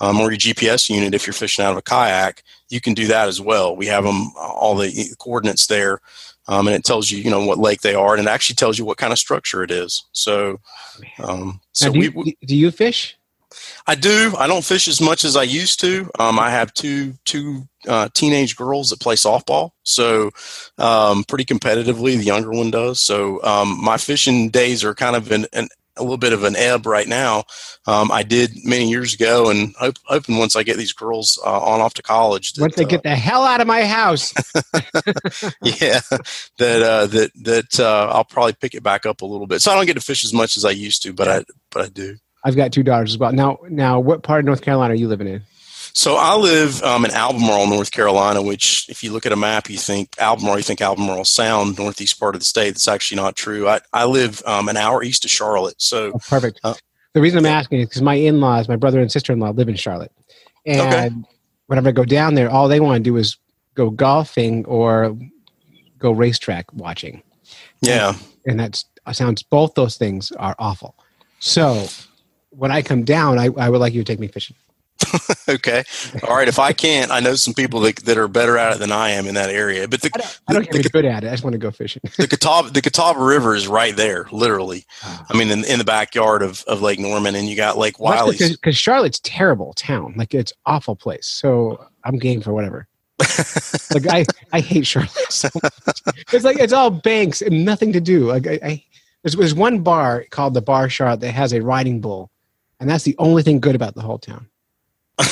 um, 0.00 0.20
or 0.20 0.30
your 0.30 0.38
GPS 0.38 0.88
unit 0.88 1.14
if 1.14 1.26
you're 1.26 1.34
fishing 1.34 1.64
out 1.64 1.72
of 1.72 1.78
a 1.78 1.82
kayak, 1.82 2.42
you 2.68 2.80
can 2.80 2.94
do 2.94 3.06
that 3.06 3.28
as 3.28 3.40
well. 3.40 3.74
We 3.74 3.86
have 3.86 4.04
them 4.04 4.32
all 4.36 4.76
the 4.76 5.14
coordinates 5.18 5.66
there, 5.66 6.00
um, 6.46 6.66
and 6.66 6.76
it 6.76 6.84
tells 6.84 7.10
you 7.10 7.18
you 7.18 7.30
know 7.30 7.44
what 7.44 7.58
lake 7.58 7.80
they 7.80 7.94
are, 7.94 8.14
and 8.14 8.26
it 8.26 8.30
actually 8.30 8.56
tells 8.56 8.78
you 8.78 8.84
what 8.84 8.98
kind 8.98 9.12
of 9.12 9.18
structure 9.18 9.62
it 9.62 9.70
is. 9.70 10.04
So, 10.12 10.60
um, 11.18 11.60
so 11.72 11.86
Now, 11.86 11.92
do, 11.92 11.98
we, 11.98 12.24
you, 12.24 12.32
do 12.46 12.56
you 12.56 12.70
fish? 12.70 13.17
I 13.86 13.94
do. 13.94 14.34
I 14.38 14.46
don't 14.46 14.64
fish 14.64 14.88
as 14.88 15.00
much 15.00 15.24
as 15.24 15.36
I 15.36 15.42
used 15.42 15.80
to. 15.80 16.10
Um, 16.18 16.38
I 16.38 16.50
have 16.50 16.72
two 16.74 17.14
two 17.24 17.62
uh, 17.86 18.08
teenage 18.14 18.56
girls 18.56 18.90
that 18.90 19.00
play 19.00 19.14
softball, 19.14 19.70
so 19.82 20.30
um, 20.76 21.24
pretty 21.24 21.44
competitively. 21.44 22.16
The 22.16 22.24
younger 22.24 22.50
one 22.50 22.70
does. 22.70 23.00
So 23.00 23.42
um, 23.42 23.82
my 23.82 23.96
fishing 23.96 24.50
days 24.50 24.84
are 24.84 24.94
kind 24.94 25.16
of 25.16 25.32
in, 25.32 25.46
a 25.98 26.02
little 26.02 26.16
bit 26.16 26.32
of 26.32 26.44
an 26.44 26.56
ebb 26.56 26.86
right 26.86 27.08
now. 27.08 27.44
Um, 27.86 28.10
I 28.10 28.22
did 28.22 28.52
many 28.64 28.88
years 28.88 29.14
ago, 29.14 29.50
and 29.50 29.74
hope, 29.76 29.96
hoping 30.04 30.38
once 30.38 30.56
I 30.56 30.62
get 30.62 30.76
these 30.76 30.92
girls 30.92 31.38
uh, 31.44 31.60
on 31.60 31.80
off 31.80 31.94
to 31.94 32.02
college, 32.02 32.52
that, 32.54 32.62
Once 32.62 32.76
they 32.76 32.84
get 32.84 33.02
the 33.02 33.16
hell 33.16 33.44
out 33.44 33.60
of 33.60 33.66
my 33.66 33.84
house, 33.84 34.32
yeah, 35.62 36.00
that 36.58 36.82
uh, 36.82 37.06
that 37.06 37.30
that 37.42 37.80
uh, 37.80 38.10
I'll 38.12 38.24
probably 38.24 38.54
pick 38.54 38.74
it 38.74 38.82
back 38.82 39.06
up 39.06 39.22
a 39.22 39.26
little 39.26 39.46
bit. 39.46 39.60
So 39.60 39.72
I 39.72 39.74
don't 39.74 39.86
get 39.86 39.94
to 39.94 40.00
fish 40.00 40.24
as 40.24 40.32
much 40.32 40.56
as 40.56 40.64
I 40.64 40.70
used 40.70 41.02
to, 41.02 41.12
but 41.12 41.28
I 41.28 41.44
but 41.70 41.84
I 41.84 41.88
do. 41.88 42.16
I've 42.44 42.56
got 42.56 42.72
two 42.72 42.82
daughters 42.82 43.12
as 43.12 43.18
well. 43.18 43.32
Now, 43.32 43.58
now, 43.68 44.00
what 44.00 44.22
part 44.22 44.40
of 44.40 44.46
North 44.46 44.62
Carolina 44.62 44.94
are 44.94 44.96
you 44.96 45.08
living 45.08 45.26
in? 45.26 45.42
So 45.94 46.16
I 46.16 46.36
live 46.36 46.80
um, 46.82 47.04
in 47.04 47.10
Albemarle, 47.10 47.66
North 47.66 47.90
Carolina, 47.90 48.40
which, 48.40 48.88
if 48.88 49.02
you 49.02 49.12
look 49.12 49.26
at 49.26 49.32
a 49.32 49.36
map, 49.36 49.68
you 49.68 49.78
think 49.78 50.10
Albemarle, 50.20 50.58
you 50.58 50.62
think 50.62 50.80
Albemarle 50.80 51.24
Sound, 51.24 51.76
northeast 51.76 52.20
part 52.20 52.36
of 52.36 52.40
the 52.40 52.44
state. 52.44 52.70
That's 52.70 52.86
actually 52.86 53.16
not 53.16 53.34
true. 53.34 53.68
I, 53.68 53.80
I 53.92 54.04
live 54.04 54.40
um, 54.46 54.68
an 54.68 54.76
hour 54.76 55.02
east 55.02 55.24
of 55.24 55.30
Charlotte. 55.30 55.80
So 55.82 56.12
Oh, 56.14 56.20
perfect. 56.28 56.60
Uh, 56.62 56.74
the 57.14 57.20
reason 57.20 57.38
I'm 57.38 57.46
asking 57.46 57.80
is 57.80 57.88
because 57.88 58.02
my 58.02 58.14
in-laws, 58.14 58.68
my 58.68 58.76
brother 58.76 59.00
and 59.00 59.10
sister-in-law, 59.10 59.50
live 59.50 59.68
in 59.68 59.74
Charlotte, 59.74 60.12
and 60.64 60.86
Okay. 60.86 61.10
whenever 61.66 61.88
I 61.88 61.92
go 61.92 62.04
down 62.04 62.34
there, 62.34 62.48
all 62.48 62.68
they 62.68 62.80
want 62.80 63.02
to 63.02 63.10
do 63.10 63.16
is 63.16 63.36
go 63.74 63.90
golfing 63.90 64.64
or 64.66 65.16
go 65.98 66.12
racetrack 66.12 66.72
watching, 66.74 67.22
yeah, 67.80 68.14
and 68.46 68.60
that 68.60 68.84
sounds. 69.12 69.42
Both 69.42 69.74
those 69.74 69.96
things 69.96 70.30
are 70.32 70.54
awful. 70.60 70.94
So 71.40 71.88
when 72.50 72.70
I 72.70 72.82
come 72.82 73.04
down, 73.04 73.38
I, 73.38 73.48
I 73.56 73.68
would 73.68 73.80
like 73.80 73.94
you 73.94 74.02
to 74.02 74.12
take 74.12 74.18
me 74.18 74.28
fishing. 74.28 74.56
okay, 75.48 75.84
all 76.26 76.36
right. 76.36 76.48
If 76.48 76.58
I 76.58 76.72
can't, 76.72 77.12
I 77.12 77.20
know 77.20 77.36
some 77.36 77.54
people 77.54 77.80
that, 77.80 77.96
that 78.04 78.18
are 78.18 78.26
better 78.26 78.58
at 78.58 78.74
it 78.74 78.78
than 78.80 78.90
I 78.90 79.10
am 79.10 79.26
in 79.26 79.34
that 79.36 79.48
area. 79.48 79.86
But 79.86 80.02
the 80.02 80.10
I 80.48 80.52
don't 80.52 80.68
get 80.68 80.90
good 80.90 81.04
at 81.04 81.22
it. 81.22 81.28
I 81.28 81.30
just 81.30 81.44
want 81.44 81.54
to 81.54 81.58
go 81.58 81.70
fishing. 81.70 82.02
the 82.16 82.26
Catawba 82.26 82.70
the 82.70 82.82
Catawba 82.82 83.20
River 83.20 83.54
is 83.54 83.68
right 83.68 83.94
there, 83.94 84.26
literally. 84.32 84.86
Ah. 85.04 85.24
I 85.30 85.36
mean, 85.36 85.50
in, 85.50 85.64
in 85.64 85.78
the 85.78 85.84
backyard 85.84 86.42
of, 86.42 86.64
of 86.64 86.82
Lake 86.82 86.98
Norman, 86.98 87.36
and 87.36 87.48
you 87.48 87.54
got 87.54 87.78
Lake 87.78 88.00
Wylie. 88.00 88.36
because 88.38 88.76
Charlotte's 88.76 89.20
terrible 89.20 89.72
town. 89.74 90.14
Like 90.16 90.34
it's 90.34 90.52
awful 90.66 90.96
place. 90.96 91.26
So 91.26 91.86
I'm 92.04 92.18
game 92.18 92.40
for 92.40 92.52
whatever. 92.52 92.88
like 93.94 94.06
I, 94.08 94.24
I 94.52 94.60
hate 94.60 94.86
Charlotte 94.86 95.12
so 95.30 95.48
much. 95.62 96.02
It's 96.32 96.44
like 96.44 96.58
it's 96.58 96.72
all 96.72 96.90
banks 96.90 97.40
and 97.40 97.64
nothing 97.64 97.92
to 97.92 98.00
do. 98.00 98.26
Like 98.26 98.46
I, 98.46 98.58
I 98.62 98.84
there's, 99.22 99.34
there's 99.34 99.54
one 99.54 99.82
bar 99.82 100.26
called 100.30 100.54
the 100.54 100.60
Bar 100.60 100.88
Charlotte 100.88 101.20
that 101.20 101.32
has 101.32 101.52
a 101.52 101.62
riding 101.62 102.00
bull, 102.00 102.30
and 102.80 102.88
that's 102.88 103.04
the 103.04 103.16
only 103.18 103.42
thing 103.42 103.60
good 103.60 103.74
about 103.74 103.94
the 103.94 104.02
whole 104.02 104.18
town. 104.18 104.46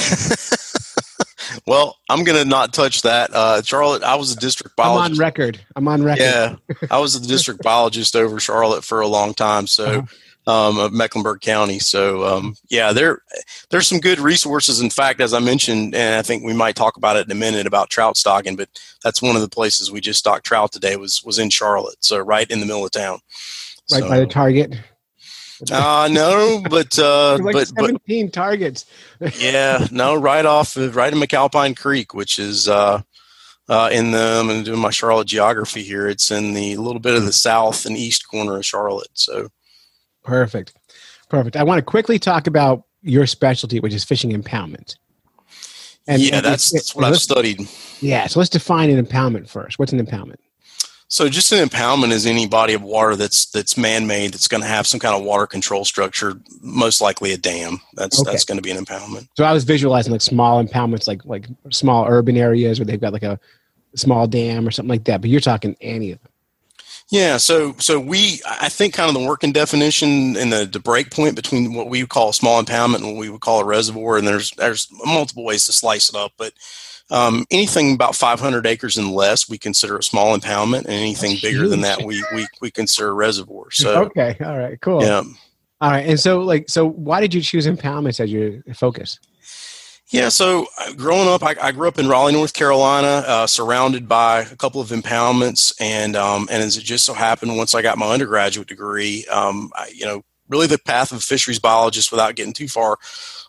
Well, 1.66 1.96
I'm 2.10 2.22
gonna 2.24 2.44
not 2.44 2.72
touch 2.74 3.02
that. 3.02 3.30
Uh, 3.32 3.62
Charlotte, 3.62 4.02
I 4.02 4.14
was 4.16 4.30
a 4.32 4.36
district 4.36 4.76
biologist. 4.76 5.06
I'm 5.06 5.12
on 5.14 5.18
record. 5.18 5.60
I'm 5.74 5.88
on 5.88 6.02
record. 6.02 6.22
Yeah, 6.22 6.56
I 6.90 6.98
was 6.98 7.18
the 7.20 7.26
district 7.26 7.62
biologist 7.62 8.14
over 8.14 8.38
Charlotte 8.38 8.84
for 8.84 9.00
a 9.00 9.06
long 9.06 9.32
time. 9.34 9.66
So, 9.66 9.84
Uh-huh. 10.46 10.68
um, 10.68 10.78
of 10.78 10.92
Mecklenburg 10.92 11.40
County. 11.40 11.78
So, 11.78 12.24
um, 12.24 12.56
yeah, 12.68 12.92
there 12.92 13.20
there's 13.70 13.86
some 13.86 13.98
good 14.00 14.20
resources. 14.20 14.80
In 14.80 14.90
fact, 14.90 15.20
as 15.20 15.32
I 15.34 15.38
mentioned, 15.40 15.94
and 15.94 16.14
I 16.16 16.22
think 16.22 16.44
we 16.44 16.52
might 16.52 16.76
talk 16.76 16.96
about 16.96 17.16
it 17.16 17.26
in 17.26 17.32
a 17.32 17.36
minute 17.36 17.66
about 17.66 17.90
trout 17.90 18.16
stocking. 18.16 18.54
But 18.56 18.68
that's 19.02 19.22
one 19.22 19.34
of 19.34 19.42
the 19.42 19.48
places 19.48 19.90
we 19.90 20.00
just 20.00 20.18
stocked 20.20 20.46
trout 20.46 20.72
today 20.72 20.96
was 20.96 21.24
was 21.24 21.38
in 21.38 21.50
Charlotte. 21.50 22.04
So, 22.04 22.18
right 22.18 22.48
in 22.50 22.60
the 22.60 22.66
middle 22.66 22.84
of 22.84 22.90
town. 22.92 23.20
Right 23.92 24.02
So- 24.02 24.08
by 24.08 24.20
the 24.20 24.26
target. 24.26 24.74
Uh, 25.70 26.08
no, 26.10 26.62
but 26.68 26.98
uh, 26.98 27.38
like 27.42 27.54
but 27.54 27.72
but 27.74 27.86
17 27.86 28.30
targets. 28.30 28.84
yeah, 29.38 29.86
no, 29.90 30.14
right 30.14 30.44
off, 30.44 30.76
right 30.76 31.12
in 31.12 31.18
McAlpine 31.18 31.76
Creek, 31.76 32.12
which 32.14 32.38
is 32.38 32.68
uh, 32.68 33.02
uh, 33.68 33.90
in 33.92 34.10
the. 34.10 34.38
I'm 34.40 34.46
going 34.48 34.62
to 34.64 34.70
do 34.70 34.76
my 34.76 34.90
Charlotte 34.90 35.28
geography 35.28 35.82
here. 35.82 36.08
It's 36.08 36.30
in 36.30 36.52
the 36.54 36.76
little 36.76 37.00
bit 37.00 37.14
of 37.14 37.24
the 37.24 37.32
south 37.32 37.86
and 37.86 37.96
east 37.96 38.28
corner 38.28 38.56
of 38.56 38.66
Charlotte. 38.66 39.08
So 39.14 39.48
Perfect. 40.24 40.74
Perfect. 41.28 41.56
I 41.56 41.62
want 41.62 41.78
to 41.78 41.82
quickly 41.82 42.18
talk 42.18 42.46
about 42.46 42.84
your 43.02 43.26
specialty, 43.26 43.80
which 43.80 43.94
is 43.94 44.04
fishing 44.04 44.30
impoundment. 44.32 44.96
yeah, 46.06 46.40
that's, 46.40 46.72
it- 46.72 46.76
that's 46.76 46.94
what 46.94 47.04
I've 47.04 47.16
studied. 47.18 47.60
Yeah, 48.00 48.26
so 48.26 48.40
let's 48.40 48.50
define 48.50 48.90
an 48.90 49.04
impoundment 49.04 49.48
first. 49.48 49.78
What's 49.78 49.92
an 49.92 50.04
impoundment? 50.04 50.36
So 51.08 51.28
just 51.28 51.52
an 51.52 51.66
impoundment 51.66 52.10
is 52.10 52.26
any 52.26 52.46
body 52.48 52.74
of 52.74 52.82
water 52.82 53.14
that's 53.14 53.46
that's 53.46 53.76
man-made 53.76 54.32
that's 54.32 54.48
going 54.48 54.62
to 54.62 54.68
have 54.68 54.86
some 54.86 54.98
kind 54.98 55.14
of 55.14 55.22
water 55.22 55.46
control 55.46 55.84
structure, 55.84 56.34
most 56.60 57.00
likely 57.00 57.32
a 57.32 57.36
dam. 57.36 57.80
That's 57.94 58.20
Okay. 58.20 58.32
that's 58.32 58.44
going 58.44 58.58
to 58.58 58.62
be 58.62 58.72
an 58.72 58.84
impoundment. 58.84 59.28
So 59.36 59.44
I 59.44 59.52
was 59.52 59.62
visualizing 59.64 60.12
like 60.12 60.20
small 60.20 60.62
impoundments, 60.64 61.06
like 61.06 61.24
like 61.24 61.46
small 61.70 62.06
urban 62.08 62.36
areas 62.36 62.80
where 62.80 62.86
they've 62.86 63.00
got 63.00 63.12
like 63.12 63.22
a 63.22 63.38
small 63.94 64.26
dam 64.26 64.66
or 64.66 64.70
something 64.72 64.90
like 64.90 65.04
that. 65.04 65.20
But 65.20 65.30
you're 65.30 65.40
talking 65.40 65.76
any 65.80 66.10
of 66.10 66.20
them. 66.22 66.32
Yeah, 67.08 67.36
so 67.36 67.76
so 67.78 68.00
we 68.00 68.40
I 68.44 68.68
think 68.68 68.92
kind 68.94 69.08
of 69.08 69.14
the 69.14 69.28
working 69.28 69.52
definition 69.52 70.36
and 70.36 70.52
the, 70.52 70.66
the 70.66 70.80
break 70.80 71.12
point 71.12 71.36
between 71.36 71.72
what 71.72 71.88
we 71.88 72.02
would 72.02 72.10
call 72.10 72.30
a 72.30 72.34
small 72.34 72.60
impoundment 72.60 72.96
and 72.96 73.06
what 73.06 73.16
we 73.16 73.30
would 73.30 73.42
call 73.42 73.60
a 73.60 73.64
reservoir, 73.64 74.18
and 74.18 74.26
there's 74.26 74.50
there's 74.52 74.88
multiple 75.04 75.44
ways 75.44 75.66
to 75.66 75.72
slice 75.72 76.08
it 76.08 76.16
up, 76.16 76.32
but 76.36 76.52
um, 77.10 77.46
anything 77.50 77.94
about 77.94 78.16
500 78.16 78.66
acres 78.66 78.96
and 78.96 79.12
less 79.12 79.48
we 79.48 79.58
consider 79.58 79.96
a 79.96 80.02
small 80.02 80.36
impoundment, 80.36 80.84
and 80.84 80.92
anything 80.92 81.32
That's 81.32 81.42
bigger 81.42 81.68
than 81.68 81.82
that 81.82 82.02
we 82.02 82.24
we, 82.34 82.46
we 82.60 82.70
consider 82.70 83.08
a 83.08 83.14
reservoir. 83.14 83.70
So 83.70 84.02
okay, 84.06 84.36
all 84.44 84.58
right, 84.58 84.80
cool. 84.80 85.02
yeah. 85.02 85.22
All 85.80 85.90
right, 85.90 86.06
and 86.08 86.18
so 86.18 86.40
like, 86.40 86.68
so 86.68 86.88
why 86.88 87.20
did 87.20 87.34
you 87.34 87.42
choose 87.42 87.66
impoundments 87.66 88.18
as 88.18 88.32
your 88.32 88.62
focus? 88.74 89.18
Yeah, 90.10 90.28
so 90.28 90.66
uh, 90.78 90.92
growing 90.92 91.28
up, 91.28 91.42
I, 91.42 91.56
I 91.60 91.72
grew 91.72 91.88
up 91.88 91.98
in 91.98 92.08
Raleigh, 92.08 92.32
North 92.32 92.54
Carolina, 92.54 93.24
uh, 93.26 93.46
surrounded 93.48 94.08
by 94.08 94.42
a 94.42 94.56
couple 94.56 94.80
of 94.80 94.90
impoundments, 94.90 95.74
and 95.80 96.14
um, 96.16 96.48
and 96.50 96.62
as 96.62 96.76
it 96.76 96.84
just 96.84 97.04
so 97.04 97.12
happened, 97.12 97.56
once 97.56 97.74
I 97.74 97.82
got 97.82 97.98
my 97.98 98.10
undergraduate 98.12 98.68
degree, 98.68 99.26
um, 99.26 99.72
I, 99.74 99.92
you 99.94 100.06
know, 100.06 100.22
really 100.48 100.68
the 100.68 100.78
path 100.78 101.10
of 101.10 101.18
a 101.18 101.20
fisheries 101.20 101.58
biologist, 101.58 102.12
without 102.12 102.36
getting 102.36 102.52
too 102.52 102.68
far 102.68 102.98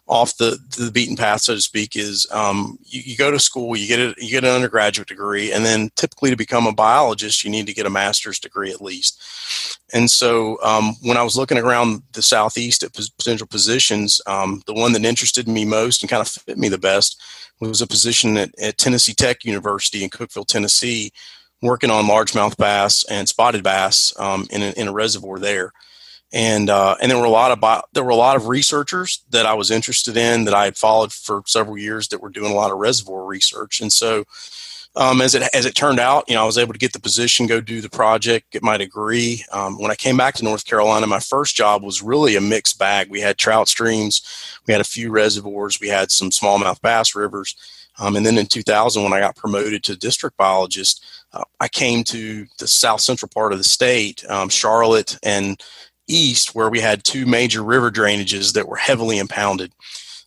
off 0.07 0.37
the 0.37 0.57
the 0.77 0.91
beaten 0.91 1.15
path, 1.15 1.41
so 1.41 1.55
to 1.55 1.61
speak, 1.61 1.95
is 1.95 2.25
um, 2.31 2.77
you, 2.83 3.01
you 3.05 3.17
go 3.17 3.29
to 3.29 3.39
school, 3.39 3.75
you 3.75 3.87
get 3.87 3.99
a, 3.99 4.15
you 4.17 4.31
get 4.31 4.43
an 4.43 4.55
undergraduate 4.55 5.07
degree, 5.07 5.51
and 5.51 5.65
then 5.65 5.91
typically 5.95 6.29
to 6.29 6.37
become 6.37 6.65
a 6.65 6.73
biologist, 6.73 7.43
you 7.43 7.49
need 7.49 7.67
to 7.67 7.73
get 7.73 7.85
a 7.85 7.89
master's 7.89 8.39
degree 8.39 8.71
at 8.71 8.81
least. 8.81 9.21
And 9.93 10.09
so 10.09 10.61
um, 10.63 10.95
when 11.01 11.17
I 11.17 11.23
was 11.23 11.37
looking 11.37 11.57
around 11.57 12.03
the 12.13 12.21
southeast 12.21 12.83
at 12.83 12.93
potential 12.93 13.47
positions, 13.47 14.21
um, 14.27 14.61
the 14.65 14.73
one 14.73 14.93
that 14.93 15.05
interested 15.05 15.47
me 15.47 15.65
most 15.65 16.01
and 16.01 16.09
kind 16.09 16.21
of 16.21 16.27
fit 16.27 16.57
me 16.57 16.69
the 16.69 16.77
best 16.77 17.21
was 17.59 17.81
a 17.81 17.87
position 17.87 18.37
at, 18.37 18.57
at 18.59 18.77
Tennessee 18.77 19.13
Tech 19.13 19.45
University 19.45 20.03
in 20.03 20.09
Cookeville, 20.09 20.45
Tennessee, 20.45 21.11
working 21.61 21.89
on 21.89 22.05
largemouth 22.05 22.57
bass 22.57 23.03
and 23.09 23.27
spotted 23.27 23.63
bass 23.63 24.13
um, 24.19 24.45
in, 24.51 24.61
a, 24.61 24.71
in 24.71 24.87
a 24.87 24.93
reservoir 24.93 25.39
there. 25.39 25.71
And 26.33 26.69
uh, 26.69 26.97
and 27.01 27.09
there 27.09 27.17
were 27.17 27.25
a 27.25 27.29
lot 27.29 27.51
of 27.51 27.59
bio- 27.61 27.83
there 27.93 28.03
were 28.03 28.09
a 28.09 28.15
lot 28.15 28.35
of 28.35 28.47
researchers 28.47 29.23
that 29.29 29.45
I 29.45 29.53
was 29.53 29.71
interested 29.71 30.17
in 30.17 30.43
that 30.43 30.53
I 30.53 30.65
had 30.65 30.75
followed 30.75 31.13
for 31.13 31.41
several 31.45 31.77
years 31.77 32.09
that 32.09 32.21
were 32.21 32.29
doing 32.29 32.51
a 32.51 32.55
lot 32.55 32.71
of 32.71 32.77
reservoir 32.77 33.25
research. 33.25 33.79
And 33.79 33.93
so 33.93 34.25
um, 34.97 35.21
as 35.21 35.35
it 35.35 35.43
as 35.53 35.65
it 35.65 35.75
turned 35.75 35.99
out, 35.99 36.25
you 36.27 36.35
know, 36.35 36.41
I 36.41 36.45
was 36.45 36.57
able 36.57 36.73
to 36.73 36.79
get 36.79 36.91
the 36.91 36.99
position, 36.99 37.45
go 37.45 37.61
do 37.61 37.81
the 37.81 37.89
project, 37.89 38.51
get 38.51 38.63
my 38.63 38.77
degree. 38.77 39.45
Um, 39.53 39.79
when 39.79 39.91
I 39.91 39.95
came 39.95 40.17
back 40.17 40.35
to 40.35 40.43
North 40.43 40.65
Carolina, 40.65 41.07
my 41.07 41.19
first 41.19 41.55
job 41.55 41.83
was 41.83 42.01
really 42.01 42.35
a 42.35 42.41
mixed 42.41 42.79
bag. 42.79 43.09
We 43.09 43.21
had 43.21 43.37
trout 43.37 43.67
streams, 43.67 44.21
we 44.65 44.73
had 44.73 44.81
a 44.81 44.85
few 44.85 45.11
reservoirs, 45.11 45.79
we 45.79 45.87
had 45.87 46.11
some 46.11 46.31
smallmouth 46.31 46.81
bass 46.81 47.15
rivers, 47.15 47.55
um, 47.99 48.15
and 48.15 48.25
then 48.25 48.37
in 48.37 48.45
2000, 48.45 49.03
when 49.03 49.13
I 49.13 49.19
got 49.19 49.35
promoted 49.35 49.83
to 49.83 49.95
district 49.95 50.37
biologist, 50.37 51.03
uh, 51.33 51.43
I 51.59 51.67
came 51.67 52.03
to 52.05 52.45
the 52.57 52.67
south 52.67 53.01
central 53.01 53.29
part 53.29 53.51
of 53.51 53.57
the 53.57 53.63
state, 53.63 54.23
um, 54.29 54.49
Charlotte 54.49 55.17
and 55.23 55.61
east, 56.07 56.55
where 56.55 56.69
we 56.69 56.79
had 56.79 57.03
two 57.03 57.25
major 57.25 57.63
river 57.63 57.91
drainages 57.91 58.53
that 58.53 58.67
were 58.67 58.77
heavily 58.77 59.17
impounded. 59.17 59.73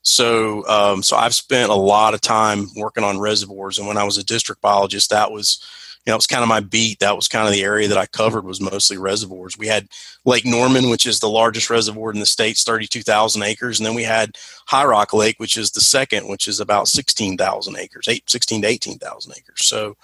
So, 0.03 0.67
um, 0.67 1.03
so 1.03 1.17
I've 1.17 1.35
spent 1.35 1.71
a 1.71 1.75
lot 1.75 2.15
of 2.15 2.21
time 2.21 2.69
working 2.77 3.05
on 3.05 3.21
reservoirs, 3.21 3.79
and 3.79 3.87
when 3.87 3.99
I 3.99 4.05
was 4.05 4.17
a 4.17 4.25
district 4.25 4.63
biologist, 4.63 5.11
that 5.11 5.31
was, 5.31 5.63
you 6.07 6.11
know, 6.11 6.15
it 6.15 6.19
was 6.19 6.27
kind 6.27 6.43
of 6.43 6.49
my 6.49 6.61
beat. 6.61 7.01
That 7.01 7.17
was 7.17 7.29
kind 7.29 7.47
of 7.47 7.53
the 7.53 7.63
area 7.63 7.87
that 7.89 7.99
I 7.99 8.07
covered 8.07 8.45
was 8.45 8.61
mostly 8.63 8.97
reservoirs. 8.97 9.59
We 9.59 9.67
had 9.67 9.89
Lake 10.25 10.47
Norman, 10.47 10.89
which 10.89 11.07
is 11.07 11.21
the 11.21 11.29
largest 11.29 11.69
reservoir 11.69 12.13
in 12.13 12.21
the 12.21 12.27
state's 12.27 12.65
thirty-two 12.65 13.03
thousand 13.03 13.43
acres, 13.43 13.79
and 13.79 13.87
then 13.87 13.95
we 13.95 14.05
had 14.05 14.39
High 14.67 14.87
Rock 14.87 15.13
Lake, 15.13 15.39
which 15.39 15.59
is 15.59 15.71
the 15.71 15.83
second, 15.83 16.29
which 16.29 16.49
is 16.49 16.61
about 16.61 16.89
sixteen 16.89 17.37
thousand 17.37 17.77
acres, 17.77 18.09
eight, 18.09 18.29
16 18.29 18.63
to 18.63 18.69
eighteen 18.69 18.99
thousand 18.99 19.35
acres. 19.37 19.67
So, 19.67 19.97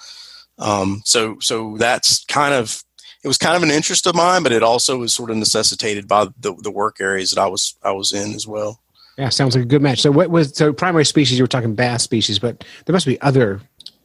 um, 0.59 1.01
so, 1.07 1.39
so 1.41 1.77
that's 1.79 2.25
kind 2.27 2.53
of 2.53 2.85
it 3.27 3.29
was 3.29 3.39
kind 3.39 3.57
of 3.57 3.65
an 3.65 3.73
interest 3.73 4.07
of 4.07 4.15
mine, 4.15 4.45
but 4.45 4.53
it 4.53 4.63
also 4.63 4.99
was 4.99 5.13
sort 5.13 5.31
of 5.31 5.37
necessitated 5.37 6.07
by 6.07 6.27
the, 6.39 6.55
the 6.63 6.71
work 6.71 7.01
areas 7.01 7.33
that 7.33 7.41
I 7.41 7.49
was 7.49 7.75
I 7.83 7.91
was 7.91 8.13
in 8.13 8.35
as 8.35 8.47
well. 8.47 8.81
Yeah, 9.19 9.31
sounds 9.31 9.57
like 9.57 9.65
a 9.65 9.67
good 9.67 9.83
match. 9.83 10.01
So 10.01 10.13
what 10.13 10.31
was 10.31 10.57
so 10.57 10.73
primary 10.73 11.05
species? 11.05 11.37
You 11.37 11.43
were 11.43 11.49
talking 11.49 11.75
bass 11.75 12.05
species, 12.05 12.39
but 12.39 12.63
there 12.85 12.93
must 12.93 13.05
be 13.05 13.21
other 13.23 13.61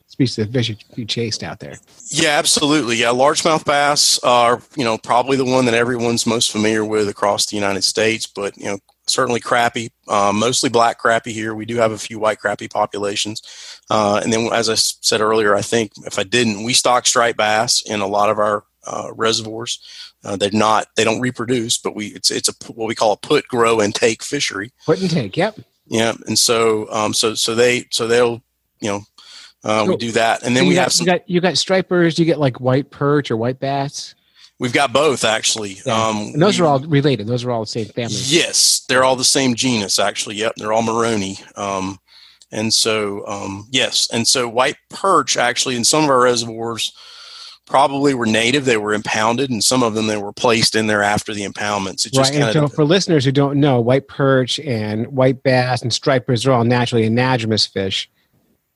species 0.08 0.40
of 0.40 0.52
fish 0.52 0.76
you 0.96 1.06
chased 1.06 1.44
out 1.44 1.60
there. 1.60 1.78
Yeah, 2.08 2.30
absolutely. 2.30 2.96
Yeah, 2.96 3.10
largemouth 3.10 3.64
bass 3.64 4.18
are 4.24 4.60
you 4.76 4.84
know 4.84 4.98
probably 4.98 5.38
the 5.38 5.46
one 5.46 5.66
that 5.66 5.76
everyone's 5.76 6.26
most 6.26 6.52
familiar 6.52 6.84
with 6.84 7.08
across 7.08 7.46
the 7.46 7.56
United 7.56 7.84
States, 7.84 8.26
but 8.26 8.58
you 8.58 8.66
know 8.66 8.80
certainly 9.06 9.40
crappie, 9.40 9.92
uh, 10.08 10.32
mostly 10.34 10.72
black 10.72 11.00
crappie 11.00 11.32
here. 11.32 11.54
We 11.54 11.66
do 11.66 11.76
have 11.76 11.92
a 11.92 11.98
few 12.00 12.18
white 12.18 12.40
crappie 12.40 12.72
populations, 12.72 13.44
uh, 13.92 14.20
and 14.24 14.34
then 14.34 14.52
as 14.52 14.68
I 14.68 14.74
said 14.74 15.22
earlier, 15.22 15.54
I 15.54 15.62
think 15.62 15.92
if 16.08 16.18
I 16.18 16.24
didn't, 16.24 16.64
we 16.64 16.74
stock 16.74 17.06
striped 17.06 17.38
bass 17.38 17.84
in 17.84 18.00
a 18.02 18.08
lot 18.08 18.32
of 18.32 18.40
our 18.40 18.64
uh, 18.86 19.10
reservoirs. 19.16 19.80
Uh, 20.24 20.36
they're 20.36 20.52
not 20.52 20.88
they 20.96 21.04
don't 21.04 21.22
reproduce, 21.22 21.78
but 21.78 21.96
we 21.96 22.08
it's 22.08 22.32
it's 22.32 22.50
a 22.50 22.54
what 22.72 22.88
we 22.88 22.96
call 22.96 23.12
a 23.12 23.18
put, 23.18 23.48
grow, 23.48 23.80
and 23.80 23.94
take 23.94 24.24
fishery. 24.24 24.72
Put 24.86 25.02
and 25.02 25.10
take. 25.10 25.38
Yep. 25.38 25.60
Yeah, 25.88 26.14
and 26.28 26.38
so 26.38 26.92
um, 26.92 27.14
so 27.14 27.34
so 27.34 27.56
they 27.56 27.86
so 27.90 28.08
they'll 28.08 28.42
you 28.80 28.90
know 28.90 29.02
uh, 29.64 29.86
we 29.88 29.98
do 29.98 30.12
that, 30.12 30.44
and 30.44 30.56
then 30.56 30.66
we 30.68 30.76
you 30.76 30.80
have 30.80 30.94
some. 30.94 31.06
You 31.06 31.14
got 31.14 31.30
you 31.30 31.42
got 31.42 31.58
stripers. 31.58 32.18
You 32.18 32.26
get 32.26 32.40
like 32.40 32.60
white 32.60 32.92
perch 32.92 33.30
or 33.30 33.38
white 33.38 33.60
bass. 33.60 34.16
We've 34.60 34.74
got 34.74 34.94
both 34.94 35.24
actually. 35.24 35.80
Yeah. 35.86 36.08
Um, 36.08 36.18
and 36.34 36.42
those 36.42 36.60
we- 36.60 36.66
are 36.66 36.70
all 36.70 36.80
related. 36.80 37.28
Those 37.28 37.44
are 37.44 37.52
all 37.52 37.62
the 37.62 37.68
same 37.68 37.88
family. 37.88 38.16
Yes, 38.16 38.86
they're 38.88 39.04
all 39.04 39.16
the 39.16 39.24
same 39.24 39.56
genus, 39.56 39.98
actually. 39.98 40.36
Yep, 40.36 40.54
they're 40.58 40.72
all 40.72 40.84
Morone. 40.84 41.36
Um, 41.58 42.00
and 42.52 42.72
so, 42.72 43.26
um, 43.28 43.68
yes, 43.72 44.08
and 44.14 44.28
so 44.28 44.48
white 44.48 44.76
perch 44.90 45.36
actually 45.36 45.76
in 45.76 45.84
some 45.84 46.04
of 46.04 46.10
our 46.12 46.22
reservoirs 46.22 46.94
probably 47.66 48.14
were 48.14 48.26
native. 48.26 48.66
They 48.66 48.78
were 48.78 48.94
impounded, 48.94 49.50
and 49.50 49.64
some 49.64 49.84
of 49.84 49.94
them 49.94 50.08
they 50.08 50.18
were 50.18 50.34
placed 50.34 50.76
in 50.76 50.88
there 50.88 51.04
after 51.04 51.34
the 51.34 51.46
impoundments. 51.46 52.06
It 52.06 52.14
just 52.14 52.34
Right. 52.34 52.44
And 52.44 52.54
so 52.54 52.68
for 52.68 52.84
listeners 52.84 53.26
who 53.26 53.32
don't 53.32 53.60
know, 53.60 53.80
white 53.80 54.08
perch 54.08 54.60
and 54.60 55.08
white 55.08 55.44
bass 55.44 55.82
and 55.82 55.94
stripers 55.94 56.46
are 56.46 56.52
all 56.52 56.64
naturally 56.64 57.08
anadromous 57.10 57.68
fish, 57.72 58.10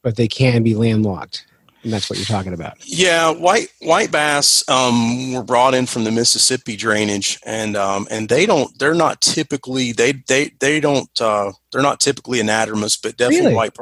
but 0.01 0.15
they 0.15 0.27
can 0.27 0.63
be 0.63 0.75
landlocked. 0.75 1.45
And 1.83 1.93
that's 1.93 2.09
what 2.09 2.17
you're 2.17 2.25
talking 2.25 2.53
about. 2.53 2.77
Yeah, 2.83 3.29
white 3.29 3.67
white 3.79 4.11
bass 4.11 4.67
um, 4.67 5.33
were 5.33 5.43
brought 5.43 5.75
in 5.75 5.85
from 5.85 6.03
the 6.03 6.11
Mississippi 6.11 6.75
drainage, 6.75 7.39
and 7.45 7.77
um, 7.77 8.07
and 8.09 8.27
they 8.27 8.47
don't 8.47 8.77
they're 8.79 8.95
not 8.95 9.21
typically 9.21 9.91
they 9.91 10.13
they 10.13 10.49
they 10.59 10.79
don't 10.79 11.09
uh, 11.21 11.51
they're 11.71 11.83
not 11.83 11.99
typically 11.99 12.39
anadromous, 12.39 12.99
but 12.99 13.17
definitely 13.17 13.51
Really? 13.51 13.55
white. 13.55 13.77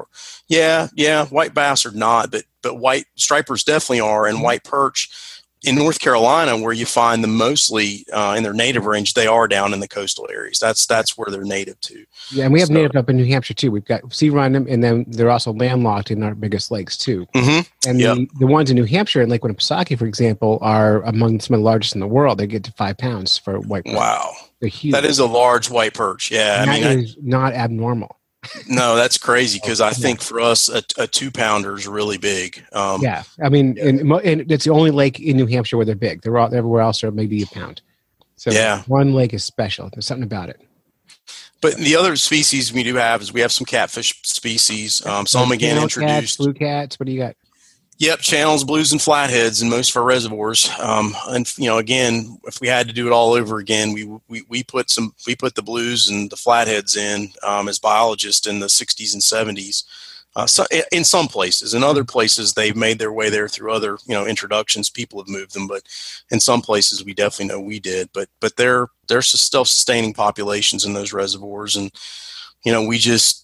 Yeah, 0.50 0.90
yeah, 0.96 1.26
white 1.28 1.54
bass 1.54 1.86
are 1.86 1.92
not, 1.92 2.30
but 2.30 2.44
but 2.64 2.76
white 2.80 3.06
stripers 3.16 3.64
definitely 3.64 4.00
are, 4.00 4.26
and 4.26 4.42
white 4.42 4.64
perch 4.64 5.10
in 5.66 5.76
North 5.76 6.02
Carolina, 6.02 6.58
where 6.58 6.74
you 6.74 6.86
find 6.86 7.24
them 7.24 7.38
mostly 7.38 8.06
uh, 8.12 8.34
in 8.36 8.44
their 8.44 8.52
native 8.54 8.86
range, 8.86 9.14
they 9.14 9.28
are 9.28 9.48
down 9.48 9.74
in 9.74 9.80
the 9.80 9.88
coastal 9.88 10.28
areas. 10.30 10.60
That's 10.60 10.86
that's 10.86 11.18
where 11.18 11.28
they're 11.32 11.46
native 11.46 11.80
to. 11.82 12.04
Yeah, 12.32 12.44
and 12.44 12.54
we 12.54 12.60
have 12.60 12.68
So- 12.68 12.74
native 12.74 12.96
up 12.98 13.10
in 13.10 13.16
New 13.16 13.24
Hampshire 13.26 13.54
too. 13.54 13.72
We've 13.72 13.86
got 13.86 14.14
sea 14.14 14.30
run 14.30 14.52
them, 14.52 14.66
and 14.70 14.84
then 14.84 15.06
they're 15.08 15.30
also 15.32 15.54
landlocked 15.54 16.12
in 16.12 16.22
our 16.22 16.36
biggest 16.36 16.70
lakes 16.70 16.98
too. 16.98 17.26
Mm-hmm. 17.34 17.90
And 17.90 18.00
Yep. 18.02 18.16
the, 18.18 18.28
the 18.40 18.48
ones 18.48 18.72
in 18.72 18.76
New 18.76 18.84
Hampshire 18.84 19.22
and 19.22 19.32
Lake 19.32 19.42
Winnipesaukee, 19.42 19.98
for 19.98 20.06
example, 20.06 20.58
are 20.62 21.02
among 21.04 21.40
some 21.40 21.54
of 21.54 21.62
the 21.62 21.66
largest 21.66 21.94
in 21.96 22.02
the 22.02 22.08
world. 22.08 22.40
They 22.40 22.48
get 22.48 22.66
to 22.66 22.72
five 22.74 22.98
pounds 22.98 23.38
for 23.38 23.58
white 23.60 23.86
perch. 23.86 23.96
Wow, 23.96 24.34
They're 24.60 24.68
huge. 24.70 24.92
that 24.96 25.06
is 25.06 25.20
a 25.20 25.26
large 25.26 25.70
white 25.70 25.94
perch. 25.94 26.30
Yeah, 26.30 26.62
And 26.62 26.70
I 26.72 26.80
that 26.82 26.90
mean, 26.90 27.00
I- 27.00 27.02
is 27.04 27.16
not 27.22 27.54
abnormal. 27.54 28.18
No, 28.68 28.96
that's 28.96 29.18
crazy 29.18 29.60
because 29.62 29.82
I 29.82 29.92
think 29.94 30.22
for 30.22 30.40
us 30.40 30.70
a, 30.70 30.84
a 30.98 31.08
two 31.08 31.32
pounder 31.32 31.76
is 31.76 31.88
really 31.88 32.18
big. 32.18 32.64
Um, 32.74 33.02
yeah, 33.02 33.24
I 33.44 33.50
mean, 33.50 33.78
and, 33.80 34.00
and 34.12 34.52
it's 34.52 34.66
the 34.66 34.72
only 34.72 34.92
lake 34.92 35.20
in 35.20 35.38
New 35.38 35.46
Hampshire 35.48 35.78
where 35.78 35.86
they're 35.86 35.96
big. 35.96 36.22
They're 36.22 36.38
all 36.38 36.54
everywhere 36.54 36.82
else 36.82 37.04
are 37.04 37.12
maybe 37.12 37.42
a 37.42 37.48
pound. 37.48 37.82
So 38.36 38.52
Yeah. 38.52 38.84
one 38.88 39.14
lake 39.14 39.34
is 39.34 39.44
special. 39.44 39.90
There's 39.94 40.06
something 40.06 40.24
about 40.24 40.50
it. 40.50 40.60
But 41.62 41.76
the 41.76 41.96
other 41.96 42.18
species 42.18 42.74
we 42.74 42.84
do 42.84 42.96
have 42.96 43.22
is 43.22 43.32
we 43.32 43.40
have 43.40 43.54
some 43.54 43.64
catfish 43.66 44.20
species. 44.24 45.06
Um, 45.06 45.26
some 45.26 45.50
again 45.54 45.76
Channel 45.76 45.88
cats, 45.88 45.98
introduced. 45.98 46.38
blue 46.40 46.54
cats. 46.54 47.00
What 47.00 47.06
do 47.06 47.14
you 47.14 47.20
got? 47.20 47.36
Yep, 48.00 48.20
channels, 48.20 48.64
blues, 48.64 48.92
and 48.92 49.02
flatheads 49.02 49.62
in 49.62 49.70
most 49.70 49.92
of 49.92 49.98
our 49.98 50.04
reservoirs. 50.04 50.70
Um, 50.80 51.16
and 51.30 51.48
you 51.58 51.68
know, 51.68 51.78
again, 51.78 52.38
if 52.46 52.60
we 52.60 52.68
had 52.68 52.88
to 52.88 52.94
do 52.94 53.08
it 53.08 53.14
all 53.14 53.34
over 53.34 53.60
again, 53.60 53.94
we 53.94 54.06
we, 54.28 54.44
we 54.50 54.64
put 54.64 54.90
some 54.90 55.14
we 55.28 55.36
put 55.36 55.56
the 55.56 55.62
blues 55.62 56.10
and 56.10 56.30
the 56.30 56.36
flatheads 56.36 56.98
in 56.98 57.30
um, 57.44 57.70
as 57.70 57.80
biologists 57.80 58.48
in 58.48 58.60
the 58.60 58.68
'60s 58.68 59.14
and 59.14 59.22
'70s. 59.22 59.84
Uh, 60.36 60.48
so 60.48 60.66
in 60.92 61.04
some 61.04 61.28
places, 61.28 61.76
in 61.76 61.84
other 61.84 62.04
places, 62.04 62.54
they've 62.54 62.76
made 62.76 62.98
their 62.98 63.14
way 63.14 63.30
there 63.30 63.48
through 63.48 63.72
other 63.72 64.00
you 64.08 64.16
know 64.16 64.26
introductions. 64.26 64.90
People 64.90 65.20
have 65.20 65.30
moved 65.30 65.54
them, 65.54 65.68
but 65.68 65.84
in 66.32 66.40
some 66.40 66.62
places, 66.62 67.06
we 67.06 67.14
definitely 67.14 67.54
know 67.54 67.62
we 67.62 67.80
did. 67.80 68.10
But 68.14 68.28
but 68.42 68.58
they're 68.58 68.88
they're 69.08 69.22
still 69.22 69.66
sustaining 69.66 70.14
populations 70.14 70.84
in 70.84 70.94
those 70.94 71.14
reservoirs, 71.14 71.76
and 71.76 71.92
you 72.66 72.72
know 72.72 72.84
we 72.84 72.98
just 72.98 73.43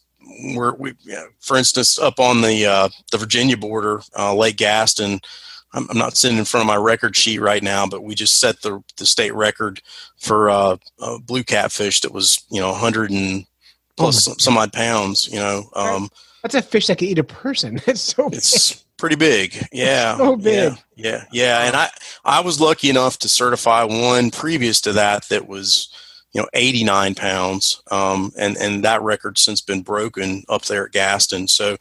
we're 0.56 0.74
we 0.76 0.94
for 1.40 1.58
instance 1.58 1.98
up 2.00 2.20
on 2.20 2.42
the 2.42 2.66
uh, 2.66 2.90
the 3.12 3.18
Virginia 3.18 3.58
border, 3.58 4.02
uh, 4.18 4.34
Lake 4.36 4.58
Gaston. 4.58 5.20
I'm, 5.72 5.88
I'm 5.92 5.98
not 6.00 6.18
sitting 6.18 6.40
in 6.40 6.46
front 6.46 6.64
of 6.64 6.68
my 6.68 6.78
record 6.78 7.16
sheet 7.16 7.40
right 7.40 7.62
now, 7.62 7.86
but 7.86 8.04
we 8.04 8.16
just 8.16 8.40
set 8.40 8.62
the 8.62 8.84
the 8.98 9.06
state 9.06 9.34
record 9.34 9.82
for 10.18 10.50
uh, 10.50 10.78
blue 11.26 11.44
catfish 11.44 12.02
that 12.02 12.14
was 12.14 12.44
you 12.50 12.60
know 12.60 12.72
100 12.72 13.12
and 13.12 13.46
plus 13.98 14.24
some, 14.24 14.40
some 14.40 14.58
odd 14.58 14.74
pounds. 14.74 15.28
You 15.32 15.40
know, 15.40 15.70
um, 15.76 16.10
That's 16.42 16.56
a 16.56 16.62
fish 16.62 16.88
that 16.88 16.98
could 16.98 17.10
eat 17.10 17.20
a 17.20 17.24
person. 17.24 17.80
It's 17.88 18.02
so 18.02 18.30
it's 18.32 18.84
pretty 18.98 19.16
big. 19.16 19.68
Yeah, 19.72 20.18
So 20.18 20.36
big. 20.36 20.74
Yeah, 20.74 20.76
yeah, 20.96 21.26
yeah. 21.32 21.66
And 21.66 21.76
I 21.76 21.90
I 22.26 22.42
was 22.42 22.60
lucky 22.60 22.90
enough 22.90 23.20
to 23.20 23.30
certify 23.30 23.84
one 23.84 24.32
previous 24.32 24.82
to 24.82 24.94
that 24.94 25.30
that 25.30 25.48
was 25.48 25.90
you 26.34 26.42
know 26.42 26.48
89 26.54 27.16
pounds 27.16 27.82
um, 27.92 28.32
and 28.38 28.58
and 28.58 28.84
that 28.84 29.02
record 29.02 29.38
since 29.38 29.62
been 29.62 29.82
broken 29.82 30.44
up 30.50 30.64
there 30.66 30.86
at 30.86 30.92
gaston 30.92 31.48
so 31.48 31.78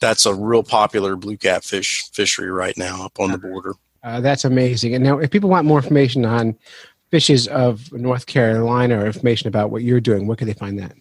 that's 0.00 0.26
a 0.26 0.34
real 0.34 0.62
popular 0.62 1.16
blue 1.16 1.36
catfish 1.36 2.10
fishery 2.12 2.50
right 2.50 2.76
now 2.76 3.04
up 3.04 3.18
on 3.18 3.32
the 3.32 3.38
border 3.38 3.74
Uh, 4.04 4.20
that's 4.20 4.44
amazing. 4.44 4.94
And 4.94 5.02
now, 5.02 5.18
if 5.18 5.30
people 5.30 5.50
want 5.50 5.66
more 5.66 5.78
information 5.78 6.24
on 6.24 6.56
fishes 7.10 7.48
of 7.48 7.92
North 7.92 8.26
Carolina 8.26 9.00
or 9.00 9.06
information 9.06 9.48
about 9.48 9.70
what 9.70 9.82
you're 9.82 10.00
doing, 10.00 10.26
where 10.26 10.36
can 10.36 10.46
they 10.46 10.54
find 10.54 10.78
that? 10.78 10.94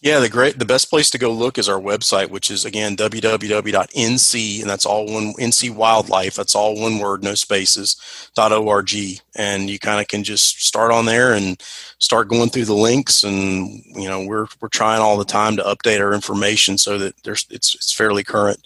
Yeah 0.00 0.18
the 0.18 0.28
great 0.28 0.58
the 0.58 0.64
best 0.64 0.88
place 0.88 1.10
to 1.10 1.18
go 1.18 1.30
look 1.30 1.58
is 1.58 1.68
our 1.68 1.80
website 1.80 2.30
which 2.30 2.50
is 2.50 2.64
again 2.64 2.96
www.nc 2.96 4.60
and 4.60 4.70
that's 4.70 4.86
all 4.86 5.06
one 5.06 5.32
nc 5.34 5.70
wildlife 5.74 6.34
that's 6.34 6.54
all 6.54 6.80
one 6.80 6.98
word 6.98 7.22
no 7.22 7.34
spaces 7.34 8.30
dot 8.34 8.52
org 8.52 8.90
and 9.36 9.68
you 9.68 9.78
kind 9.78 10.00
of 10.00 10.08
can 10.08 10.24
just 10.24 10.62
start 10.62 10.90
on 10.90 11.04
there 11.04 11.32
and 11.32 11.60
start 11.98 12.28
going 12.28 12.48
through 12.48 12.64
the 12.64 12.74
links 12.74 13.24
and 13.24 13.82
you 13.86 14.08
know 14.08 14.24
we're 14.24 14.46
we're 14.60 14.68
trying 14.68 15.00
all 15.00 15.16
the 15.16 15.24
time 15.24 15.56
to 15.56 15.62
update 15.62 16.00
our 16.00 16.14
information 16.14 16.78
so 16.78 16.98
that 16.98 17.14
there's 17.22 17.46
it's 17.50 17.74
it's 17.74 17.92
fairly 17.92 18.24
current 18.24 18.60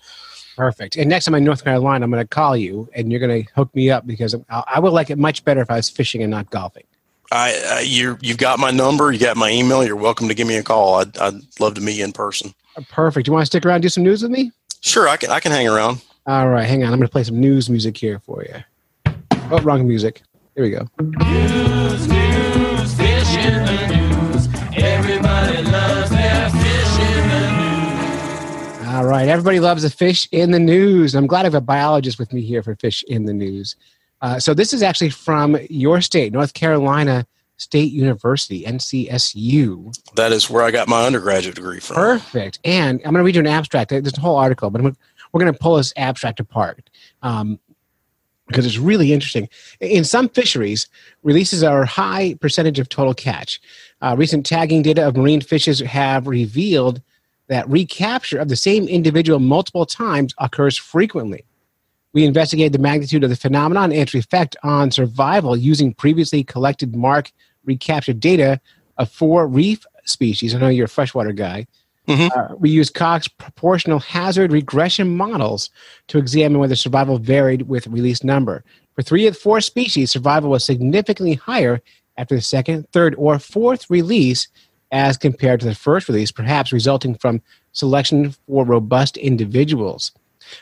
Perfect. 0.56 0.96
And 0.96 1.10
next 1.10 1.24
time 1.24 1.34
I'm 1.34 1.38
in 1.38 1.44
North 1.44 1.64
Carolina, 1.64 2.04
I'm 2.04 2.10
going 2.10 2.22
to 2.22 2.28
call 2.28 2.56
you 2.56 2.88
and 2.94 3.10
you're 3.10 3.20
going 3.20 3.44
to 3.44 3.52
hook 3.54 3.74
me 3.74 3.90
up 3.90 4.06
because 4.06 4.34
I, 4.48 4.62
I 4.74 4.80
would 4.80 4.92
like 4.92 5.10
it 5.10 5.18
much 5.18 5.44
better 5.44 5.60
if 5.60 5.70
I 5.70 5.76
was 5.76 5.90
fishing 5.90 6.22
and 6.22 6.30
not 6.30 6.50
golfing. 6.50 6.84
I, 7.32 7.62
I 7.70 7.80
you 7.80 8.18
you've 8.20 8.38
got 8.38 8.58
my 8.58 8.70
number, 8.70 9.12
you 9.12 9.18
got 9.18 9.36
my 9.36 9.50
email. 9.50 9.84
You're 9.84 9.96
welcome 9.96 10.28
to 10.28 10.34
give 10.34 10.46
me 10.46 10.56
a 10.56 10.62
call. 10.62 10.96
I'd, 10.96 11.16
I'd 11.18 11.34
love 11.58 11.74
to 11.74 11.80
meet 11.80 11.96
you 11.96 12.04
in 12.04 12.12
person. 12.12 12.54
Perfect. 12.88 13.26
You 13.26 13.32
want 13.32 13.42
to 13.42 13.46
stick 13.46 13.64
around 13.64 13.76
and 13.76 13.82
do 13.82 13.88
some 13.88 14.02
news 14.02 14.22
with 14.22 14.30
me? 14.30 14.50
Sure, 14.80 15.08
I 15.08 15.16
can 15.16 15.30
I 15.30 15.40
can 15.40 15.52
hang 15.52 15.68
around. 15.68 16.02
All 16.26 16.48
right, 16.48 16.64
hang 16.64 16.82
on. 16.82 16.92
I'm 16.92 16.98
going 16.98 17.06
to 17.06 17.12
play 17.12 17.24
some 17.24 17.38
news 17.38 17.68
music 17.68 17.96
here 17.96 18.18
for 18.18 18.42
you. 18.44 19.14
Oh, 19.50 19.60
wrong 19.60 19.86
music. 19.86 20.22
Here 20.54 20.64
we 20.64 20.70
go. 20.70 20.88
News, 21.00 22.08
news, 22.08 22.94
fish 22.94 23.36
in 23.36 23.64
the 23.64 23.86
news. 23.88 24.48
Everybody 24.74 25.62
loves 25.64 26.10
their 26.10 26.50
fish 26.50 26.98
in 26.98 27.28
the 27.28 28.78
news. 28.80 28.88
All 28.88 29.04
right. 29.04 29.28
Everybody 29.28 29.60
loves 29.60 29.84
a 29.84 29.90
fish 29.90 30.26
in 30.32 30.50
the 30.50 30.58
news. 30.58 31.14
I'm 31.14 31.26
glad 31.26 31.40
I 31.40 31.44
have 31.44 31.54
a 31.54 31.60
biologist 31.60 32.18
with 32.18 32.32
me 32.32 32.40
here 32.40 32.62
for 32.62 32.74
fish 32.74 33.04
in 33.06 33.26
the 33.26 33.34
news. 33.34 33.76
Uh, 34.24 34.38
so 34.38 34.54
this 34.54 34.72
is 34.72 34.82
actually 34.82 35.10
from 35.10 35.58
your 35.68 36.00
state, 36.00 36.32
North 36.32 36.54
Carolina 36.54 37.26
State 37.58 37.92
University, 37.92 38.64
NCSU. 38.64 39.94
That 40.14 40.32
is 40.32 40.48
where 40.48 40.62
I 40.62 40.70
got 40.70 40.88
my 40.88 41.04
undergraduate 41.04 41.56
degree 41.56 41.78
from. 41.78 41.96
Perfect. 41.96 42.58
And 42.64 43.02
I'm 43.04 43.12
going 43.12 43.16
to 43.16 43.22
read 43.22 43.34
you 43.34 43.42
an 43.42 43.46
abstract. 43.46 43.90
There's 43.90 44.16
a 44.16 44.20
whole 44.22 44.36
article, 44.36 44.70
but 44.70 44.80
I'm 44.80 44.86
gonna, 44.86 44.96
we're 45.30 45.40
going 45.40 45.52
to 45.52 45.58
pull 45.58 45.76
this 45.76 45.92
abstract 45.98 46.40
apart 46.40 46.88
um, 47.20 47.60
because 48.46 48.64
it's 48.64 48.78
really 48.78 49.12
interesting. 49.12 49.46
In 49.80 50.04
some 50.04 50.30
fisheries, 50.30 50.88
releases 51.22 51.62
are 51.62 51.82
a 51.82 51.86
high 51.86 52.34
percentage 52.40 52.78
of 52.78 52.88
total 52.88 53.12
catch. 53.12 53.60
Uh, 54.00 54.14
recent 54.16 54.46
tagging 54.46 54.80
data 54.80 55.06
of 55.06 55.18
marine 55.18 55.42
fishes 55.42 55.80
have 55.80 56.26
revealed 56.26 57.02
that 57.48 57.68
recapture 57.68 58.38
of 58.38 58.48
the 58.48 58.56
same 58.56 58.88
individual 58.88 59.38
multiple 59.38 59.84
times 59.84 60.34
occurs 60.38 60.78
frequently. 60.78 61.44
We 62.14 62.24
investigated 62.24 62.72
the 62.72 62.78
magnitude 62.78 63.24
of 63.24 63.30
the 63.30 63.36
phenomenon 63.36 63.92
and 63.92 64.00
its 64.00 64.14
effect 64.14 64.56
on 64.62 64.90
survival 64.90 65.56
using 65.56 65.92
previously 65.92 66.44
collected 66.44 66.96
mark 66.96 67.30
recapture 67.64 68.12
data 68.12 68.60
of 68.96 69.10
four 69.10 69.46
reef 69.46 69.84
species. 70.04 70.54
I 70.54 70.58
know 70.58 70.68
you're 70.68 70.86
a 70.86 70.88
freshwater 70.88 71.32
guy. 71.32 71.66
Uh, 72.30 72.54
we 72.56 72.70
used 72.70 72.94
Cox 72.94 73.26
proportional 73.28 73.98
hazard 73.98 74.52
regression 74.52 75.16
models 75.16 75.70
to 76.08 76.18
examine 76.18 76.60
whether 76.60 76.76
survival 76.76 77.18
varied 77.18 77.62
with 77.62 77.86
release 77.86 78.22
number. 78.22 78.62
For 78.94 79.02
three 79.02 79.26
of 79.26 79.34
the 79.34 79.40
four 79.40 79.60
species, 79.60 80.10
survival 80.10 80.50
was 80.50 80.64
significantly 80.64 81.34
higher 81.34 81.80
after 82.16 82.36
the 82.36 82.42
second, 82.42 82.86
third, 82.92 83.14
or 83.16 83.38
fourth 83.38 83.90
release 83.90 84.46
as 84.92 85.16
compared 85.16 85.60
to 85.60 85.66
the 85.66 85.74
first 85.74 86.08
release, 86.08 86.30
perhaps 86.30 86.72
resulting 86.72 87.16
from 87.16 87.42
selection 87.72 88.34
for 88.46 88.64
robust 88.64 89.16
individuals. 89.16 90.12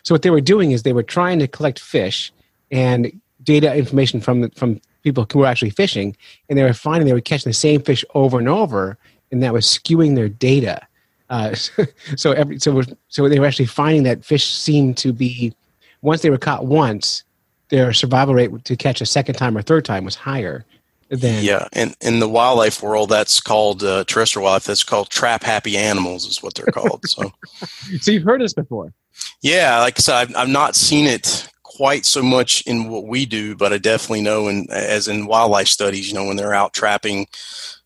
So 0.02 0.14
what 0.14 0.22
they 0.22 0.30
were 0.30 0.40
doing 0.40 0.72
is 0.72 0.82
they 0.82 0.92
were 0.92 1.02
trying 1.02 1.38
to 1.38 1.48
collect 1.48 1.78
fish 1.78 2.32
and 2.70 3.20
data 3.42 3.74
information 3.74 4.20
from 4.20 4.50
from 4.50 4.80
people 5.02 5.26
who 5.30 5.40
were 5.40 5.46
actually 5.46 5.70
fishing, 5.70 6.16
and 6.48 6.58
they 6.58 6.62
were 6.62 6.72
finding 6.72 7.06
they 7.06 7.12
were 7.12 7.20
catching 7.20 7.50
the 7.50 7.54
same 7.54 7.82
fish 7.82 8.04
over 8.14 8.38
and 8.38 8.48
over, 8.48 8.96
and 9.30 9.42
that 9.42 9.52
was 9.52 9.66
skewing 9.66 10.14
their 10.14 10.28
data. 10.28 10.86
Uh, 11.30 11.54
so 12.16 12.32
every 12.32 12.58
so 12.58 12.82
so 13.08 13.28
they 13.28 13.38
were 13.38 13.46
actually 13.46 13.66
finding 13.66 14.02
that 14.04 14.24
fish 14.24 14.46
seemed 14.46 14.96
to 14.98 15.12
be 15.12 15.54
once 16.02 16.22
they 16.22 16.30
were 16.30 16.38
caught 16.38 16.66
once, 16.66 17.24
their 17.68 17.92
survival 17.92 18.34
rate 18.34 18.50
to 18.64 18.76
catch 18.76 19.00
a 19.00 19.06
second 19.06 19.36
time 19.36 19.56
or 19.56 19.62
third 19.62 19.84
time 19.84 20.04
was 20.04 20.14
higher 20.14 20.64
than 21.08 21.42
Yeah, 21.44 21.68
and 21.72 21.94
in 22.00 22.20
the 22.20 22.28
wildlife 22.28 22.82
world, 22.82 23.08
that's 23.08 23.40
called 23.40 23.82
uh, 23.82 24.04
terrestrial 24.04 24.44
wildlife. 24.44 24.64
That's 24.64 24.84
called 24.84 25.10
trap 25.10 25.42
happy 25.42 25.76
animals, 25.76 26.26
is 26.26 26.42
what 26.42 26.54
they're 26.54 26.66
called. 26.66 27.06
So, 27.06 27.32
So 28.00 28.10
you've 28.10 28.24
heard 28.24 28.40
this 28.40 28.52
before. 28.52 28.92
Yeah, 29.42 29.78
like 29.80 29.98
I 29.98 30.00
said, 30.00 30.14
I've, 30.14 30.36
I've 30.36 30.48
not 30.48 30.76
seen 30.76 31.06
it 31.06 31.48
quite 31.62 32.04
so 32.04 32.22
much 32.22 32.62
in 32.66 32.88
what 32.88 33.06
we 33.06 33.26
do, 33.26 33.56
but 33.56 33.72
I 33.72 33.78
definitely 33.78 34.20
know, 34.20 34.48
in 34.48 34.66
as 34.70 35.08
in 35.08 35.26
wildlife 35.26 35.68
studies, 35.68 36.08
you 36.08 36.14
know, 36.14 36.24
when 36.26 36.36
they're 36.36 36.54
out 36.54 36.74
trapping, 36.74 37.26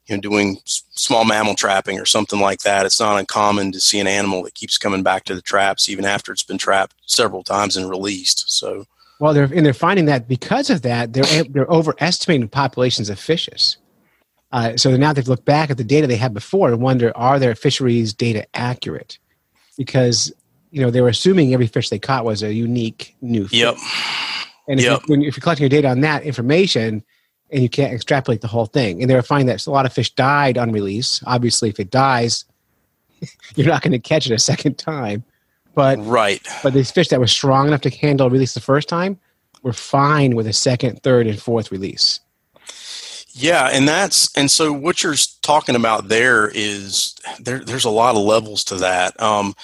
you 0.07 0.17
know, 0.17 0.21
doing 0.21 0.59
small 0.65 1.25
mammal 1.25 1.55
trapping 1.55 1.99
or 2.01 2.05
something 2.05 2.41
like 2.41 2.61
that, 2.61 2.85
it's 2.85 3.01
not 3.01 3.19
uncommon 3.19 3.73
to 3.73 3.81
see 3.81 4.01
an 4.01 4.07
animal 4.07 4.43
that 4.43 4.55
keeps 4.55 4.77
coming 4.79 5.03
back 5.03 5.25
to 5.25 5.35
the 5.35 5.43
traps 5.43 5.89
even 5.89 6.05
after 6.05 6.33
it's 6.33 6.43
been 6.43 6.59
trapped 6.59 6.95
several 7.07 7.43
times 7.43 7.77
and 7.77 7.89
released. 7.89 8.51
So, 8.51 8.85
Well, 9.21 9.33
they're 9.33 9.45
and 9.45 9.65
they're 9.65 9.73
finding 9.73 10.07
that 10.07 10.29
because 10.29 10.69
of 10.69 10.83
that, 10.83 11.13
they're 11.13 11.41
a- 11.41 11.49
they're 11.49 11.71
overestimating 11.71 12.49
populations 12.49 13.09
of 13.09 13.19
fishes. 13.19 13.77
Uh, 14.53 14.77
so 14.77 14.97
now 14.97 15.13
they've 15.13 15.29
looked 15.29 15.45
back 15.45 15.71
at 15.71 15.77
the 15.77 15.85
data 15.85 16.07
they 16.07 16.17
had 16.17 16.33
before 16.35 16.73
and 16.73 16.81
wonder 16.81 17.17
are 17.17 17.39
their 17.39 17.55
fisheries 17.55 18.13
data 18.13 18.47
accurate? 18.55 19.19
Because 19.77 20.33
you 20.77 20.83
know 20.83 20.91
they 20.91 21.01
were 21.01 21.09
assuming 21.09 21.55
every 21.55 21.67
fish 21.67 21.89
they 21.89 21.99
caught 21.99 22.27
was 22.27 22.43
a 22.43 22.53
unique 22.53 23.17
new 23.23 23.49
fish. 23.49 23.61
yep. 23.61 23.77
And 24.69 24.79
if, 24.79 24.85
Yep. 24.85 25.01
you, 25.01 25.07
when, 25.07 25.23
if 25.23 25.35
you're 25.37 25.41
collecting 25.43 25.63
your 25.63 25.71
data 25.71 25.89
on 25.89 26.01
that 26.03 26.23
information 26.25 27.03
and 27.51 27.63
you 27.63 27.69
can't 27.71 27.95
extrapolate 27.95 28.43
the 28.43 28.49
whole 28.49 28.67
thing, 28.67 29.01
and 29.01 29.09
they 29.09 29.15
were 29.15 29.23
finding 29.23 29.47
that 29.47 29.67
a 29.67 29.71
lot 29.71 29.87
of 29.87 29.93
fish 29.95 30.13
died 30.15 30.59
on 30.59 30.73
release. 30.73 31.23
Obviously, 31.27 31.71
if 31.71 31.81
it 31.81 31.89
dies, 31.91 32.45
you're 33.55 33.67
not 33.69 33.81
going 33.81 33.93
to 33.93 33.99
catch 33.99 34.27
it 34.29 34.35
a 34.35 34.39
second 34.39 34.77
time. 34.77 35.25
But 35.75 35.99
Right. 36.05 36.47
but 36.63 36.75
these 36.75 36.91
fish 36.91 37.09
that 37.09 37.21
were 37.21 37.27
strong 37.27 37.69
enough 37.69 37.81
to 37.83 37.91
handle 37.91 38.29
release 38.29 38.53
the 38.53 38.61
first 38.61 38.87
time 38.89 39.19
were 39.63 39.73
fine 39.73 40.37
with 40.37 40.47
a 40.47 40.53
second, 40.53 41.03
third, 41.03 41.27
and 41.27 41.41
fourth 41.41 41.71
release. 41.73 42.21
Yeah, 43.33 43.69
and 43.73 43.87
that's 43.87 44.35
and 44.37 44.51
so 44.51 44.73
what 44.73 45.03
you're 45.03 45.15
talking 45.43 45.77
about 45.77 46.09
there 46.09 46.51
is 46.55 47.15
there. 47.39 47.61
There's 47.61 47.85
a 47.85 47.91
lot 47.91 48.15
of 48.17 48.23
levels 48.23 48.65
to 48.65 48.77
that. 48.77 49.19
Um, 49.23 49.55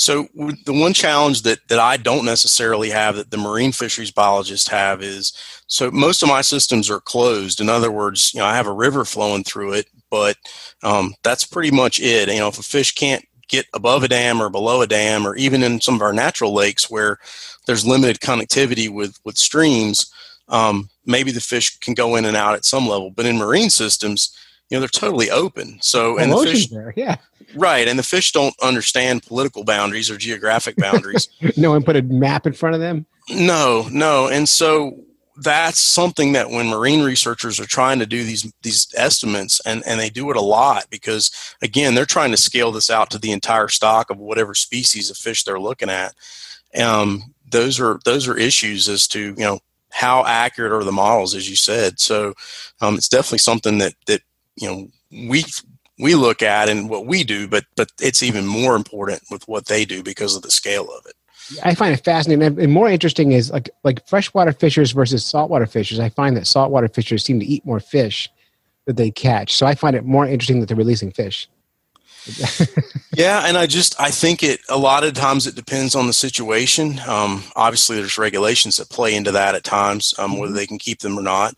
so 0.00 0.28
the 0.64 0.72
one 0.72 0.94
challenge 0.94 1.42
that 1.42 1.58
that 1.68 1.78
I 1.78 1.98
don't 1.98 2.24
necessarily 2.24 2.88
have 2.88 3.16
that 3.16 3.30
the 3.30 3.36
marine 3.36 3.70
fisheries 3.70 4.10
biologists 4.10 4.66
have 4.68 5.02
is 5.02 5.34
so 5.66 5.90
most 5.90 6.22
of 6.22 6.28
my 6.30 6.40
systems 6.40 6.88
are 6.88 7.02
closed. 7.02 7.60
In 7.60 7.68
other 7.68 7.90
words, 7.90 8.32
you 8.32 8.40
know, 8.40 8.46
I 8.46 8.56
have 8.56 8.66
a 8.66 8.72
river 8.72 9.04
flowing 9.04 9.44
through 9.44 9.74
it, 9.74 9.88
but 10.10 10.38
um, 10.82 11.14
that's 11.22 11.44
pretty 11.44 11.70
much 11.70 12.00
it. 12.00 12.30
You 12.30 12.38
know, 12.38 12.48
if 12.48 12.58
a 12.58 12.62
fish 12.62 12.94
can't 12.94 13.22
get 13.48 13.66
above 13.74 14.02
a 14.02 14.08
dam 14.08 14.40
or 14.40 14.48
below 14.48 14.80
a 14.80 14.86
dam, 14.86 15.26
or 15.26 15.36
even 15.36 15.62
in 15.62 15.82
some 15.82 15.96
of 15.96 16.02
our 16.02 16.14
natural 16.14 16.54
lakes 16.54 16.88
where 16.88 17.18
there's 17.66 17.86
limited 17.86 18.20
connectivity 18.20 18.88
with 18.88 19.18
with 19.26 19.36
streams, 19.36 20.10
um, 20.48 20.88
maybe 21.04 21.30
the 21.30 21.42
fish 21.42 21.78
can 21.80 21.92
go 21.92 22.16
in 22.16 22.24
and 22.24 22.38
out 22.38 22.54
at 22.54 22.64
some 22.64 22.88
level. 22.88 23.10
But 23.10 23.26
in 23.26 23.36
marine 23.36 23.68
systems, 23.68 24.34
you 24.70 24.76
know, 24.76 24.80
they're 24.80 24.88
totally 24.88 25.30
open. 25.30 25.78
So 25.82 26.16
and 26.18 26.32
the 26.32 26.38
fish, 26.38 26.68
there, 26.68 26.94
yeah. 26.96 27.16
right, 27.54 27.88
and 27.88 27.98
the 27.98 28.04
fish 28.04 28.32
don't 28.32 28.54
understand 28.62 29.24
political 29.24 29.64
boundaries 29.64 30.10
or 30.10 30.16
geographic 30.16 30.76
boundaries. 30.76 31.28
no 31.56 31.70
one 31.70 31.82
put 31.82 31.96
a 31.96 32.02
map 32.02 32.46
in 32.46 32.52
front 32.52 32.76
of 32.76 32.80
them. 32.80 33.04
No, 33.28 33.88
no, 33.90 34.28
and 34.28 34.48
so 34.48 35.04
that's 35.36 35.78
something 35.80 36.32
that 36.32 36.50
when 36.50 36.68
marine 36.68 37.02
researchers 37.02 37.58
are 37.58 37.66
trying 37.66 37.98
to 37.98 38.06
do 38.06 38.22
these 38.22 38.52
these 38.62 38.86
estimates, 38.96 39.60
and 39.66 39.82
and 39.86 39.98
they 39.98 40.08
do 40.08 40.30
it 40.30 40.36
a 40.36 40.40
lot 40.40 40.86
because 40.88 41.32
again 41.62 41.94
they're 41.94 42.06
trying 42.06 42.30
to 42.30 42.36
scale 42.36 42.70
this 42.70 42.90
out 42.90 43.10
to 43.10 43.18
the 43.18 43.32
entire 43.32 43.68
stock 43.68 44.10
of 44.10 44.18
whatever 44.18 44.54
species 44.54 45.10
of 45.10 45.16
fish 45.16 45.42
they're 45.42 45.60
looking 45.60 45.90
at. 45.90 46.14
Um, 46.80 47.34
those 47.50 47.80
are 47.80 47.98
those 48.04 48.28
are 48.28 48.36
issues 48.36 48.88
as 48.88 49.08
to 49.08 49.20
you 49.20 49.44
know 49.44 49.58
how 49.90 50.24
accurate 50.24 50.72
are 50.72 50.84
the 50.84 50.92
models, 50.92 51.34
as 51.34 51.50
you 51.50 51.56
said. 51.56 51.98
So 51.98 52.34
um, 52.80 52.94
it's 52.94 53.08
definitely 53.08 53.38
something 53.38 53.78
that 53.78 53.94
that 54.06 54.22
you 54.60 54.68
know 54.68 54.88
we 55.28 55.44
we 55.98 56.14
look 56.14 56.42
at 56.42 56.68
and 56.68 56.88
what 56.88 57.06
we 57.06 57.24
do, 57.24 57.48
but 57.48 57.64
but 57.76 57.90
it's 58.00 58.22
even 58.22 58.46
more 58.46 58.76
important 58.76 59.22
with 59.30 59.46
what 59.48 59.66
they 59.66 59.84
do 59.84 60.02
because 60.02 60.36
of 60.36 60.42
the 60.42 60.50
scale 60.50 60.88
of 60.96 61.06
it. 61.06 61.14
I 61.64 61.74
find 61.74 61.92
it 61.92 62.04
fascinating. 62.04 62.58
And- 62.58 62.72
more 62.72 62.88
interesting 62.88 63.32
is 63.32 63.50
like 63.50 63.70
like 63.84 64.06
freshwater 64.06 64.52
fishers 64.52 64.92
versus 64.92 65.24
saltwater 65.24 65.66
fishers. 65.66 65.98
I 65.98 66.08
find 66.08 66.36
that 66.36 66.46
saltwater 66.46 66.88
fishers 66.88 67.24
seem 67.24 67.40
to 67.40 67.46
eat 67.46 67.64
more 67.66 67.80
fish 67.80 68.28
that 68.86 68.96
they 68.96 69.10
catch. 69.10 69.56
So 69.56 69.66
I 69.66 69.74
find 69.74 69.96
it 69.96 70.04
more 70.04 70.26
interesting 70.26 70.60
that 70.60 70.66
they're 70.66 70.76
releasing 70.76 71.10
fish. 71.10 71.48
yeah, 73.16 73.46
and 73.46 73.56
I 73.56 73.66
just 73.66 73.98
I 74.00 74.10
think 74.10 74.42
it 74.42 74.60
a 74.68 74.76
lot 74.76 75.04
of 75.04 75.14
times 75.14 75.46
it 75.46 75.54
depends 75.54 75.94
on 75.94 76.06
the 76.06 76.12
situation. 76.12 77.00
Um, 77.06 77.44
obviously, 77.56 77.96
there's 77.96 78.18
regulations 78.18 78.76
that 78.76 78.90
play 78.90 79.14
into 79.14 79.32
that 79.32 79.54
at 79.54 79.64
times, 79.64 80.14
um, 80.18 80.38
whether 80.38 80.52
they 80.52 80.66
can 80.66 80.78
keep 80.78 81.00
them 81.00 81.18
or 81.18 81.22
not. 81.22 81.54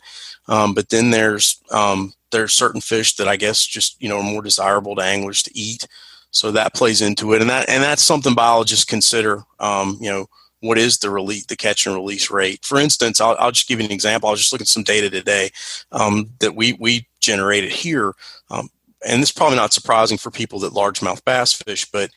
Um, 0.47 0.73
but 0.73 0.89
then 0.89 1.11
there's 1.11 1.61
um, 1.71 2.13
there's 2.33 2.51
certain 2.51 2.81
fish 2.81 3.15
that 3.15 3.29
I 3.29 3.37
guess 3.37 3.65
just 3.65 4.01
you 4.01 4.09
know 4.09 4.17
are 4.17 4.23
more 4.23 4.41
desirable 4.41 4.95
to 4.97 5.01
anglers 5.01 5.41
to 5.43 5.57
eat, 5.57 5.87
so 6.31 6.51
that 6.51 6.73
plays 6.73 7.01
into 7.01 7.33
it, 7.33 7.41
and 7.41 7.49
that 7.49 7.69
and 7.69 7.81
that's 7.81 8.03
something 8.03 8.35
biologists 8.35 8.83
consider. 8.83 9.43
Um, 9.59 9.97
you 10.01 10.09
know, 10.09 10.27
what 10.59 10.77
is 10.77 10.97
the 10.97 11.09
release, 11.09 11.45
the 11.45 11.55
catch 11.55 11.85
and 11.85 11.95
release 11.95 12.29
rate? 12.29 12.65
For 12.65 12.79
instance, 12.79 13.21
I'll, 13.21 13.37
I'll 13.39 13.51
just 13.51 13.67
give 13.67 13.79
you 13.79 13.85
an 13.85 13.91
example. 13.91 14.27
I 14.27 14.31
was 14.31 14.41
just 14.41 14.51
looking 14.51 14.65
at 14.65 14.69
some 14.69 14.83
data 14.83 15.09
today 15.09 15.51
um, 15.93 16.31
that 16.39 16.55
we 16.55 16.73
we 16.73 17.07
generated 17.21 17.71
here, 17.71 18.13
um, 18.49 18.69
and 19.07 19.21
this 19.21 19.29
is 19.29 19.35
probably 19.35 19.57
not 19.57 19.71
surprising 19.71 20.17
for 20.17 20.31
people 20.31 20.59
that 20.59 20.73
largemouth 20.73 21.23
bass 21.23 21.53
fish, 21.53 21.85
but 21.85 22.11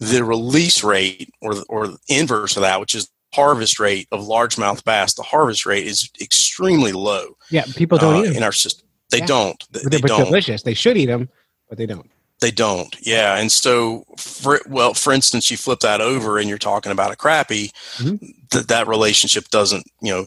the 0.00 0.24
release 0.24 0.82
rate 0.82 1.30
or 1.42 1.54
the, 1.54 1.64
or 1.68 1.88
the 1.88 1.98
inverse 2.08 2.56
of 2.56 2.62
that, 2.62 2.80
which 2.80 2.94
is 2.94 3.08
harvest 3.34 3.78
rate 3.78 4.08
of 4.12 4.20
largemouth 4.20 4.84
bass, 4.84 5.14
the 5.14 5.22
harvest 5.22 5.66
rate 5.66 5.86
is 5.86 6.10
extremely 6.20 6.92
low. 6.92 7.36
Yeah, 7.50 7.64
people 7.76 7.98
don't 7.98 8.16
uh, 8.16 8.20
eat 8.20 8.28
them. 8.28 8.36
in 8.36 8.42
our 8.42 8.52
system. 8.52 8.87
They 9.10 9.18
Yeah. 9.18 9.26
don't. 9.26 9.64
They, 9.72 9.80
But 9.82 9.90
they're 9.92 10.00
don't. 10.00 10.24
delicious. 10.26 10.62
They 10.62 10.74
should 10.74 10.96
eat 10.96 11.06
them, 11.06 11.28
but 11.68 11.78
they 11.78 11.86
don't. 11.86 12.10
They 12.40 12.50
don't. 12.52 12.94
Yeah. 13.02 13.36
And 13.36 13.50
so, 13.50 14.04
for, 14.16 14.60
well, 14.68 14.94
for 14.94 15.12
instance, 15.12 15.50
you 15.50 15.56
flip 15.56 15.80
that 15.80 16.00
over 16.00 16.38
and 16.38 16.48
you're 16.48 16.56
talking 16.58 16.92
about 16.92 17.12
a 17.12 17.16
crappie, 17.16 17.72
Mm-hmm. 17.96 18.26
that 18.52 18.68
that 18.68 18.86
relationship 18.86 19.48
doesn't, 19.50 19.86
you 20.00 20.12
know, 20.12 20.26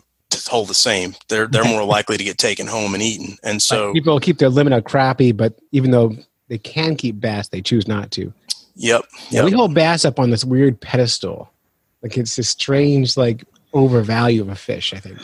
hold 0.50 0.68
the 0.68 0.74
same. 0.74 1.16
They're 1.30 1.48
they're 1.48 1.64
more 1.64 1.84
likely 1.84 2.18
to 2.18 2.24
get 2.24 2.38
taken 2.38 2.68
home 2.68 2.94
and 2.94 3.02
eaten. 3.04 3.38
And 3.44 3.62
so, 3.62 3.88
Like, 3.88 3.94
people 3.96 4.20
keep 4.20 4.40
their 4.40 4.50
limit 4.50 4.74
of 4.74 4.84
crappie, 4.84 5.36
but 5.36 5.54
even 5.72 5.92
though 5.92 6.14
they 6.50 6.58
can 6.58 6.96
keep 6.98 7.20
bass, 7.20 7.48
they 7.50 7.62
choose 7.62 7.88
not 7.88 8.12
to. 8.12 8.34
yep. 8.76 9.04
Yep. 9.30 9.46
we 9.46 9.52
hold 9.52 9.74
bass 9.74 10.04
up 10.06 10.20
on 10.20 10.32
this 10.32 10.44
weird 10.44 10.80
pedestal. 10.82 11.50
Like 12.02 12.18
it's 12.18 12.36
this 12.36 12.50
strange, 12.50 13.16
like 13.16 13.46
overvalue 13.74 14.42
of 14.42 14.50
a 14.50 14.56
fish. 14.56 14.94
I 14.94 15.00
think. 15.00 15.18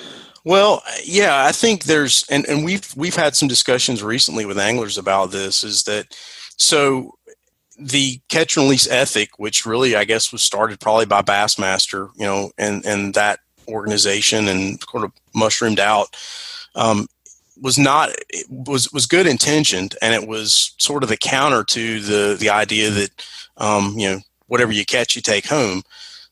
Well, 0.48 0.82
yeah, 1.04 1.44
I 1.44 1.52
think 1.52 1.84
there's, 1.84 2.26
and, 2.30 2.46
and 2.46 2.64
we've 2.64 2.96
we've 2.96 3.18
had 3.18 3.36
some 3.36 3.50
discussions 3.50 4.02
recently 4.02 4.46
with 4.46 4.58
anglers 4.58 4.98
about 4.98 5.32
this. 5.32 5.62
Is 5.62 5.84
that 5.84 6.18
so? 6.56 7.16
The 7.78 8.22
catch 8.30 8.56
and 8.56 8.64
release 8.64 8.90
ethic, 8.90 9.38
which 9.40 9.66
really 9.66 9.98
I 9.98 10.06
guess 10.06 10.32
was 10.32 10.42
started 10.42 10.80
probably 10.80 11.06
by 11.06 11.22
Bassmaster, 11.22 12.12
you 12.16 12.26
know, 12.26 12.52
and 12.58 12.86
and 12.86 13.14
that 13.14 13.42
organization 13.68 14.48
and 14.48 14.82
sort 14.90 15.04
of 15.04 15.12
mushroomed 15.36 15.82
out, 15.82 16.16
um, 16.76 17.08
was 17.62 17.78
not 17.78 18.12
was 18.50 18.90
was 18.94 19.06
good 19.06 19.28
intentioned, 19.28 19.96
and 20.02 20.14
it 20.14 20.30
was 20.30 20.76
sort 20.78 21.04
of 21.04 21.10
the 21.10 21.18
counter 21.18 21.66
to 21.66 22.00
the 22.00 22.38
the 22.40 22.50
idea 22.50 22.90
that 22.90 23.26
um, 23.58 23.96
you 23.98 24.10
know 24.10 24.22
whatever 24.46 24.72
you 24.72 24.86
catch 24.86 25.14
you 25.14 25.22
take 25.22 25.48
home. 25.48 25.84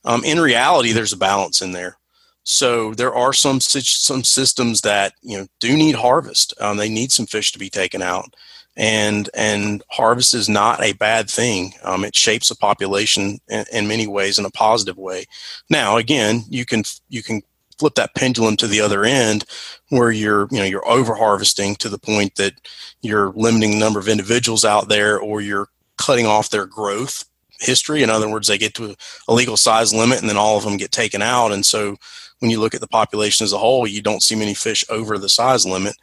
Um, 0.05 0.23
in 0.23 0.39
reality, 0.39 0.93
there's 0.93 1.11
a 1.11 1.17
balance 1.17 1.61
in 1.61 1.73
there. 1.73 1.97
So 2.45 2.93
there 2.93 3.13
are 3.13 3.33
some 3.33 3.59
some 3.59 4.23
systems 4.23 4.81
that 4.81 5.13
you 5.23 5.37
know 5.37 5.47
do 5.59 5.75
need 5.75 5.95
harvest. 5.95 6.53
Um, 6.61 6.77
they 6.77 6.89
need 6.89 7.11
some 7.11 7.25
fish 7.25 7.51
to 7.51 7.59
be 7.59 7.71
taken 7.71 8.03
out, 8.03 8.35
and 8.77 9.29
and 9.33 9.83
harvest 9.89 10.35
is 10.35 10.47
not 10.47 10.81
a 10.81 10.93
bad 10.93 11.27
thing. 11.27 11.73
Um, 11.83 12.05
it 12.05 12.15
shapes 12.15 12.51
a 12.51 12.55
population 12.55 13.39
in, 13.49 13.65
in 13.73 13.87
many 13.87 14.05
ways 14.05 14.37
in 14.37 14.45
a 14.45 14.51
positive 14.51 14.97
way. 14.97 15.25
Now, 15.71 15.97
again, 15.97 16.43
you 16.47 16.65
can 16.65 16.83
you 17.09 17.23
can 17.23 17.41
flip 17.79 17.95
that 17.95 18.13
pendulum 18.15 18.55
to 18.57 18.67
the 18.67 18.79
other 18.79 19.03
end, 19.03 19.45
where 19.89 20.11
you're 20.11 20.47
you 20.51 20.59
know 20.59 20.65
you're 20.65 20.87
over 20.87 21.15
harvesting 21.15 21.75
to 21.77 21.89
the 21.89 21.99
point 21.99 22.35
that 22.35 22.53
you're 23.01 23.31
limiting 23.35 23.71
the 23.71 23.79
number 23.79 23.99
of 23.99 24.07
individuals 24.07 24.63
out 24.63 24.87
there, 24.87 25.19
or 25.19 25.41
you're 25.41 25.69
cutting 25.97 26.27
off 26.27 26.51
their 26.51 26.67
growth 26.67 27.25
history. 27.59 28.03
In 28.03 28.11
other 28.11 28.29
words, 28.29 28.47
they 28.47 28.59
get 28.59 28.75
to 28.75 28.95
a 29.27 29.33
legal 29.33 29.57
size 29.57 29.95
limit, 29.95 30.19
and 30.19 30.29
then 30.29 30.37
all 30.37 30.57
of 30.57 30.63
them 30.63 30.77
get 30.77 30.91
taken 30.91 31.23
out, 31.23 31.51
and 31.51 31.65
so 31.65 31.97
when 32.39 32.51
you 32.51 32.59
look 32.59 32.75
at 32.75 32.81
the 32.81 32.87
population 32.87 33.43
as 33.43 33.53
a 33.53 33.57
whole, 33.57 33.87
you 33.87 34.01
don't 34.01 34.23
see 34.23 34.35
many 34.35 34.53
fish 34.53 34.83
over 34.89 35.17
the 35.17 35.29
size 35.29 35.65
limit. 35.65 35.95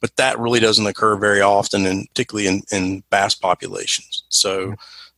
But 0.00 0.14
that 0.16 0.38
really 0.38 0.60
doesn't 0.60 0.86
occur 0.86 1.16
very 1.16 1.40
often, 1.40 1.84
and 1.84 2.06
particularly 2.10 2.46
in, 2.46 2.62
in 2.70 3.02
bass 3.10 3.34
populations. 3.34 4.22
So, 4.28 4.74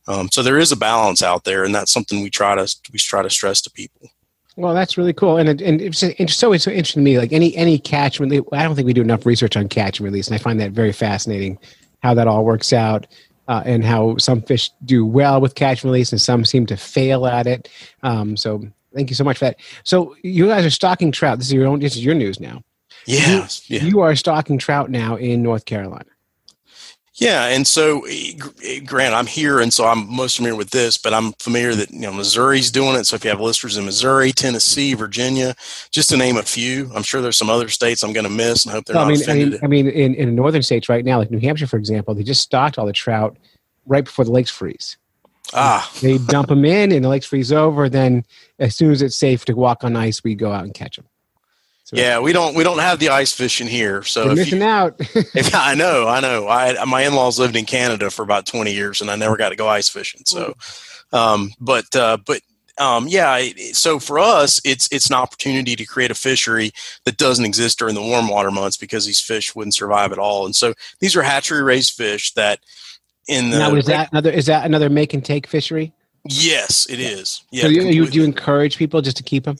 um, 0.07 0.29
so 0.31 0.41
there 0.41 0.57
is 0.57 0.71
a 0.71 0.75
balance 0.75 1.21
out 1.21 1.43
there, 1.43 1.63
and 1.63 1.75
that's 1.75 1.91
something 1.91 2.23
we 2.23 2.31
try 2.31 2.55
to 2.55 2.75
we 2.91 2.97
try 2.97 3.21
to 3.21 3.29
stress 3.29 3.61
to 3.61 3.71
people. 3.71 4.09
Well, 4.55 4.73
that's 4.73 4.97
really 4.97 5.13
cool, 5.13 5.37
and 5.37 5.49
it, 5.49 5.61
and 5.61 5.81
it's, 5.81 6.01
it's 6.01 6.35
so 6.35 6.51
it's 6.51 6.63
so 6.63 6.71
interesting 6.71 7.01
to 7.01 7.05
me. 7.05 7.19
Like 7.19 7.31
any 7.31 7.55
any 7.55 7.77
catch 7.77 8.19
and 8.19 8.31
release, 8.31 8.47
I 8.51 8.63
don't 8.63 8.75
think 8.75 8.87
we 8.87 8.93
do 8.93 9.01
enough 9.01 9.25
research 9.25 9.55
on 9.55 9.69
catch 9.69 9.99
and 9.99 10.05
release, 10.05 10.27
and 10.27 10.35
I 10.35 10.39
find 10.39 10.59
that 10.59 10.71
very 10.71 10.91
fascinating 10.91 11.59
how 12.01 12.15
that 12.15 12.27
all 12.27 12.43
works 12.43 12.73
out. 12.73 13.07
Uh, 13.47 13.63
and 13.65 13.83
how 13.83 14.15
some 14.17 14.41
fish 14.41 14.71
do 14.85 15.05
well 15.05 15.41
with 15.41 15.55
catch 15.55 15.83
and 15.83 15.91
release, 15.91 16.11
and 16.13 16.21
some 16.21 16.45
seem 16.45 16.65
to 16.65 16.77
fail 16.77 17.27
at 17.27 17.47
it. 17.47 17.67
Um, 18.01 18.37
so, 18.37 18.63
thank 18.93 19.09
you 19.09 19.15
so 19.15 19.23
much 19.23 19.37
for 19.39 19.45
that. 19.45 19.59
So, 19.83 20.15
you 20.23 20.47
guys 20.47 20.65
are 20.65 20.69
stocking 20.69 21.11
trout. 21.11 21.37
This 21.39 21.47
is 21.47 21.53
your 21.53 21.67
own. 21.67 21.79
This 21.79 21.95
is 21.95 22.03
your 22.03 22.15
news 22.15 22.39
now. 22.39 22.63
Yeah, 23.05 23.47
You, 23.65 23.77
yeah. 23.77 23.83
you 23.83 23.99
are 24.01 24.15
stocking 24.15 24.57
trout 24.57 24.89
now 24.91 25.15
in 25.15 25.41
North 25.41 25.65
Carolina. 25.65 26.05
Yeah, 27.15 27.47
and 27.47 27.67
so 27.67 28.01
gr- 28.39 28.49
Grant, 28.85 29.13
I'm 29.13 29.27
here, 29.27 29.59
and 29.59 29.71
so 29.73 29.85
I'm 29.85 30.11
most 30.11 30.37
familiar 30.37 30.55
with 30.55 30.69
this, 30.69 30.97
but 30.97 31.13
I'm 31.13 31.33
familiar 31.33 31.75
that 31.75 31.91
you 31.91 31.99
know 31.99 32.13
Missouri's 32.13 32.71
doing 32.71 32.95
it. 32.95 33.05
So 33.05 33.15
if 33.15 33.23
you 33.23 33.29
have 33.29 33.41
listeners 33.41 33.75
in 33.77 33.85
Missouri, 33.85 34.31
Tennessee, 34.31 34.93
Virginia, 34.93 35.53
just 35.91 36.09
to 36.11 36.17
name 36.17 36.37
a 36.37 36.41
few, 36.43 36.89
I'm 36.95 37.03
sure 37.03 37.21
there's 37.21 37.37
some 37.37 37.49
other 37.49 37.67
states 37.67 38.01
I'm 38.03 38.13
going 38.13 38.23
to 38.23 38.29
miss, 38.29 38.65
and 38.65 38.73
hope 38.73 38.85
they're 38.85 38.95
Well, 38.95 39.05
I 39.05 39.09
not 39.09 39.19
mean, 39.19 39.19
I 39.19 39.23
offended. 39.23 39.51
mean, 39.51 39.59
I 39.63 39.67
mean, 39.67 39.87
in, 39.89 40.15
in 40.15 40.35
northern 40.35 40.63
states 40.63 40.87
right 40.89 41.03
now, 41.03 41.17
like 41.19 41.29
New 41.29 41.39
Hampshire, 41.39 41.67
for 41.67 41.77
example, 41.77 42.15
they 42.15 42.23
just 42.23 42.41
stocked 42.41 42.79
all 42.79 42.85
the 42.85 42.93
trout 42.93 43.37
right 43.85 44.05
before 44.05 44.23
the 44.25 44.31
lakes 44.31 44.49
freeze. 44.49 44.97
Ah, 45.53 45.91
They 46.01 46.17
dump 46.17 46.49
them 46.49 46.65
in, 46.65 46.91
and 46.91 47.03
the 47.03 47.09
lakes 47.09 47.25
freeze 47.25 47.51
over. 47.51 47.89
Then, 47.89 48.25
as 48.59 48.75
soon 48.75 48.91
as 48.91 49.01
it's 49.01 49.15
safe 49.15 49.45
to 49.45 49.53
walk 49.53 49.83
on 49.83 49.95
ice, 49.95 50.23
we 50.23 50.35
go 50.35 50.51
out 50.51 50.63
and 50.63 50.73
catch 50.73 50.95
them. 50.95 51.05
So 51.91 51.97
yeah, 51.97 52.19
we 52.19 52.31
don't 52.31 52.55
we 52.55 52.63
don't 52.63 52.79
have 52.79 52.99
the 52.99 53.09
ice 53.09 53.33
fishing 53.33 53.67
here, 53.67 54.01
so 54.03 54.25
you're 54.25 54.35
missing 54.35 54.61
you, 54.61 54.65
out. 54.65 54.95
if, 54.99 55.53
I 55.53 55.75
know, 55.75 56.07
I 56.07 56.21
know. 56.21 56.47
I 56.47 56.85
my 56.85 57.01
in-laws 57.01 57.37
lived 57.37 57.57
in 57.57 57.65
Canada 57.65 58.09
for 58.09 58.23
about 58.23 58.45
20 58.45 58.71
years, 58.71 59.01
and 59.01 59.11
I 59.11 59.17
never 59.17 59.35
got 59.35 59.49
to 59.49 59.57
go 59.57 59.67
ice 59.67 59.89
fishing. 59.89 60.21
So, 60.25 60.55
um, 61.11 61.51
but 61.59 61.93
uh, 61.93 62.17
but 62.25 62.41
um, 62.77 63.09
yeah. 63.09 63.41
So 63.73 63.99
for 63.99 64.19
us, 64.19 64.61
it's 64.63 64.87
it's 64.89 65.09
an 65.09 65.15
opportunity 65.15 65.75
to 65.75 65.85
create 65.85 66.11
a 66.11 66.15
fishery 66.15 66.71
that 67.03 67.17
doesn't 67.17 67.43
exist 67.43 67.79
during 67.79 67.95
the 67.95 68.01
warm 68.01 68.29
water 68.29 68.51
months 68.51 68.77
because 68.77 69.05
these 69.05 69.19
fish 69.19 69.53
wouldn't 69.53 69.73
survive 69.73 70.13
at 70.13 70.19
all. 70.19 70.45
And 70.45 70.55
so 70.55 70.73
these 70.99 71.15
are 71.17 71.23
hatchery 71.23 71.61
raised 71.61 71.93
fish 71.93 72.31
that 72.35 72.59
in 73.31 73.49
the 73.49 73.59
now, 73.59 73.73
is 73.73 73.85
that 73.85 74.11
another? 74.11 74.29
Is 74.29 74.45
that 74.47 74.65
another 74.65 74.89
make 74.89 75.13
and 75.13 75.23
take 75.23 75.47
fishery? 75.47 75.93
yes, 76.25 76.87
it 76.89 76.99
is. 76.99 77.43
Yeah, 77.51 77.63
so 77.63 77.69
you, 77.69 77.83
you, 77.83 78.07
do 78.07 78.19
you 78.19 78.23
encourage 78.23 78.77
people 78.77 79.01
just 79.01 79.17
to 79.17 79.23
keep 79.23 79.45
them? 79.45 79.57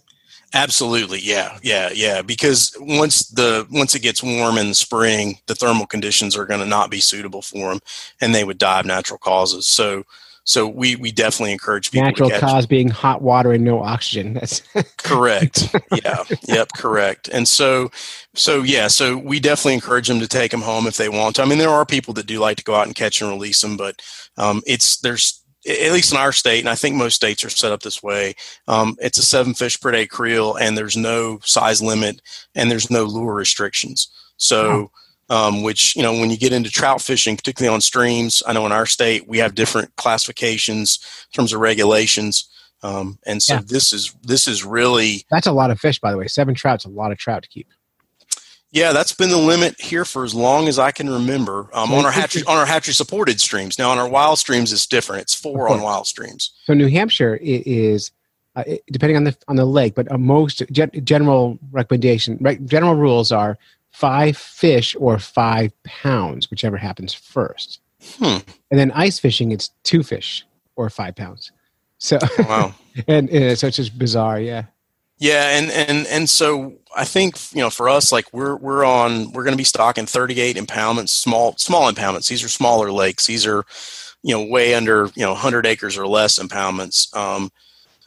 Absolutely, 0.53 1.19
yeah, 1.21 1.57
yeah, 1.63 1.89
yeah. 1.93 2.21
Because 2.21 2.75
once 2.79 3.29
the 3.29 3.65
once 3.71 3.95
it 3.95 4.01
gets 4.01 4.21
warm 4.21 4.57
in 4.57 4.67
the 4.67 4.75
spring, 4.75 5.39
the 5.47 5.55
thermal 5.55 5.87
conditions 5.87 6.35
are 6.35 6.45
going 6.45 6.59
to 6.59 6.65
not 6.65 6.91
be 6.91 6.99
suitable 6.99 7.41
for 7.41 7.69
them, 7.69 7.79
and 8.19 8.35
they 8.35 8.43
would 8.43 8.57
die 8.57 8.81
of 8.81 8.85
natural 8.85 9.17
causes. 9.17 9.65
So, 9.65 10.03
so 10.43 10.67
we 10.67 10.95
we 10.95 11.11
definitely 11.11 11.51
encourage 11.51 11.91
people 11.91 12.07
Natural 12.07 12.29
to 12.29 12.39
catch. 12.39 12.49
cause 12.49 12.65
being 12.65 12.89
hot 12.89 13.21
water 13.21 13.51
and 13.51 13.63
no 13.63 13.81
oxygen. 13.81 14.33
That's 14.41 14.61
Correct. 14.97 15.75
yeah. 16.03 16.23
Yep. 16.47 16.69
Correct. 16.75 17.29
And 17.29 17.47
so, 17.47 17.91
so 18.33 18.63
yeah. 18.63 18.87
So 18.87 19.17
we 19.17 19.39
definitely 19.39 19.75
encourage 19.75 20.07
them 20.07 20.19
to 20.19 20.27
take 20.27 20.51
them 20.51 20.61
home 20.61 20.87
if 20.87 20.97
they 20.97 21.09
want 21.09 21.35
to. 21.35 21.43
I 21.43 21.45
mean, 21.45 21.59
there 21.59 21.69
are 21.69 21.85
people 21.85 22.13
that 22.15 22.25
do 22.25 22.39
like 22.39 22.57
to 22.57 22.63
go 22.63 22.75
out 22.75 22.87
and 22.87 22.95
catch 22.95 23.21
and 23.21 23.29
release 23.29 23.61
them, 23.61 23.77
but 23.77 24.01
um, 24.37 24.61
it's 24.65 24.99
there's 24.99 25.41
at 25.67 25.91
least 25.91 26.11
in 26.11 26.17
our 26.17 26.31
state, 26.31 26.59
and 26.59 26.69
I 26.69 26.75
think 26.75 26.95
most 26.95 27.15
states 27.15 27.43
are 27.43 27.49
set 27.49 27.71
up 27.71 27.83
this 27.83 28.01
way. 28.01 28.33
Um, 28.67 28.95
it's 28.99 29.19
a 29.19 29.23
seven 29.23 29.53
fish 29.53 29.79
per 29.79 29.91
day 29.91 30.07
creel, 30.07 30.55
and 30.55 30.75
there's 30.75 30.97
no 30.97 31.39
size 31.43 31.81
limit, 31.81 32.21
and 32.55 32.71
there's 32.71 32.89
no 32.89 33.03
lure 33.03 33.35
restrictions. 33.35 34.09
So, 34.37 34.89
um, 35.31 35.63
which 35.63 35.95
you 35.95 36.03
know, 36.03 36.11
when 36.11 36.29
you 36.29 36.37
get 36.37 36.51
into 36.51 36.69
trout 36.69 37.01
fishing, 37.01 37.37
particularly 37.37 37.73
on 37.73 37.79
streams, 37.79 38.43
I 38.45 38.51
know 38.53 38.65
in 38.65 38.73
our 38.73 38.85
state 38.85 39.27
we 39.29 39.37
have 39.37 39.55
different 39.55 39.95
classifications 39.95 40.99
in 41.31 41.37
terms 41.37 41.53
of 41.53 41.61
regulations, 41.61 42.49
um, 42.83 43.17
and 43.25 43.41
so 43.41 43.55
Yeah. 43.55 43.61
this 43.65 43.93
is 43.93 44.13
this 44.21 44.45
is 44.47 44.65
really 44.65 45.25
That's 45.31 45.47
a 45.47 45.51
lot 45.53 45.71
of 45.71 45.79
fish, 45.79 45.99
by 45.99 46.11
the 46.11 46.17
way. 46.17 46.27
Seven 46.27 46.53
trout's 46.53 46.83
a 46.83 46.89
lot 46.89 47.11
of 47.13 47.17
trout 47.17 47.43
to 47.43 47.49
keep. 47.49 47.67
Yeah, 48.73 48.93
that's 48.93 49.13
been 49.13 49.29
the 49.29 49.37
limit 49.37 49.79
here 49.81 50.05
for 50.05 50.23
as 50.23 50.33
long 50.33 50.67
as 50.69 50.79
I 50.79 50.91
can 50.91 51.09
remember 51.09 51.69
um, 51.73 51.93
on 51.93 52.05
our 52.05 52.11
hatchery 52.11 52.43
on 52.45 52.57
our 52.57 52.65
hatchery 52.65 52.93
supported 52.93 53.39
streams. 53.39 53.79
Now 53.79 53.89
on 53.91 53.97
our 53.99 54.07
wild 54.09 54.37
streams, 54.37 54.73
it's 54.73 54.85
different. 54.85 55.21
It's 55.23 55.33
four 55.35 55.69
on 55.69 55.81
wild 55.81 56.07
streams. 56.07 56.51
So 56.65 56.73
New 56.73 56.87
Hampshire 56.87 57.37
is, 57.41 58.11
uh, 58.57 58.63
depending 58.91 59.15
on 59.17 59.23
the 59.25 59.35
on 59.47 59.55
the 59.55 59.65
lake, 59.65 59.95
but 59.95 60.11
uh, 60.11 60.17
most 60.17 60.63
gen- 60.71 60.91
general 61.05 61.57
recommendation, 61.71 62.37
right, 62.41 62.65
general 62.65 62.95
rules 62.95 63.31
are 63.31 63.57
five 63.91 64.37
fish 64.37 64.95
or 64.99 65.19
five 65.19 65.71
pounds, 65.83 66.49
whichever 66.49 66.77
happens 66.77 67.13
first. 67.13 67.79
Hmm. 68.17 68.37
And 68.69 68.79
then 68.79 68.91
ice 68.91 69.19
fishing, 69.19 69.51
it's 69.51 69.71
two 69.83 70.03
fish 70.03 70.45
or 70.75 70.89
five 70.89 71.15
pounds. 71.15 71.51
So 71.97 72.17
Wow. 72.39 72.73
and, 73.07 73.29
and 73.29 73.57
so 73.57 73.67
it's 73.67 73.77
just 73.77 73.97
bizarre, 73.97 74.39
yeah. 74.39 74.65
Yeah, 75.21 75.49
and 75.55 75.69
and 75.69 76.07
and 76.07 76.27
so 76.27 76.73
I 76.97 77.05
think 77.05 77.35
you 77.53 77.61
know 77.61 77.69
for 77.69 77.87
us, 77.87 78.11
like 78.11 78.33
we're 78.33 78.55
we're 78.55 78.83
on 78.83 79.31
we're 79.33 79.43
going 79.43 79.53
to 79.53 79.57
be 79.57 79.63
stocking 79.63 80.07
38 80.07 80.55
impoundments, 80.55 81.09
small 81.09 81.55
small 81.57 81.91
impoundments. 81.91 82.27
These 82.27 82.43
are 82.43 82.49
smaller 82.49 82.91
lakes. 82.91 83.27
These 83.27 83.45
are 83.45 83.63
you 84.23 84.33
know 84.33 84.43
way 84.43 84.73
under 84.73 85.11
you 85.13 85.21
know 85.21 85.33
100 85.33 85.67
acres 85.67 85.95
or 85.95 86.07
less 86.07 86.39
impoundments. 86.39 87.15
Um, 87.15 87.51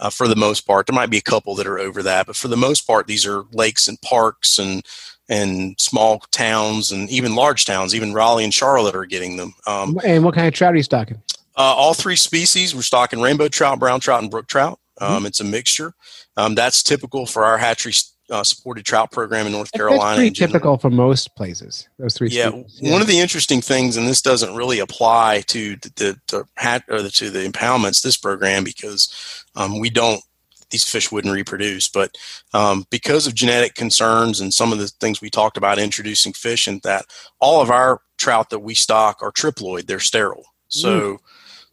uh, 0.00 0.10
for 0.10 0.26
the 0.26 0.34
most 0.34 0.62
part, 0.62 0.88
there 0.88 0.94
might 0.94 1.08
be 1.08 1.18
a 1.18 1.22
couple 1.22 1.54
that 1.54 1.68
are 1.68 1.78
over 1.78 2.02
that, 2.02 2.26
but 2.26 2.34
for 2.34 2.48
the 2.48 2.56
most 2.56 2.80
part, 2.80 3.06
these 3.06 3.24
are 3.24 3.44
lakes 3.52 3.86
and 3.86 4.00
parks 4.00 4.58
and 4.58 4.84
and 5.28 5.74
small 5.80 6.18
towns 6.32 6.92
and 6.92 7.08
even 7.10 7.34
large 7.34 7.64
towns. 7.64 7.94
Even 7.94 8.12
Raleigh 8.12 8.44
and 8.44 8.52
Charlotte 8.52 8.94
are 8.94 9.06
getting 9.06 9.36
them. 9.36 9.54
Um, 9.66 9.98
And 10.04 10.24
what 10.24 10.34
kind 10.34 10.46
of 10.46 10.54
trout 10.54 10.74
are 10.74 10.76
you 10.76 10.82
stocking? 10.82 11.20
uh, 11.56 11.60
all 11.62 11.94
three 11.94 12.16
species. 12.16 12.74
We're 12.74 12.82
stocking 12.82 13.20
rainbow 13.20 13.48
trout, 13.48 13.78
brown 13.78 14.00
trout, 14.00 14.22
and 14.22 14.30
brook 14.30 14.48
trout. 14.48 14.78
Um, 15.00 15.24
It's 15.26 15.40
a 15.40 15.44
mixture. 15.44 15.94
Um, 16.36 16.54
that's 16.54 16.82
typical 16.82 17.26
for 17.26 17.44
our 17.44 17.58
hatchery 17.58 17.94
uh, 18.30 18.42
supported 18.42 18.84
trout 18.84 19.12
program 19.12 19.46
in 19.46 19.52
North 19.52 19.70
That's 19.72 19.78
Carolina. 19.80 20.16
pretty 20.16 20.30
typical 20.30 20.78
for 20.78 20.88
most 20.90 21.34
places. 21.36 21.88
Those 21.98 22.14
three. 22.14 22.28
Yeah, 22.30 22.48
species. 22.50 22.90
one 22.90 23.00
of 23.02 23.06
the 23.06 23.20
interesting 23.20 23.60
things, 23.60 23.96
and 23.96 24.08
this 24.08 24.22
doesn't 24.22 24.54
really 24.56 24.78
apply 24.78 25.42
to 25.48 25.76
the, 25.76 25.92
the, 25.96 26.20
the 26.28 26.44
hat 26.56 26.84
or 26.88 27.02
the, 27.02 27.10
to 27.10 27.30
the 27.30 27.46
impoundments 27.46 28.02
this 28.02 28.16
program 28.16 28.64
because 28.64 29.44
um, 29.56 29.78
we 29.78 29.90
don't 29.90 30.22
these 30.74 30.82
fish 30.82 31.12
wouldn't 31.12 31.32
reproduce, 31.32 31.88
but 31.88 32.18
um, 32.52 32.84
because 32.90 33.28
of 33.28 33.34
genetic 33.34 33.76
concerns 33.76 34.40
and 34.40 34.52
some 34.52 34.72
of 34.72 34.80
the 34.80 34.88
things 34.88 35.20
we 35.20 35.30
talked 35.30 35.56
about 35.56 35.78
introducing 35.78 36.32
fish 36.32 36.66
and 36.66 36.82
that 36.82 37.06
all 37.38 37.62
of 37.62 37.70
our 37.70 38.00
trout 38.18 38.50
that 38.50 38.58
we 38.58 38.74
stock 38.74 39.22
are 39.22 39.30
triploid, 39.30 39.86
they're 39.86 40.00
sterile. 40.00 40.44
So, 40.66 41.18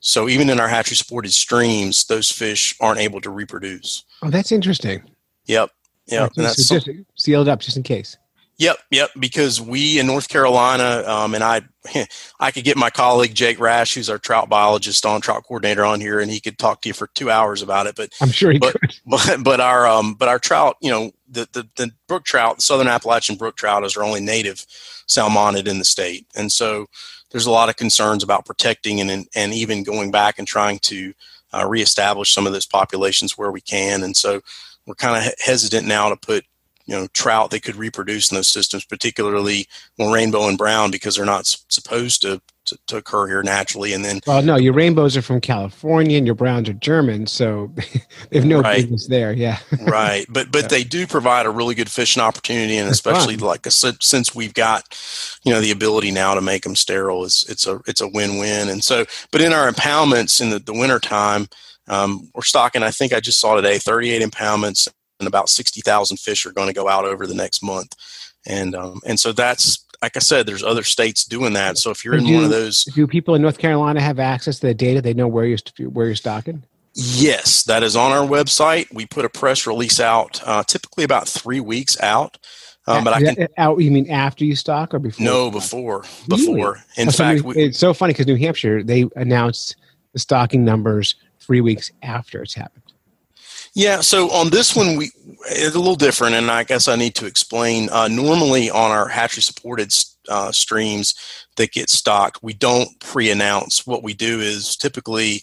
so 0.02 0.30
even 0.30 0.52
in 0.52 0.60
our 0.60 0.68
hatchery 0.68 0.97
supported 0.97 1.34
streams, 1.34 2.06
those 2.06 2.30
fish 2.30 2.76
aren't 2.80 2.99
able 2.99 3.22
to 3.22 3.32
reproduce. 3.32 4.04
Oh, 4.22 4.30
that's 4.30 4.52
interesting. 4.52 5.02
Yep. 5.47 5.72
Yeah, 6.06 6.30
and 6.36 6.45
that's 6.45 6.68
so 6.68 6.78
just 6.78 6.89
sealed 7.16 7.47
up 7.47 7.60
just 7.60 7.78
in 7.78 7.84
case. 7.84 8.18
Yep, 8.62 8.78
yep. 8.91 9.09
Because 9.18 9.59
we 9.59 9.97
in 9.97 10.05
North 10.05 10.30
Carolina, 10.30 11.03
um, 11.07 11.34
and 11.34 11.43
I, 11.43 11.62
I 12.39 12.51
could 12.51 12.64
get 12.64 12.78
my 12.78 12.91
colleague 12.91 13.34
Jake 13.34 13.59
Rash, 13.59 13.95
who's 13.95 14.07
our 14.07 14.20
trout 14.20 14.49
biologist 14.49 15.03
on 15.03 15.20
trout 15.20 15.45
coordinator, 15.47 15.84
on 15.84 15.99
here, 15.99 16.20
and 16.20 16.30
he 16.30 16.39
could 16.39 16.59
talk 16.59 16.82
to 16.82 16.89
you 16.89 16.93
for 16.93 17.07
two 17.07 17.32
hours 17.32 17.64
about 17.64 17.88
it. 17.88 17.95
But 17.95 18.12
I'm 18.22 18.30
sure 18.30 18.51
he 18.51 18.59
but, 18.59 18.80
could. 18.80 18.99
but 19.07 19.38
but 19.43 19.59
our 19.59 19.88
um, 19.88 20.14
but 20.14 20.30
our 20.30 20.38
trout, 20.38 20.78
you 20.80 20.91
know, 20.91 21.12
the, 21.28 21.49
the 21.53 21.68
the 21.76 21.91
brook 22.07 22.24
trout, 22.24 22.57
the 22.57 22.62
southern 22.62 22.88
Appalachian 22.88 23.36
brook 23.36 23.55
trout, 23.57 23.84
is 23.84 23.97
our 23.97 24.03
only 24.03 24.22
native 24.22 24.64
salmonid 25.07 25.68
in 25.68 25.80
the 25.80 25.86
state, 25.86 26.28
and 26.36 26.51
so 26.51 26.86
there's 27.32 27.47
a 27.47 27.51
lot 27.51 27.70
of 27.70 27.78
concerns 27.78 28.22
about 28.22 28.45
protecting 28.45 29.01
and 29.01 29.09
and, 29.09 29.28
and 29.34 29.55
even 29.55 29.82
going 29.82 30.12
back 30.12 30.38
and 30.38 30.47
trying 30.47 30.78
to 30.80 31.16
uh, 31.51 31.66
reestablish 31.68 32.32
some 32.32 32.45
of 32.45 32.53
those 32.53 32.68
populations 32.68 33.39
where 33.39 33.51
we 33.51 33.62
can, 33.62 34.03
and 34.03 34.16
so 34.16 34.39
we're 34.86 34.93
kind 34.93 35.18
of 35.18 35.34
hesitant 35.39 35.88
now 35.88 36.09
to 36.09 36.16
put 36.16 36.45
you 36.92 36.98
know 37.00 37.08
trout 37.14 37.52
they 37.52 37.60
could 37.62 37.78
reproduce 37.78 38.32
in 38.32 38.36
those 38.36 38.50
systems, 38.50 38.84
particularly 38.86 39.66
well, 39.98 40.12
rainbow 40.12 40.48
and 40.50 40.58
brown, 40.58 40.92
because 40.92 41.16
they're 41.16 41.26
not 41.26 41.46
supposed 41.70 42.22
to, 42.24 42.42
to 42.66 42.78
to 42.88 42.98
occur 42.98 43.28
here 43.28 43.42
naturally. 43.44 43.94
And 43.94 44.04
then 44.04 44.20
Well, 44.28 44.42
no, 44.44 44.58
your 44.58 44.74
rainbows 44.74 45.16
are 45.16 45.22
from 45.22 45.39
California 45.39 46.18
and 46.18 46.26
your 46.28 46.36
browns 46.36 46.68
are 46.68 46.74
German, 46.74 47.28
so 47.28 47.74
they 48.30 48.39
have 48.39 48.46
no 48.46 48.60
Right. 48.60 48.82
business 48.82 49.08
there. 49.08 49.32
Yeah. 49.32 49.58
right 49.82 50.26
but 50.30 50.52
but 50.52 50.70
they 50.70 50.84
do 50.84 51.08
provide 51.08 51.46
a 51.46 51.50
really 51.50 51.76
good 51.76 51.89
fishing 51.89 52.22
opportunity 52.22 52.78
and 52.78 52.88
That's 52.89 52.98
especially 53.00 53.38
fun. 53.38 53.48
like 53.48 53.66
said, 53.72 53.96
since 54.04 54.36
we've 54.36 54.54
got 54.54 54.84
you 55.46 55.54
know 55.54 55.62
the 55.62 55.72
ability 55.72 56.12
now 56.12 56.36
to 56.36 56.42
make 56.42 56.64
them 56.64 56.76
sterile 56.76 57.24
it's 57.24 57.50
it's 57.50 57.66
a 57.68 57.80
it's 57.88 58.02
a 58.02 58.08
win-win 58.08 58.68
and 58.70 58.84
so 58.84 59.06
but 59.32 59.42
in 59.42 59.54
our 59.54 59.72
impoundments 59.72 60.42
in 60.42 60.50
the, 60.52 60.60
the 60.60 60.74
winter 60.74 61.00
time 61.00 61.48
um, 61.88 62.30
we're 62.36 62.44
stocking 62.44 62.84
i 62.84 62.92
think 62.92 63.14
i 63.14 63.20
just 63.20 63.39
saw 63.39 63.56
today 63.56 63.78
38 63.80 64.22
impoundments 64.22 64.88
and 65.22 65.28
about 65.28 65.48
60000 65.50 66.18
fish 66.18 66.46
are 66.46 66.52
going 66.52 66.68
to 66.68 66.74
go 66.74 66.88
out 66.90 67.06
over 67.06 67.26
the 67.26 67.34
next 67.36 67.64
month 67.64 67.96
and 68.46 68.76
um, 68.76 69.00
and 69.06 69.20
so 69.20 69.32
that's 69.32 69.86
like 70.02 70.18
i 70.18 70.20
said 70.20 70.46
there's 70.48 70.64
other 70.64 70.84
states 70.84 71.24
doing 71.24 71.54
that 71.54 71.78
so 71.78 71.92
if 71.92 72.04
you're 72.04 72.16
in 72.16 72.26
do, 72.26 72.34
one 72.34 72.44
of 72.44 72.50
those 72.50 72.84
Do 72.86 73.06
people 73.08 73.36
in 73.36 73.42
North 73.42 73.60
Carolina 73.60 74.02
have 74.02 74.20
access 74.20 74.60
to 74.60 74.68
the 74.68 74.74
data? 74.74 75.02
They 75.02 75.14
know 75.14 75.28
where 75.28 75.46
you're 75.46 75.60
where 75.90 76.08
you're 76.08 76.16
stocking. 76.16 76.64
Yes, 76.94 77.64
that 77.64 77.84
is 77.84 77.96
on 77.96 78.12
our 78.12 78.28
website. 78.28 78.94
We 78.94 79.06
put 79.06 79.24
a 79.24 79.30
press 79.30 79.66
release 79.66 80.00
out 80.02 80.42
uh, 80.46 80.64
typically 80.64 81.06
about 81.06 81.26
three 81.28 81.62
weeks 81.62 81.98
out. 82.02 82.38
Um, 82.88 83.04
but 83.06 83.14
I 83.14 83.22
can 83.22 83.48
out. 83.58 83.78
You 83.80 83.92
mean 83.92 84.10
after 84.10 84.44
you 84.44 84.56
stock 84.58 84.94
or 84.94 85.00
before? 85.00 85.24
no 85.24 85.50
before 85.52 86.04
Really? 86.28 86.46
before. 86.48 86.84
In 86.98 87.08
Oh, 87.08 87.12
so 87.12 87.18
fact, 87.24 87.42
New- 87.44 87.48
we, 87.50 87.64
it's 87.64 87.78
so 87.80 87.94
funny 87.94 88.12
because 88.14 88.28
New 88.28 88.36
Hampshire 88.36 88.84
they 88.84 89.06
announced 89.16 89.76
the 90.14 90.20
stocking 90.20 90.66
numbers 90.66 91.16
three 91.40 91.62
weeks 91.62 91.92
after 92.02 92.42
it's 92.42 92.56
happened. 92.56 92.81
Yeah, 93.74 94.02
so 94.02 94.30
on 94.32 94.50
this 94.50 94.76
one, 94.76 94.98
we 94.98 95.12
it's 95.50 95.76
a 95.76 95.80
little 95.80 95.96
different, 95.96 96.36
and 96.36 96.52
I 96.52 96.64
guess 96.64 96.88
I 96.88 96.96
need 96.98 97.16
to 97.16 97.26
explain. 97.26 97.90
Uh, 97.90 98.10
normally, 98.10 98.70
on 98.70 98.92
our 98.92 99.08
hatchery 99.08 99.42
supported 99.44 99.94
uh, 100.28 100.52
streams 100.52 101.16
that 101.56 101.72
get 101.72 101.90
stocked, 101.90 102.44
we 102.44 102.54
don't 102.54 103.00
pre-announce. 103.00 103.88
What 103.88 104.04
we 104.04 104.14
do 104.14 104.42
is 104.42 104.76
typically 104.76 105.42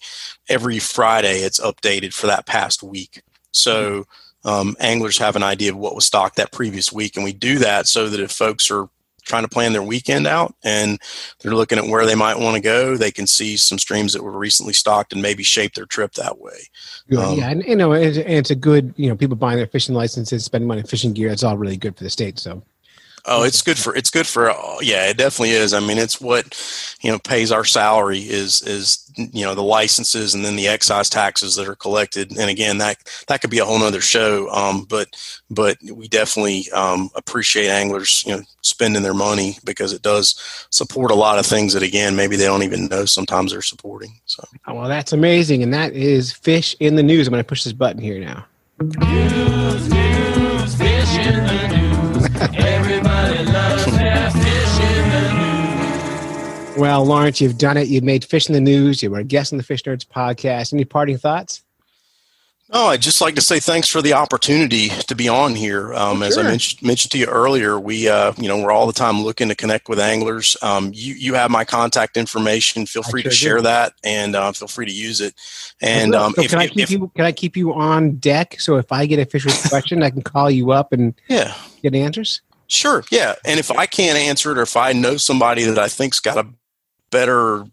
every 0.49 0.79
Friday 0.79 1.41
it's 1.41 1.59
updated 1.59 2.13
for 2.13 2.27
that 2.27 2.47
past 2.47 2.83
week. 2.83 3.23
So 3.53 4.05
um, 4.45 4.77
anglers 4.79 5.19
have 5.19 5.35
an 5.35 5.43
idea 5.43 5.73
of 5.73 5.79
what 5.79 5.95
was 5.95 6.05
stocked 6.05 6.37
that 6.37 6.53
previous 6.53 6.93
week, 6.93 7.17
and 7.17 7.25
we 7.25 7.33
do 7.33 7.59
that 7.61 7.89
so 7.89 8.11
that 8.11 8.21
if 8.21 8.31
folks 8.31 8.71
are 8.71 8.91
trying 9.29 9.45
to 9.45 9.49
plan 9.49 9.73
their 9.73 9.83
weekend 9.83 10.27
out 10.27 10.55
and 10.65 10.99
they're 11.41 11.55
looking 11.55 11.79
at 11.79 11.87
where 11.87 12.07
they 12.07 12.15
might 12.15 12.39
want 12.39 12.57
to 12.57 12.61
go, 12.61 12.97
they 12.97 13.13
can 13.13 13.27
see 13.27 13.57
some 13.57 13.79
streams 13.79 14.13
that 14.13 14.23
were 14.23 14.37
recently 14.37 14.73
stocked 14.73 15.13
and 15.13 15.23
maybe 15.23 15.43
shape 15.43 15.75
their 15.75 15.87
trip 15.87 16.13
that 16.15 16.41
way. 16.41 16.59
Good. 17.09 17.19
Um, 17.19 17.39
yeah, 17.39 17.51
and 17.51 17.65
you 17.65 17.77
know, 17.77 17.93
it's, 17.93 18.17
and 18.17 18.29
it's 18.29 18.51
a 18.51 18.57
good 18.57 18.93
you 18.97 19.09
know 19.09 19.17
people 19.17 19.37
buying 19.37 19.59
their 19.59 19.67
fishing 19.67 19.95
licenses, 19.95 20.45
spending 20.45 20.67
money 20.67 20.81
on 20.81 20.87
fishing 20.87 21.13
gear. 21.13 21.31
It's 21.31 21.45
all 21.45 21.57
really 21.57 21.77
good 21.77 21.97
for 21.97 22.05
the 22.05 22.11
state. 22.11 22.39
So 22.39 22.63
Oh, 23.29 23.43
it's 23.45 23.63
good 23.63 23.79
for 23.79 23.95
it's 23.95 24.11
good 24.11 24.27
for 24.27 24.51
yeah, 24.81 25.09
it 25.09 25.19
definitely 25.19 25.51
is. 25.51 25.75
I 25.75 25.81
mean, 25.81 25.99
it's 25.99 26.21
what 26.21 26.59
you 27.03 27.11
know 27.11 27.19
pays 27.19 27.53
our 27.53 27.65
salary 27.65 28.21
is 28.21 28.63
is 28.63 29.05
you 29.17 29.45
know 29.45 29.55
the 29.55 29.63
licenses 29.63 30.35
and 30.35 30.45
then 30.45 30.57
the 30.57 30.69
excise 30.69 31.11
taxes 31.11 31.55
that 31.57 31.69
are 31.69 31.75
collected. 31.75 32.37
And 32.37 32.51
again, 32.51 32.79
that 32.79 32.97
that 33.29 33.41
could 33.41 33.51
be 33.51 33.59
a 33.59 33.65
whole 33.65 33.79
nother 33.79 34.01
show. 34.01 34.49
Um, 34.51 34.85
but 34.85 35.09
but 35.51 35.77
we 35.93 36.09
definitely 36.09 36.71
um, 36.73 37.11
appreciate 37.15 37.69
anglers 37.69 38.25
you 38.27 38.37
know 38.37 38.43
spending 38.63 39.03
their 39.03 39.15
money 39.15 39.59
because 39.65 39.93
it 39.93 40.03
does 40.03 40.67
support 40.71 41.11
a 41.11 41.15
lot 41.15 41.39
of 41.39 41.47
things 41.47 41.73
that 41.75 41.83
again 41.83 42.17
maybe 42.17 42.37
they 42.37 42.45
don't 42.45 42.63
even 42.63 42.87
know 42.87 43.05
sometimes 43.05 43.53
they're 43.53 43.63
supporting. 43.63 44.19
So 44.27 44.45
Oh, 44.67 44.75
well, 44.75 44.89
that's 44.89 45.13
amazing, 45.13 45.63
and 45.63 45.73
that 45.75 45.93
is 45.93 46.33
fish 46.33 46.75
in 46.81 46.97
the 46.97 47.03
news. 47.03 47.27
I'm 47.27 47.33
going 47.33 47.43
to 47.43 47.49
push 47.49 47.65
this 47.65 47.73
button 47.73 48.03
here 48.03 48.19
now. 48.21 48.47
News, 48.81 49.89
news, 49.89 50.75
fish 50.75 51.17
in 51.19 51.45
the 51.45 51.69
news. 51.69 52.55
Everybody 52.57 52.98
Well, 56.79 57.05
Lawrence, 57.05 57.41
you've 57.41 57.59
done 57.59 57.77
it. 57.77 57.89
You've 57.89 58.05
made 58.05 58.25
fish 58.25 58.49
in 58.49 58.53
the 58.55 58.61
news. 58.61 59.03
You 59.03 59.11
were 59.11 59.19
a 59.19 59.25
guest 59.25 59.53
on 59.53 59.57
the 59.57 59.65
Fish 59.65 59.83
Nerds 59.83 60.07
podcast. 60.07 60.73
Any 60.73 60.85
parting 60.85 61.19
thoughts? 61.19 61.63
Oh, 62.71 62.89
I'd 62.89 63.01
just 63.01 63.21
like 63.21 63.35
to 63.35 63.41
say 63.41 63.59
thanks 63.61 63.89
for 63.89 64.01
the 64.01 64.13
opportunity 64.13 64.91
to 64.91 65.15
be 65.17 65.27
on 65.27 65.55
here. 65.55 65.93
Um, 65.95 66.23
As 66.23 66.37
I 66.39 66.43
mentioned, 66.43 66.83
mentioned 66.87 67.11
to 67.13 67.19
you 67.19 67.25
earlier, 67.27 67.81
we, 67.81 68.09
uh, 68.09 68.33
you 68.37 68.47
know, 68.47 68.63
we're 68.63 68.71
all 68.71 68.87
the 68.87 68.93
time 68.93 69.23
looking 69.23 69.49
to 69.49 69.55
connect 69.57 69.89
with 69.89 69.99
anglers. 69.99 70.55
Um, 70.63 70.91
you, 70.95 71.15
you 71.15 71.35
have 71.35 71.51
my 71.51 71.65
contact 71.65 72.17
information. 72.19 72.85
Feel 72.87 73.03
free 73.03 73.23
to 73.23 73.31
share 73.31 73.57
do. 73.57 73.63
that, 73.63 73.95
and 74.05 74.37
uh, 74.37 74.53
feel 74.53 74.69
free 74.69 74.85
to 74.87 74.93
use 74.93 75.21
it. 75.23 75.35
And 75.81 76.13
So 76.13 76.23
um, 76.23 76.35
if, 76.37 76.51
can 76.51 76.59
I 76.61 76.69
keep 76.69 76.79
if- 76.85 76.91
you? 76.91 77.11
Can 77.17 77.25
I 77.25 77.33
keep 77.33 77.57
you 77.57 77.73
on 77.75 78.17
deck? 78.17 78.61
So 78.61 78.77
if 78.77 78.93
I 78.93 79.07
get 79.07 79.19
a 79.19 79.25
fisher's 79.25 79.61
question, 79.69 80.03
I 80.03 80.11
can 80.11 80.23
call 80.23 80.51
you 80.51 80.71
up 80.71 80.93
and 80.93 81.15
yeah, 81.27 81.55
get 81.83 81.95
answers. 81.95 82.43
Sure, 82.67 83.03
yeah. 83.11 83.35
And 83.47 83.59
if 83.59 83.71
I 83.71 83.87
can't 83.87 84.19
answer 84.19 84.53
it, 84.53 84.59
or 84.59 84.63
if 84.63 84.77
I 84.77 84.93
know 84.93 85.17
somebody 85.17 85.65
that 85.65 85.79
I 85.79 85.89
think's 85.89 86.21
got 86.21 86.37
a 86.37 86.47
better 87.11 87.65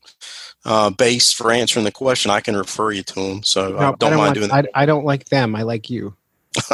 uh, 0.63 0.89
base 0.89 1.31
for 1.31 1.51
answering 1.51 1.85
the 1.85 1.91
question, 1.91 2.31
I 2.31 2.39
can 2.41 2.55
refer 2.55 2.91
you 2.91 3.03
to 3.03 3.13
them. 3.15 3.43
So 3.43 3.69
No, 3.69 3.77
I 3.77 3.91
don't, 3.91 4.01
mind 4.01 4.17
want- 4.17 4.33
doing 4.35 4.49
that. 4.49 4.67
I, 4.73 4.83
I 4.83 4.85
don't 4.85 5.05
like 5.05 5.25
them. 5.25 5.55
I 5.55 5.61
like 5.63 5.89
you. 5.89 6.15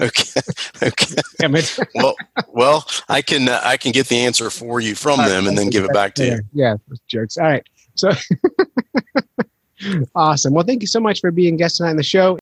okay. 0.00 0.40
Okay. 0.82 1.14
Damn 1.38 1.54
it. 1.54 1.78
well, 1.94 2.16
well, 2.48 2.84
I 3.08 3.22
can 3.22 3.48
uh, 3.48 3.60
I 3.62 3.76
can 3.76 3.92
get 3.92 4.08
the 4.08 4.18
answer 4.18 4.50
for 4.50 4.80
you 4.80 4.96
from 4.96 5.18
them 5.18 5.46
and 5.46 5.56
then 5.56 5.70
give 5.70 5.84
it 5.84 5.92
back 5.92 6.14
to 6.16 6.26
you. 6.26 6.40
Yeah, 6.52 6.74
those 6.88 6.98
jerks. 7.06 7.38
All 7.38 7.44
right. 7.44 7.64
So 7.94 8.10
awesome. 10.16 10.54
Well, 10.54 10.64
thank 10.64 10.82
you 10.82 10.88
so 10.88 10.98
much 10.98 11.20
for 11.20 11.30
being 11.30 11.56
guest 11.56 11.76
tonight 11.76 11.90
on 11.90 11.96
the 11.96 12.02
show. 12.02 12.36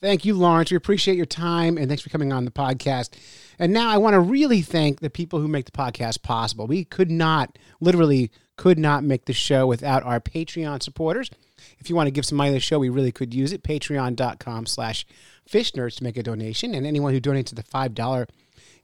Thank 0.00 0.24
you, 0.24 0.34
Lawrence. 0.34 0.70
We 0.70 0.76
appreciate 0.76 1.16
your 1.16 1.26
time 1.26 1.76
and 1.76 1.88
thanks 1.88 2.02
for 2.02 2.10
coming 2.10 2.32
on 2.32 2.44
the 2.44 2.50
podcast. 2.52 3.10
And 3.58 3.72
now 3.72 3.88
I 3.88 3.98
want 3.98 4.14
to 4.14 4.20
really 4.20 4.62
thank 4.62 5.00
the 5.00 5.10
people 5.10 5.40
who 5.40 5.48
make 5.48 5.66
the 5.66 5.72
podcast 5.72 6.22
possible. 6.22 6.66
We 6.66 6.84
could 6.84 7.10
not, 7.10 7.58
literally, 7.80 8.30
could 8.56 8.78
not 8.78 9.04
make 9.04 9.24
the 9.24 9.32
show 9.32 9.66
without 9.66 10.02
our 10.02 10.20
Patreon 10.20 10.82
supporters. 10.82 11.30
If 11.78 11.88
you 11.88 11.96
want 11.96 12.06
to 12.08 12.12
give 12.12 12.26
some 12.26 12.36
money 12.36 12.50
to 12.50 12.54
the 12.54 12.60
show, 12.60 12.78
we 12.78 12.88
really 12.88 13.12
could 13.12 13.34
use 13.34 13.52
it. 13.52 13.62
Patreon.com 13.62 14.66
slash 14.66 15.06
fish 15.46 15.72
nerds 15.72 15.96
to 15.96 16.04
make 16.04 16.16
a 16.16 16.22
donation. 16.22 16.74
And 16.74 16.86
anyone 16.86 17.12
who 17.12 17.20
donates 17.20 17.52
at 17.52 17.56
the 17.56 17.62
$5 17.62 18.26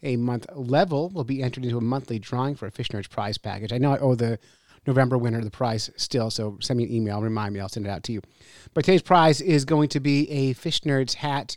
a 0.02 0.16
month 0.16 0.46
level 0.54 1.10
will 1.10 1.24
be 1.24 1.42
entered 1.42 1.64
into 1.64 1.78
a 1.78 1.82
monthly 1.82 2.18
drawing 2.18 2.54
for 2.54 2.66
a 2.66 2.70
Fish 2.70 2.88
Nerds 2.88 3.10
prize 3.10 3.38
package. 3.38 3.72
I 3.72 3.78
know 3.78 3.92
I 3.92 3.98
owe 3.98 4.14
the 4.14 4.38
November 4.86 5.18
winner 5.18 5.42
the 5.42 5.50
prize 5.50 5.90
still, 5.96 6.30
so 6.30 6.56
send 6.60 6.78
me 6.78 6.84
an 6.84 6.92
email, 6.92 7.20
remind 7.20 7.52
me, 7.52 7.60
I'll 7.60 7.68
send 7.68 7.86
it 7.86 7.90
out 7.90 8.02
to 8.04 8.12
you. 8.12 8.22
But 8.72 8.84
today's 8.84 9.02
prize 9.02 9.40
is 9.40 9.64
going 9.64 9.90
to 9.90 10.00
be 10.00 10.30
a 10.30 10.52
Fish 10.54 10.80
Nerds 10.80 11.14
hat 11.14 11.56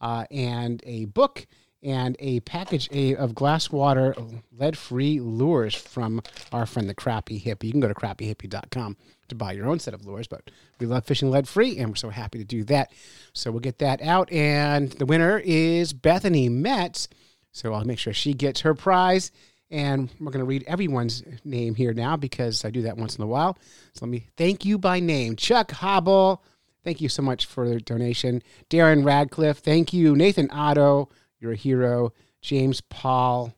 uh, 0.00 0.24
and 0.30 0.82
a 0.84 1.04
book 1.06 1.46
and 1.84 2.16
a 2.18 2.40
package 2.40 2.88
of 2.88 3.32
Glasswater 3.32 4.42
lead 4.56 4.76
free 4.76 5.20
lures 5.20 5.74
from 5.74 6.22
our 6.52 6.66
friend 6.66 6.88
the 6.88 6.94
Crappy 6.94 7.38
Hippie. 7.38 7.64
You 7.64 7.72
can 7.72 7.80
go 7.80 7.88
to 7.88 7.94
crappyhippie.com 7.94 8.96
to 9.28 9.34
buy 9.34 9.52
your 9.52 9.66
own 9.66 9.78
set 9.78 9.94
of 9.94 10.04
lures, 10.06 10.26
but 10.26 10.50
we 10.80 10.86
love 10.86 11.04
fishing 11.04 11.30
lead 11.30 11.46
free 11.46 11.78
and 11.78 11.90
we're 11.90 11.96
so 11.96 12.10
happy 12.10 12.38
to 12.38 12.44
do 12.44 12.64
that. 12.64 12.90
So 13.32 13.50
we'll 13.50 13.60
get 13.60 13.78
that 13.78 14.02
out. 14.02 14.32
And 14.32 14.90
the 14.92 15.06
winner 15.06 15.40
is 15.44 15.92
Bethany 15.92 16.48
Metts. 16.48 17.08
So 17.52 17.72
I'll 17.72 17.84
make 17.84 17.98
sure 17.98 18.12
she 18.12 18.34
gets 18.34 18.62
her 18.62 18.74
prize. 18.74 19.30
And 19.70 20.10
we're 20.20 20.30
going 20.30 20.40
to 20.40 20.44
read 20.44 20.64
everyone's 20.66 21.22
name 21.44 21.74
here 21.74 21.92
now 21.92 22.16
because 22.16 22.64
I 22.64 22.70
do 22.70 22.82
that 22.82 22.96
once 22.96 23.16
in 23.16 23.24
a 23.24 23.26
while. 23.26 23.58
So 23.94 24.06
let 24.06 24.10
me 24.10 24.26
thank 24.36 24.64
you 24.64 24.78
by 24.78 25.00
name. 25.00 25.36
Chuck 25.36 25.72
Hobble, 25.72 26.42
thank 26.84 27.00
you 27.00 27.08
so 27.08 27.22
much 27.22 27.46
for 27.46 27.68
the 27.68 27.80
donation. 27.80 28.42
Darren 28.70 29.04
Radcliffe, 29.04 29.58
thank 29.58 29.92
you. 29.92 30.14
Nathan 30.14 30.50
Otto, 30.50 31.08
you're 31.44 31.52
a 31.52 31.56
hero. 31.56 32.12
James 32.40 32.80
Paul 32.80 33.54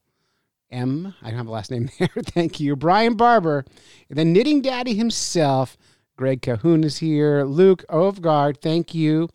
M, 0.71 1.15
I 1.23 1.29
don't 1.29 1.39
have 1.39 1.47
a 1.47 1.53
last 1.53 1.71
name 1.71 1.89
there. 1.99 2.09
thank 2.25 2.59
you. 2.61 2.75
Brian 2.77 3.15
Barber, 3.15 3.65
then 4.11 4.33
Knitting 4.33 4.61
Daddy 4.61 4.95
himself. 4.95 5.79
Greg 6.17 6.43
Cahoon 6.43 6.85
is 6.85 6.99
here. 6.99 7.45
Luke 7.45 7.85
Ovgard, 7.89 8.61
thank 8.61 8.95
you. 8.95 9.29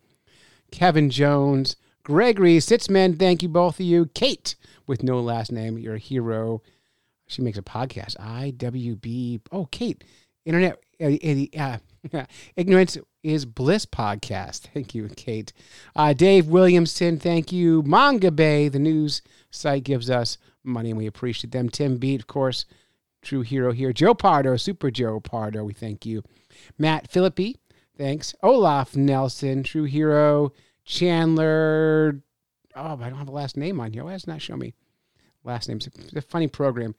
Kevin 0.70 1.10
Jones, 1.10 1.76
Gregory 2.02 2.58
Sitzman, 2.58 3.18
thank 3.18 3.42
you 3.42 3.48
both 3.48 3.80
of 3.80 3.86
you. 3.86 4.06
Kate, 4.14 4.56
with 4.86 5.02
no 5.02 5.20
last 5.20 5.50
name, 5.52 5.78
you're 5.78 5.94
a 5.94 5.98
hero. 5.98 6.60
She 7.28 7.40
makes 7.40 7.56
a 7.58 7.62
podcast. 7.62 8.16
IWB. 8.18 9.40
Oh, 9.50 9.66
Kate, 9.66 10.04
Internet. 10.44 10.78
Uh, 11.00 11.78
uh, 12.12 12.24
Ignorance 12.56 12.98
is 13.22 13.44
Bliss 13.44 13.86
podcast. 13.86 14.68
Thank 14.74 14.94
you, 14.94 15.08
Kate. 15.08 15.52
Uh, 15.94 16.12
Dave 16.12 16.46
Williamson, 16.46 17.18
thank 17.18 17.52
you. 17.52 17.82
Mongabay, 17.84 18.70
the 18.70 18.78
news 18.78 19.22
site, 19.50 19.84
gives 19.84 20.10
us 20.10 20.38
money 20.64 20.90
and 20.90 20.98
we 20.98 21.06
appreciate 21.06 21.52
them. 21.52 21.68
Tim 21.68 21.98
Bete, 21.98 22.20
of 22.20 22.26
course, 22.26 22.64
true 23.22 23.42
hero 23.42 23.72
here. 23.72 23.92
Joe 23.92 24.14
Pardo, 24.14 24.56
Super 24.56 24.90
Joe 24.90 25.20
Pardo, 25.20 25.64
we 25.64 25.72
thank 25.72 26.04
you. 26.04 26.22
Matt 26.78 27.10
Philippi, 27.10 27.58
thanks. 27.96 28.34
Olaf 28.42 28.96
Nelson, 28.96 29.62
true 29.62 29.84
hero. 29.84 30.52
Chandler, 30.84 32.20
oh, 32.74 32.98
I 33.00 33.08
don't 33.08 33.18
have 33.18 33.28
a 33.28 33.32
last 33.32 33.56
name 33.56 33.80
on 33.80 33.92
here. 33.92 34.04
Why 34.04 34.12
does 34.12 34.26
not 34.26 34.42
show 34.42 34.56
me 34.56 34.74
last 35.44 35.68
names? 35.68 35.88
A 36.14 36.20
funny 36.20 36.48
program. 36.48 36.94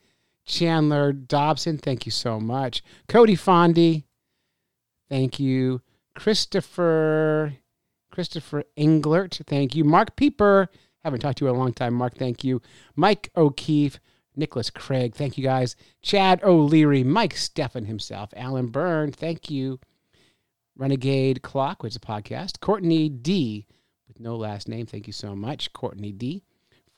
Chandler 0.45 1.13
Dobson, 1.13 1.77
thank 1.77 2.05
you 2.05 2.11
so 2.11 2.39
much. 2.39 2.83
Cody 3.07 3.35
Fondy, 3.35 4.03
thank 5.09 5.39
you. 5.39 5.81
Christopher 6.15 7.53
Christopher 8.11 8.63
Englert, 8.77 9.43
thank 9.47 9.75
you. 9.75 9.83
Mark 9.83 10.15
Pieper, 10.15 10.69
haven't 11.03 11.19
talked 11.19 11.39
to 11.39 11.45
you 11.45 11.49
in 11.49 11.55
a 11.55 11.59
long 11.59 11.73
time. 11.73 11.95
Mark, 11.95 12.15
thank 12.15 12.43
you. 12.43 12.61
Mike 12.95 13.31
O'Keefe, 13.35 13.99
Nicholas 14.35 14.69
Craig, 14.69 15.15
thank 15.15 15.37
you 15.37 15.43
guys. 15.43 15.75
Chad 16.01 16.43
O'Leary, 16.43 17.03
Mike 17.03 17.33
Steffen 17.33 17.87
himself, 17.87 18.29
Alan 18.35 18.67
Byrne, 18.67 19.11
thank 19.11 19.49
you. 19.49 19.79
Renegade 20.75 21.41
Clock, 21.41 21.83
which 21.83 21.93
is 21.93 21.97
a 21.97 21.99
podcast. 21.99 22.59
Courtney 22.59 23.09
D, 23.09 23.65
with 24.07 24.19
no 24.19 24.35
last 24.35 24.67
name, 24.67 24.85
thank 24.85 25.07
you 25.07 25.13
so 25.13 25.35
much, 25.35 25.73
Courtney 25.73 26.11
D, 26.11 26.43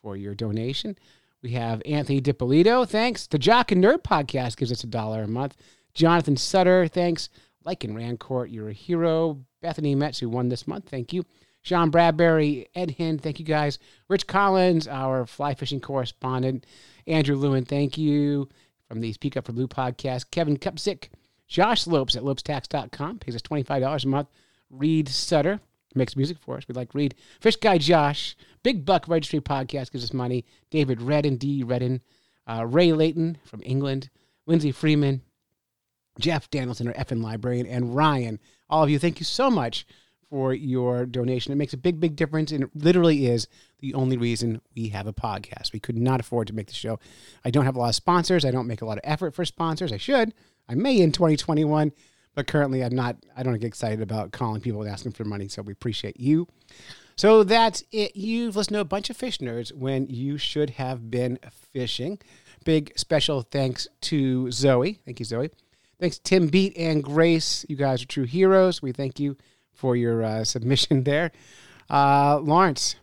for 0.02 0.16
your 0.16 0.36
donation. 0.36 0.98
We 1.42 1.52
have 1.52 1.82
Anthony 1.86 2.22
DiPolito, 2.22 2.88
thanks. 2.88 3.28
The 3.28 3.40
Jock 3.40 3.72
and 3.72 3.84
Nerd 3.84 4.02
podcast 4.04 4.58
gives 4.58 4.72
us 4.72 4.84
a 4.84 4.88
dollar 4.88 5.24
a 5.24 5.28
month. 5.28 5.56
Jonathan 5.94 6.36
Sutter, 6.36 6.88
thanks. 6.88 7.30
Lycan 7.66 7.96
Rancourt, 7.96 8.52
you're 8.52 8.70
a 8.70 8.74
hero. 8.74 9.40
Bethany 9.62 9.96
Metts, 9.96 10.20
who 10.20 10.30
won 10.30 10.50
this 10.50 10.68
month, 10.68 10.90
thank 10.90 11.12
you. 11.12 11.24
Sean 11.62 11.90
Bradbury, 11.90 12.68
Ed 12.76 12.96
Hind, 12.98 13.22
thank 13.22 13.40
you 13.40 13.46
guys. 13.46 13.80
Rich 14.08 14.28
Collins, 14.28 14.88
our 14.88 15.26
fly 15.26 15.56
fishing 15.56 15.82
correspondent. 15.82 16.66
Andrew 17.08 17.36
Lewin, 17.36 17.66
thank 17.66 17.98
you. 17.98 18.48
From 18.88 19.02
the 19.02 19.12
Speak 19.14 19.36
Up 19.36 19.48
for 19.48 19.52
Blue 19.52 19.68
podcast. 19.68 20.30
Kevin 20.30 20.58
Kupzik, 20.58 21.10
Josh 21.48 21.88
Lopes 21.88 22.16
at 22.16 22.22
lopestax.com, 22.22 23.18
pays 23.18 23.36
us 23.36 23.42
$25 23.42 24.06
a 24.06 24.08
month. 24.08 24.28
Reed 24.70 25.10
Sutter 25.10 25.60
makes 25.96 26.16
music 26.16 26.38
for 26.38 26.58
us. 26.58 26.68
We 26.68 26.76
like 26.76 26.94
Reed. 26.94 27.16
Fish 27.40 27.56
Guy 27.56 27.80
Josh, 27.80 28.38
Big 28.62 28.86
Buck 28.86 29.08
Registry 29.08 29.40
podcast 29.40 29.92
gives 29.92 30.04
us 30.04 30.14
money. 30.14 30.46
David 30.70 31.02
Redden, 31.02 31.38
D. 31.38 31.64
Redden, 31.64 32.02
uh, 32.46 32.66
Ray 32.68 32.94
Layton 32.94 33.38
from 33.44 33.62
England, 33.66 34.10
Lindsay 34.46 34.72
Freeman, 34.72 35.22
Jeff 36.20 36.50
Danielson, 36.50 36.88
our 36.88 36.94
effing 36.94 37.22
librarian, 37.22 37.68
and 37.68 37.96
Ryan. 37.96 38.40
All 38.70 38.84
of 38.84 38.90
you, 38.90 39.00
thank 39.00 39.20
you 39.20 39.26
so 39.26 39.50
much 39.50 39.86
for 40.30 40.54
your 40.54 41.06
donation. 41.06 41.52
It 41.52 41.58
makes 41.58 41.74
a 41.74 41.78
big, 41.78 42.00
big 42.00 42.16
difference, 42.16 42.52
and 42.52 42.64
it 42.64 42.70
literally 42.76 43.28
is 43.28 43.48
the 43.80 43.94
only 43.94 44.18
reason 44.18 44.62
we 44.76 44.90
have 44.90 45.08
a 45.08 45.14
podcast. 45.14 45.72
We 45.72 45.80
could 45.80 45.98
not 45.98 46.20
afford 46.20 46.48
to 46.48 46.54
make 46.54 46.68
the 46.68 46.74
show. 46.74 47.00
I 47.44 47.52
don't 47.52 47.66
have 47.66 47.76
a 47.76 47.80
lot 47.80 47.90
of 47.90 47.96
sponsors. 47.96 48.46
I 48.46 48.52
don't 48.52 48.68
make 48.68 48.82
a 48.82 48.86
lot 48.86 48.98
of 48.98 49.04
effort 49.04 49.36
for 49.36 49.46
sponsors. 49.46 49.92
I 49.92 49.98
should. 49.98 50.34
I 50.68 50.76
may 50.76 51.00
in 51.00 51.12
2021, 51.12 51.92
but 52.34 52.48
currently 52.48 52.84
I'm 52.84 52.96
not. 52.96 53.18
I 53.38 53.44
don't 53.44 53.54
get 53.54 53.68
excited 53.68 54.02
about 54.02 54.32
calling 54.32 54.62
people 54.62 54.82
and 54.82 54.90
asking 54.90 55.12
for 55.12 55.26
money. 55.26 55.48
So 55.48 55.62
we 55.62 55.74
appreciate 55.74 56.20
you. 56.20 56.48
So 57.16 57.44
that's 57.44 57.84
it. 57.92 58.16
You've 58.16 58.56
listened 58.56 58.76
to 58.76 58.82
a 58.82 58.86
bunch 58.86 59.10
of 59.10 59.18
fish 59.18 59.38
nerds 59.38 59.72
when 59.72 60.08
you 60.08 60.38
should 60.38 60.72
have 60.72 61.10
been 61.10 61.40
fishing. 61.72 62.20
Big 62.66 62.92
special 62.98 63.42
thanks 63.42 63.88
to 64.02 64.52
Zoe. 64.52 65.00
Thank 65.06 65.20
you, 65.20 65.26
Zoe. 65.26 65.50
Thanks, 66.00 66.20
Tim 66.20 66.48
Bete 66.48 66.78
and 66.78 67.04
Grace. 67.04 67.66
You 67.70 67.76
guys 67.76 68.04
are 68.04 68.08
true 68.08 68.26
heroes. 68.26 68.82
We 68.82 68.92
thank 68.92 69.20
you 69.20 69.38
for 69.74 69.96
your 69.96 70.24
uh, 70.24 70.44
submission 70.44 71.04
there. 71.06 71.32
Uh, 71.90 72.40
Lawrence, 72.40 72.96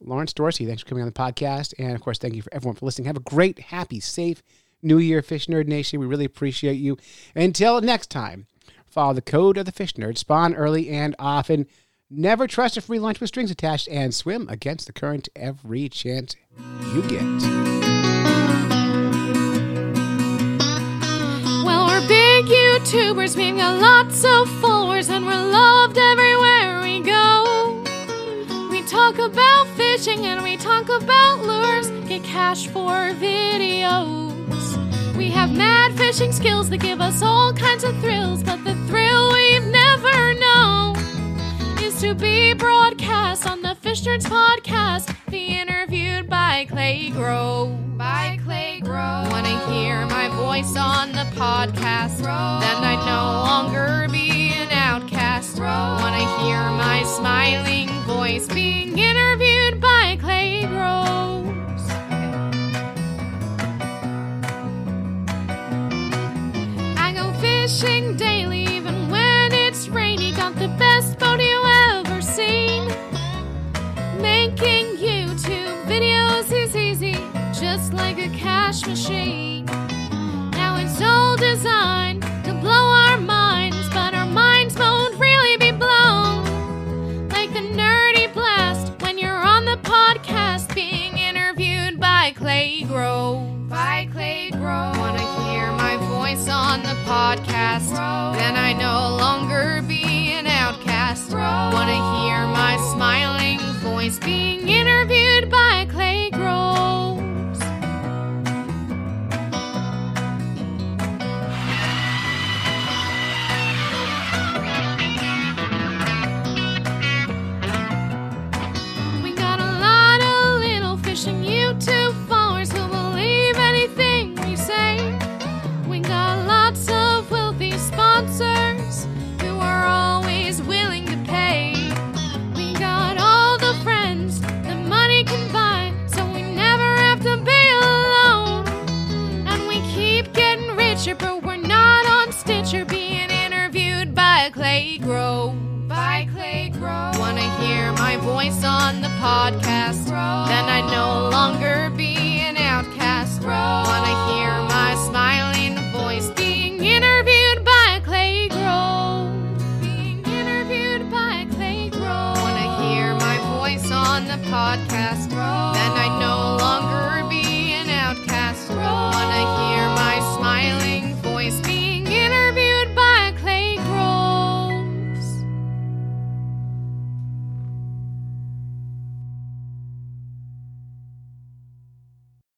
Lawrence 0.00 0.32
Dorsey, 0.32 0.66
thanks 0.66 0.82
for 0.82 0.88
coming 0.88 1.02
on 1.02 1.08
the 1.08 1.12
podcast. 1.12 1.74
And 1.78 1.94
of 1.94 2.00
course, 2.00 2.18
thank 2.18 2.34
you 2.34 2.42
for 2.42 2.52
everyone 2.52 2.76
for 2.76 2.86
listening. 2.86 3.06
Have 3.06 3.16
a 3.16 3.20
great, 3.20 3.58
happy, 3.58 4.00
safe 4.00 4.42
New 4.82 4.98
Year, 4.98 5.22
Fish 5.22 5.46
Nerd 5.46 5.66
Nation. 5.66 6.00
We 6.00 6.06
really 6.06 6.24
appreciate 6.24 6.74
you. 6.74 6.98
Until 7.34 7.80
next 7.80 8.10
time, 8.10 8.46
follow 8.86 9.14
the 9.14 9.22
code 9.22 9.56
of 9.56 9.66
the 9.66 9.72
Fish 9.72 9.94
Nerd, 9.94 10.18
spawn 10.18 10.54
early 10.54 10.90
and 10.90 11.14
often. 11.18 11.66
Never 12.10 12.46
trust 12.46 12.76
a 12.76 12.80
free 12.80 12.98
lunch 12.98 13.20
with 13.20 13.28
strings 13.28 13.50
attached 13.50 13.88
and 13.88 14.14
swim 14.14 14.48
against 14.48 14.86
the 14.86 14.92
current 14.92 15.28
every 15.34 15.88
chance 15.88 16.36
you 16.92 17.02
get. 17.08 17.83
YouTubers, 22.84 23.34
we've 23.34 23.56
got 23.56 23.80
lots 23.80 24.26
of 24.26 24.60
followers, 24.60 25.08
and 25.08 25.24
we're 25.24 25.32
loved 25.32 25.96
everywhere 25.96 26.82
we 26.82 27.00
go. 27.00 27.82
We 28.70 28.82
talk 28.82 29.18
about 29.18 29.68
fishing 29.68 30.26
and 30.26 30.42
we 30.42 30.58
talk 30.58 30.90
about 30.90 31.38
lures, 31.38 31.88
get 32.06 32.22
cash 32.24 32.66
for 32.66 33.14
videos. 33.14 35.16
We 35.16 35.30
have 35.30 35.50
mad 35.50 35.96
fishing 35.96 36.30
skills 36.30 36.68
that 36.68 36.78
give 36.78 37.00
us 37.00 37.22
all 37.22 37.54
kinds 37.54 37.84
of 37.84 37.98
thrills, 38.00 38.42
but 38.42 38.62
the 38.64 38.74
thrill 38.86 39.32
we've 39.32 39.64
never 39.64 40.34
known 40.34 40.83
is 41.84 42.00
to 42.00 42.14
be 42.14 42.54
broadcast 42.54 43.46
on 43.46 43.60
the 43.60 43.74
Fish 43.74 44.04
Nerds 44.04 44.24
podcast, 44.24 45.14
be 45.30 45.60
interviewed 45.60 46.30
by 46.30 46.64
Clay 46.70 47.10
Grove. 47.10 47.98
By 47.98 48.38
Clay 48.42 48.80
Grove. 48.80 49.30
Wanna 49.30 49.58
hear 49.70 50.06
my 50.06 50.28
voice 50.28 50.74
on 50.78 51.12
the 51.12 51.26
podcast? 51.36 52.22
Then 52.22 52.78
I'd 52.90 53.04
no 53.04 53.22
longer 53.50 54.08
be 54.10 54.54
an 54.54 54.70
outcast. 54.72 55.58
Wanna 55.58 56.24
hear 56.40 56.58
my 56.70 57.02
smiling 57.04 57.88
voice 58.04 58.46
being 58.48 58.63